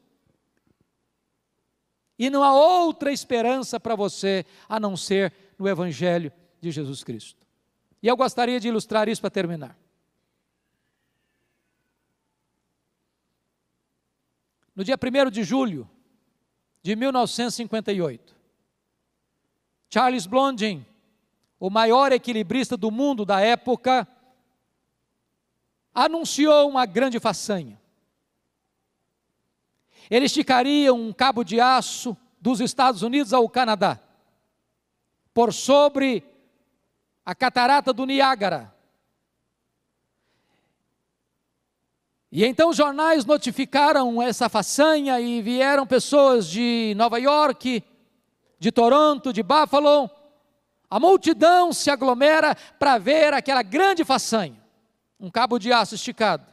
E 2.19 2.31
não 2.31 2.43
há 2.45 2.53
outra 2.55 3.13
esperança 3.13 3.81
para 3.81 3.97
você 3.97 4.47
a 4.69 4.79
não 4.79 4.97
ser 4.97 5.33
no 5.59 5.69
Evangelho 5.69 6.33
de 6.61 6.71
Jesus 6.71 7.03
Cristo. 7.03 7.45
E 8.03 8.09
eu 8.09 8.17
gostaria 8.17 8.61
de 8.61 8.69
ilustrar 8.69 9.09
isso 9.09 9.21
para 9.21 9.31
terminar. 9.31 9.77
No 14.75 14.83
dia 14.83 14.97
1 14.97 15.31
de 15.31 15.45
julho 15.45 15.89
de 16.83 16.97
1958, 16.97 18.35
Charles 19.89 20.27
Blondin, 20.27 20.85
o 21.59 21.71
maior 21.71 22.13
equilibrista 22.13 22.77
do 22.77 22.91
mundo 22.91 23.25
da 23.25 23.41
época, 23.41 24.07
anunciou 25.95 26.69
uma 26.69 26.85
grande 26.85 27.21
façanha. 27.21 27.81
Ele 30.11 30.27
esticaria 30.27 30.93
um 30.93 31.13
cabo 31.13 31.45
de 31.45 31.61
aço 31.61 32.17
dos 32.41 32.61
Estados 32.61 33.03
Unidos 33.03 33.33
ao 33.33 33.49
Canadá, 33.49 33.99
por 35.33 35.53
sobre 35.53 36.23
a 37.25 37.35
catarata 37.35 37.93
do 37.93 38.05
Niágara. 38.05 38.73
E 42.31 42.45
então 42.45 42.71
os 42.71 42.77
jornais 42.77 43.25
notificaram 43.25 44.21
essa 44.21 44.49
façanha 44.49 45.21
e 45.21 45.41
vieram 45.41 45.87
pessoas 45.87 46.49
de 46.49 46.93
Nova 46.97 47.19
York, 47.19 47.83
de 48.59 48.73
Toronto, 48.73 49.33
de 49.33 49.43
Buffalo. 49.43 50.11
A 50.91 50.99
multidão 50.99 51.73
se 51.73 51.91
aglomera 51.91 52.57
para 52.79 52.99
ver 52.99 53.33
aquela 53.33 53.63
grande 53.63 54.05
façanha. 54.05 54.61
Um 55.19 55.31
cabo 55.31 55.59
de 55.59 55.73
aço 55.73 55.95
esticado 55.95 56.45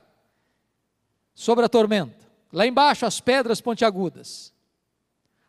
sobre 1.34 1.66
a 1.66 1.70
tormenta. 1.70 2.31
Lá 2.52 2.68
embaixo 2.68 3.06
as 3.06 3.20
pedras 3.20 3.62
pontiagudas. 3.62 4.54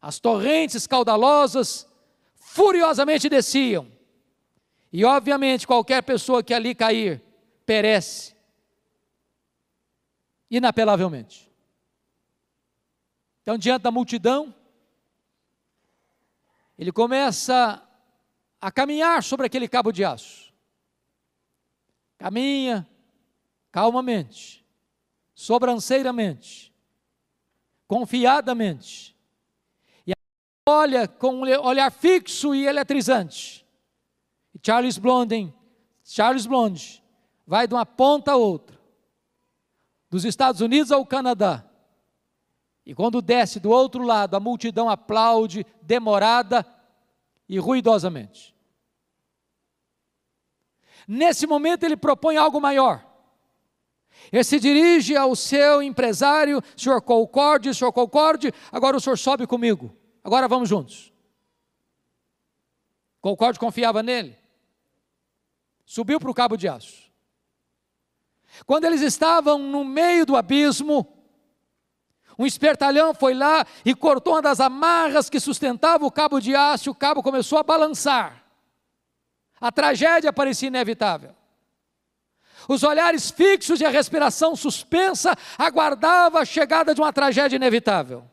As 0.01 0.19
torrentes 0.19 0.87
caudalosas 0.87 1.87
furiosamente 2.35 3.29
desciam 3.29 3.91
e 4.93 5.05
obviamente 5.05 5.67
qualquer 5.67 6.03
pessoa 6.03 6.43
que 6.43 6.53
ali 6.53 6.75
cair 6.75 7.23
perece 7.65 8.35
inapelavelmente. 10.51 11.51
Então, 13.41 13.57
diante 13.57 13.83
da 13.83 13.91
multidão, 13.91 14.55
ele 16.79 16.93
começa 16.93 17.83
a 18.61 18.71
caminhar 18.71 19.23
sobre 19.23 19.47
aquele 19.47 19.67
cabo 19.67 19.91
de 19.91 20.05
aço. 20.05 20.53
Caminha 22.19 22.89
calmamente, 23.73 24.65
sobranceiramente, 25.35 26.72
confiadamente. 27.93 29.14
E 30.07 30.14
olha 30.66 31.07
com 31.07 31.34
um 31.34 31.43
olhar 31.43 31.93
fixo 31.93 32.55
e 32.55 32.66
eletrizante 32.66 33.66
Charles 34.62 34.97
Blondin, 34.97 35.53
Charles 36.03 36.47
Blonde, 36.47 37.05
vai 37.47 37.68
de 37.68 37.74
uma 37.74 37.84
ponta 37.84 38.32
a 38.32 38.36
outra, 38.36 38.80
dos 40.09 40.24
Estados 40.24 40.62
Unidos 40.62 40.90
ao 40.90 41.05
Canadá. 41.05 41.66
E 42.86 42.95
quando 42.95 43.20
desce 43.20 43.61
do 43.61 43.68
outro 43.68 44.03
lado, 44.03 44.36
a 44.36 44.40
multidão 44.40 44.88
aplaude 44.88 45.66
demorada 45.82 46.64
e 47.47 47.59
ruidosamente. 47.59 48.57
Nesse 51.07 51.47
momento 51.47 51.84
ele 51.84 51.97
propõe 51.97 52.38
algo 52.38 52.59
maior. 52.59 53.05
Ele 54.31 54.45
se 54.45 54.61
dirige 54.61 55.16
ao 55.16 55.35
seu 55.35 55.83
empresário, 55.83 56.62
senhor 56.77 57.01
concorde, 57.01 57.75
senhor 57.75 57.93
concorde, 57.93 58.53
agora 58.70 58.97
o 58.97 59.01
senhor 59.01 59.16
sobe 59.16 59.47
comigo, 59.47 59.97
agora 60.23 60.47
vamos 60.47 60.68
juntos. 60.68 61.12
Concorde 63.20 63.59
confiava 63.59 64.03
nele 64.03 64.43
subiu 65.93 66.18
para 66.18 66.31
o 66.31 66.35
cabo 66.35 66.57
de 66.57 66.66
aço. 66.66 67.12
Quando 68.64 68.87
eles 68.87 69.03
estavam 69.03 69.59
no 69.59 69.85
meio 69.85 70.25
do 70.25 70.37
abismo, 70.37 71.07
um 72.39 72.47
espertalhão 72.47 73.12
foi 73.12 73.35
lá 73.35 73.66
e 73.85 73.95
cortou 73.95 74.33
uma 74.33 74.41
das 74.41 74.59
amarras 74.59 75.29
que 75.29 75.39
sustentava 75.39 76.07
o 76.07 76.11
cabo 76.11 76.41
de 76.41 76.57
aço, 76.57 76.91
o 76.91 76.95
cabo 76.95 77.23
começou 77.23 77.59
a 77.59 77.62
balançar. 77.62 78.43
A 79.61 79.70
tragédia 79.70 80.33
parecia 80.33 80.68
inevitável. 80.68 81.35
Os 82.69 82.83
olhares 82.83 83.31
fixos 83.31 83.81
e 83.81 83.85
a 83.85 83.91
respiração 83.91 84.55
suspensa 84.55 85.37
aguardavam 85.59 86.41
a 86.41 86.45
chegada 86.45 86.95
de 86.95 87.01
uma 87.01 87.13
tragédia 87.13 87.57
inevitável. 87.57 88.25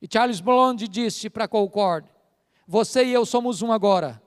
E 0.00 0.08
Charles 0.10 0.40
Blonde 0.40 0.86
disse 0.86 1.28
para 1.28 1.48
Concorde: 1.48 2.08
Você 2.66 3.04
e 3.04 3.12
eu 3.12 3.26
somos 3.26 3.62
um 3.62 3.72
agora. 3.72 4.22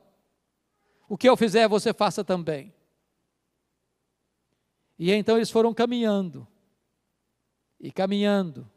O 1.07 1.17
que 1.17 1.27
eu 1.27 1.35
fizer, 1.35 1.67
você 1.67 1.93
faça 1.93 2.23
também. 2.23 2.73
E 4.97 5.11
então 5.11 5.35
eles 5.35 5.49
foram 5.49 5.73
caminhando, 5.73 6.47
e 7.79 7.91
caminhando, 7.91 8.69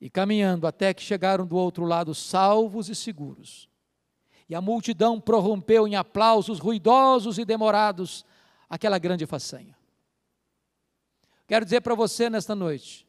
e 0.00 0.10
caminhando, 0.10 0.66
até 0.66 0.92
que 0.92 1.02
chegaram 1.02 1.46
do 1.46 1.56
outro 1.56 1.84
lado 1.84 2.14
salvos 2.14 2.88
e 2.88 2.94
seguros. 2.94 3.68
E 4.48 4.54
a 4.54 4.60
multidão 4.60 5.20
prorrompeu 5.20 5.86
em 5.86 5.94
aplausos 5.94 6.58
ruidosos 6.58 7.38
e 7.38 7.44
demorados 7.44 8.24
aquela 8.68 8.98
grande 8.98 9.26
façanha. 9.26 9.76
Quero 11.46 11.64
dizer 11.64 11.80
para 11.80 11.94
você 11.94 12.30
nesta 12.30 12.54
noite, 12.54 13.06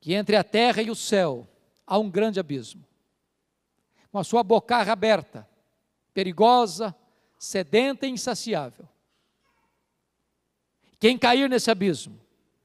que 0.00 0.14
entre 0.14 0.36
a 0.36 0.44
terra 0.44 0.82
e 0.82 0.90
o 0.90 0.94
céu 0.94 1.48
há 1.86 1.98
um 1.98 2.10
grande 2.10 2.40
abismo. 2.40 2.84
Com 4.10 4.18
a 4.18 4.24
sua 4.24 4.42
bocarra 4.42 4.92
aberta, 4.92 5.48
perigosa, 6.14 6.94
sedenta 7.38 8.06
e 8.06 8.10
insaciável. 8.10 8.88
Quem 10.98 11.18
cair 11.18 11.48
nesse 11.48 11.70
abismo 11.70 12.18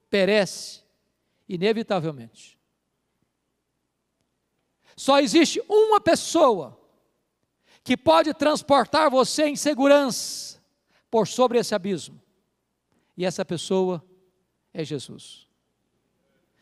perece 0.09 0.81
inevitavelmente. 1.47 2.57
Só 4.95 5.19
existe 5.19 5.61
uma 5.67 5.99
pessoa 5.99 6.80
que 7.83 7.97
pode 7.97 8.33
transportar 8.33 9.09
você 9.09 9.45
em 9.45 9.55
segurança 9.55 10.59
por 11.09 11.27
sobre 11.27 11.57
esse 11.57 11.73
abismo. 11.73 12.21
E 13.17 13.25
essa 13.25 13.43
pessoa 13.43 14.03
é 14.73 14.83
Jesus. 14.83 15.47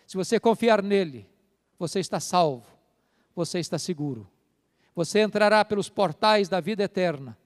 Se 0.07 0.17
você 0.17 0.39
confiar 0.39 0.81
nele, 0.81 1.29
você 1.77 1.99
está 1.99 2.19
salvo, 2.19 2.65
você 3.35 3.59
está 3.59 3.77
seguro 3.77 4.29
você 4.99 5.21
entrará 5.21 5.63
pelos 5.63 5.87
portais 5.87 6.49
da 6.49 6.59
vida 6.59 6.83
eterna 6.83 7.37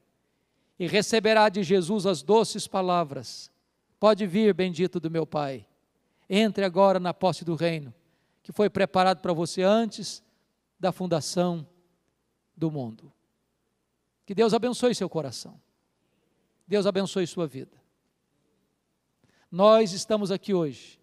e 0.79 0.87
receberá 0.87 1.49
de 1.49 1.61
Jesus 1.61 2.07
as 2.07 2.23
doces 2.23 2.67
palavras: 2.67 3.51
Pode 3.99 4.25
vir, 4.25 4.55
bendito 4.55 4.99
do 4.99 5.11
meu 5.11 5.23
Pai. 5.23 5.67
Entre 6.27 6.65
agora 6.65 6.99
na 6.99 7.13
posse 7.13 7.45
do 7.45 7.53
reino, 7.53 7.93
que 8.41 8.51
foi 8.51 8.71
preparado 8.71 9.19
para 9.19 9.33
você 9.33 9.61
antes 9.61 10.23
da 10.79 10.91
fundação 10.91 11.67
do 12.57 12.71
mundo. 12.71 13.13
Que 14.25 14.33
Deus 14.33 14.53
abençoe 14.53 14.95
seu 14.95 15.09
coração. 15.09 15.59
Deus 16.67 16.85
abençoe 16.85 17.27
sua 17.27 17.45
vida. 17.45 17.77
Nós 19.51 19.93
estamos 19.93 20.31
aqui 20.31 20.53
hoje, 20.53 20.99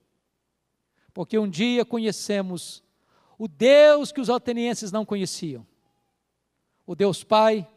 porque 1.12 1.38
um 1.38 1.48
dia 1.48 1.84
conhecemos 1.84 2.82
o 3.38 3.46
Deus 3.46 4.10
que 4.10 4.20
os 4.20 4.28
atenienses 4.28 4.90
não 4.90 5.04
conheciam 5.04 5.66
o 6.90 6.96
Deus 6.96 7.22
Pai, 7.22 7.70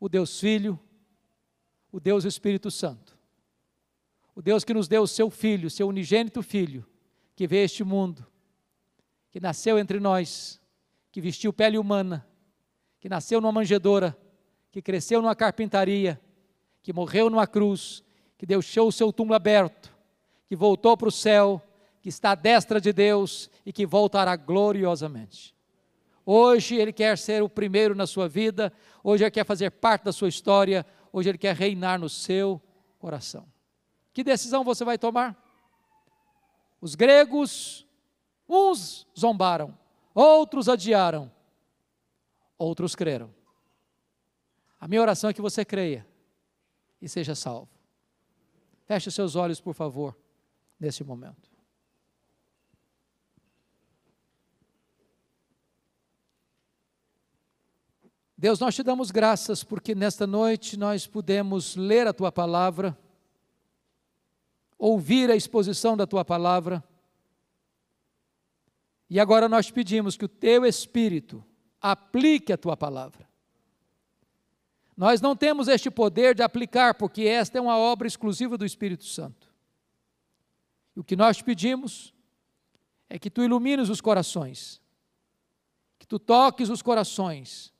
o 0.00 0.08
Deus 0.08 0.40
Filho, 0.40 0.76
o 1.92 2.00
Deus 2.00 2.24
Espírito 2.24 2.68
Santo. 2.68 3.16
O 4.34 4.42
Deus 4.42 4.64
que 4.64 4.74
nos 4.74 4.88
deu 4.88 5.02
o 5.02 5.06
seu 5.06 5.30
Filho, 5.30 5.70
seu 5.70 5.86
unigênito 5.86 6.42
Filho, 6.42 6.84
que 7.36 7.46
veio 7.46 7.66
este 7.66 7.84
mundo 7.84 8.26
que 9.30 9.38
nasceu 9.38 9.78
entre 9.78 10.00
nós, 10.00 10.60
que 11.12 11.20
vestiu 11.20 11.52
pele 11.52 11.78
humana, 11.78 12.26
que 12.98 13.08
nasceu 13.08 13.40
numa 13.40 13.52
manjedoura, 13.52 14.18
que 14.70 14.80
cresceu 14.80 15.20
numa 15.20 15.34
carpintaria, 15.34 16.20
que 16.82 16.92
morreu 16.92 17.28
numa 17.28 17.46
cruz, 17.46 18.02
que 18.38 18.46
deixou 18.46 18.88
o 18.88 18.92
seu 18.92 19.12
túmulo 19.12 19.34
aberto, 19.34 19.94
que 20.46 20.56
voltou 20.56 20.96
para 20.96 21.08
o 21.08 21.12
céu, 21.12 21.62
que 22.00 22.08
está 22.08 22.30
à 22.30 22.34
destra 22.34 22.80
de 22.80 22.92
Deus 22.92 23.50
e 23.64 23.72
que 23.72 23.84
voltará 23.84 24.34
gloriosamente. 24.36 25.54
Hoje 26.24 26.76
Ele 26.76 26.92
quer 26.92 27.18
ser 27.18 27.42
o 27.42 27.48
primeiro 27.48 27.94
na 27.94 28.06
sua 28.06 28.28
vida, 28.28 28.72
hoje 29.02 29.24
Ele 29.24 29.30
quer 29.30 29.44
fazer 29.44 29.70
parte 29.70 30.04
da 30.04 30.12
sua 30.12 30.28
história, 30.28 30.86
hoje 31.12 31.28
Ele 31.28 31.38
quer 31.38 31.54
reinar 31.54 31.98
no 31.98 32.08
seu 32.08 32.60
coração. 32.98 33.46
Que 34.12 34.22
decisão 34.22 34.64
você 34.64 34.84
vai 34.84 34.96
tomar? 34.96 35.36
Os 36.80 36.94
gregos, 36.94 37.86
uns 38.48 39.06
zombaram, 39.18 39.76
outros 40.14 40.68
adiaram, 40.68 41.30
outros 42.56 42.94
creram. 42.94 43.39
A 44.80 44.88
minha 44.88 45.02
oração 45.02 45.28
é 45.28 45.34
que 45.34 45.42
você 45.42 45.62
creia 45.62 46.06
e 47.02 47.08
seja 47.08 47.34
salvo. 47.34 47.68
Feche 48.86 49.08
os 49.08 49.14
seus 49.14 49.36
olhos, 49.36 49.60
por 49.60 49.74
favor, 49.74 50.18
nesse 50.78 51.04
momento. 51.04 51.50
Deus, 58.36 58.58
nós 58.58 58.74
te 58.74 58.82
damos 58.82 59.10
graças 59.10 59.62
porque 59.62 59.94
nesta 59.94 60.26
noite 60.26 60.78
nós 60.78 61.06
pudemos 61.06 61.76
ler 61.76 62.06
a 62.06 62.12
tua 62.14 62.32
palavra, 62.32 62.98
ouvir 64.78 65.30
a 65.30 65.36
exposição 65.36 65.94
da 65.94 66.06
tua 66.06 66.24
palavra, 66.24 66.82
e 69.10 69.20
agora 69.20 69.46
nós 69.46 69.70
pedimos 69.70 70.16
que 70.16 70.24
o 70.24 70.28
teu 70.28 70.64
Espírito 70.64 71.44
aplique 71.82 72.50
a 72.50 72.56
tua 72.56 72.78
palavra. 72.78 73.29
Nós 75.00 75.18
não 75.22 75.34
temos 75.34 75.66
este 75.66 75.90
poder 75.90 76.34
de 76.34 76.42
aplicar, 76.42 76.92
porque 76.92 77.22
esta 77.22 77.56
é 77.56 77.60
uma 77.60 77.78
obra 77.78 78.06
exclusiva 78.06 78.58
do 78.58 78.66
Espírito 78.66 79.04
Santo. 79.04 79.50
O 80.94 81.02
que 81.02 81.16
nós 81.16 81.40
pedimos 81.40 82.12
é 83.08 83.18
que 83.18 83.30
tu 83.30 83.42
ilumines 83.42 83.88
os 83.88 84.02
corações, 84.02 84.78
que 85.98 86.06
tu 86.06 86.18
toques 86.18 86.68
os 86.68 86.82
corações, 86.82 87.72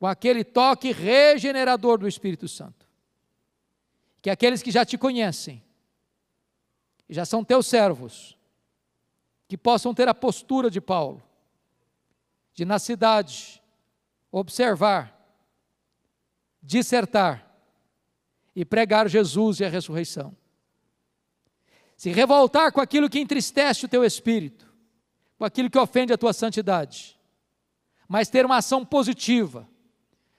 com 0.00 0.06
aquele 0.08 0.42
toque 0.42 0.90
regenerador 0.90 1.96
do 1.96 2.08
Espírito 2.08 2.48
Santo. 2.48 2.84
Que 4.20 4.30
aqueles 4.30 4.64
que 4.64 4.72
já 4.72 4.84
te 4.84 4.98
conhecem, 4.98 5.62
e 7.08 7.14
já 7.14 7.24
são 7.24 7.44
teus 7.44 7.68
servos, 7.68 8.36
que 9.46 9.56
possam 9.56 9.94
ter 9.94 10.08
a 10.08 10.14
postura 10.14 10.72
de 10.72 10.80
Paulo, 10.80 11.22
de 12.52 12.64
na 12.64 12.80
cidade 12.80 13.62
observar, 14.32 15.16
dissertar 16.62 17.46
e 18.54 18.64
pregar 18.64 19.08
Jesus 19.08 19.60
e 19.60 19.64
a 19.64 19.68
ressurreição. 19.68 20.36
Se 21.96 22.10
revoltar 22.10 22.72
com 22.72 22.80
aquilo 22.80 23.08
que 23.08 23.18
entristece 23.18 23.84
o 23.84 23.88
teu 23.88 24.04
espírito, 24.04 24.72
com 25.38 25.44
aquilo 25.44 25.70
que 25.70 25.78
ofende 25.78 26.12
a 26.12 26.18
tua 26.18 26.32
santidade, 26.32 27.18
mas 28.08 28.28
ter 28.28 28.44
uma 28.44 28.56
ação 28.56 28.84
positiva 28.84 29.68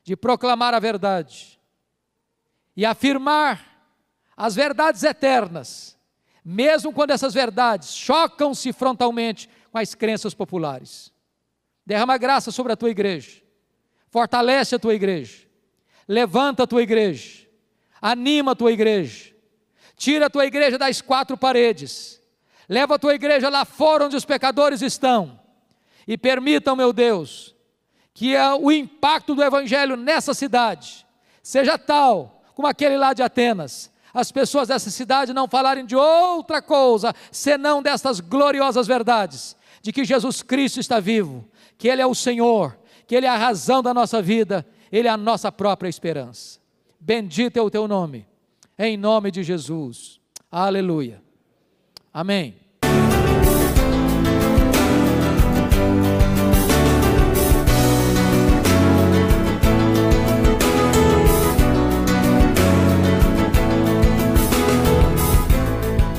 de 0.04 0.16
proclamar 0.16 0.74
a 0.74 0.80
verdade 0.80 1.60
e 2.76 2.86
afirmar 2.86 3.86
as 4.36 4.56
verdades 4.56 5.04
eternas, 5.04 5.98
mesmo 6.44 6.94
quando 6.94 7.12
essas 7.12 7.34
verdades 7.34 7.94
chocam-se 7.94 8.72
frontalmente 8.72 9.50
com 9.72 9.78
as 9.78 9.94
crenças 9.94 10.34
populares. 10.34 11.14
Derrama 11.86 12.18
graça 12.18 12.52
sobre 12.52 12.72
a 12.72 12.76
tua 12.76 12.90
igreja, 12.90 13.42
fortalece 14.10 14.76
a 14.76 14.80
tua 14.80 14.96
igreja, 14.96 15.49
levanta 16.10 16.64
a 16.64 16.68
tua 16.68 16.82
igreja, 16.82 17.48
anima 18.02 18.52
a 18.52 18.56
tua 18.56 18.74
igreja, 18.74 19.34
tira 19.96 20.26
a 20.26 20.30
tua 20.30 20.46
igreja 20.46 20.78
das 20.78 21.00
quatro 21.00 21.38
paredes, 21.38 22.22
leva 22.68 22.96
a 22.96 23.00
tua 23.00 23.16
igreja 23.16 23.48
lá 23.48 23.64
fora 23.64 24.06
onde 24.06 24.18
os 24.18 24.26
pecadores 24.26 24.82
estão, 24.82 25.40
e 26.06 26.18
permita, 26.18 26.76
meu 26.76 26.92
Deus, 26.92 27.56
que 28.14 28.36
é 28.36 28.54
o 28.54 28.72
impacto 28.72 29.36
do 29.36 29.44
Evangelho 29.44 29.96
nessa 29.96 30.34
cidade 30.34 31.08
seja 31.50 31.80
tal 31.80 32.44
como 32.54 32.68
aquele 32.68 32.98
lá 32.98 33.14
de 33.14 33.24
Atenas. 33.24 33.92
As 34.14 34.32
pessoas 34.32 34.68
dessa 34.68 34.92
cidade 34.92 35.34
não 35.34 35.48
falarem 35.48 35.86
de 35.86 35.96
outra 35.96 36.62
coisa 36.62 37.14
senão 37.32 37.82
destas 37.82 38.20
gloriosas 38.20 38.86
verdades: 38.86 39.56
de 39.82 39.92
que 39.92 40.04
Jesus 40.04 40.42
Cristo 40.42 40.80
está 40.80 41.00
vivo, 41.00 41.48
que 41.78 41.88
Ele 41.88 42.02
é 42.02 42.06
o 42.06 42.16
Senhor, 42.16 42.78
que 43.08 43.16
Ele 43.16 43.26
é 43.26 43.30
a 43.30 43.38
razão 43.38 43.82
da 43.82 43.94
nossa 43.94 44.22
vida, 44.22 44.66
Ele 44.92 45.08
é 45.08 45.12
a 45.12 45.18
nossa 45.18 45.52
própria 45.52 45.90
esperança. 45.90 46.60
Bendito 47.00 47.58
é 47.58 47.62
o 47.62 47.70
teu 47.70 47.88
nome, 47.88 48.26
em 48.78 48.98
nome 48.98 49.32
de 49.32 49.44
Jesus. 49.44 50.20
Aleluia. 50.52 51.22
Amém. 52.14 52.56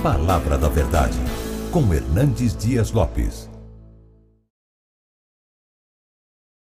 Palavra 0.03 0.57
da 0.57 0.68
Verdade, 0.68 1.18
com 1.71 1.93
Hernandes 1.93 2.57
Dias 2.57 2.91
Lopes. 2.91 3.50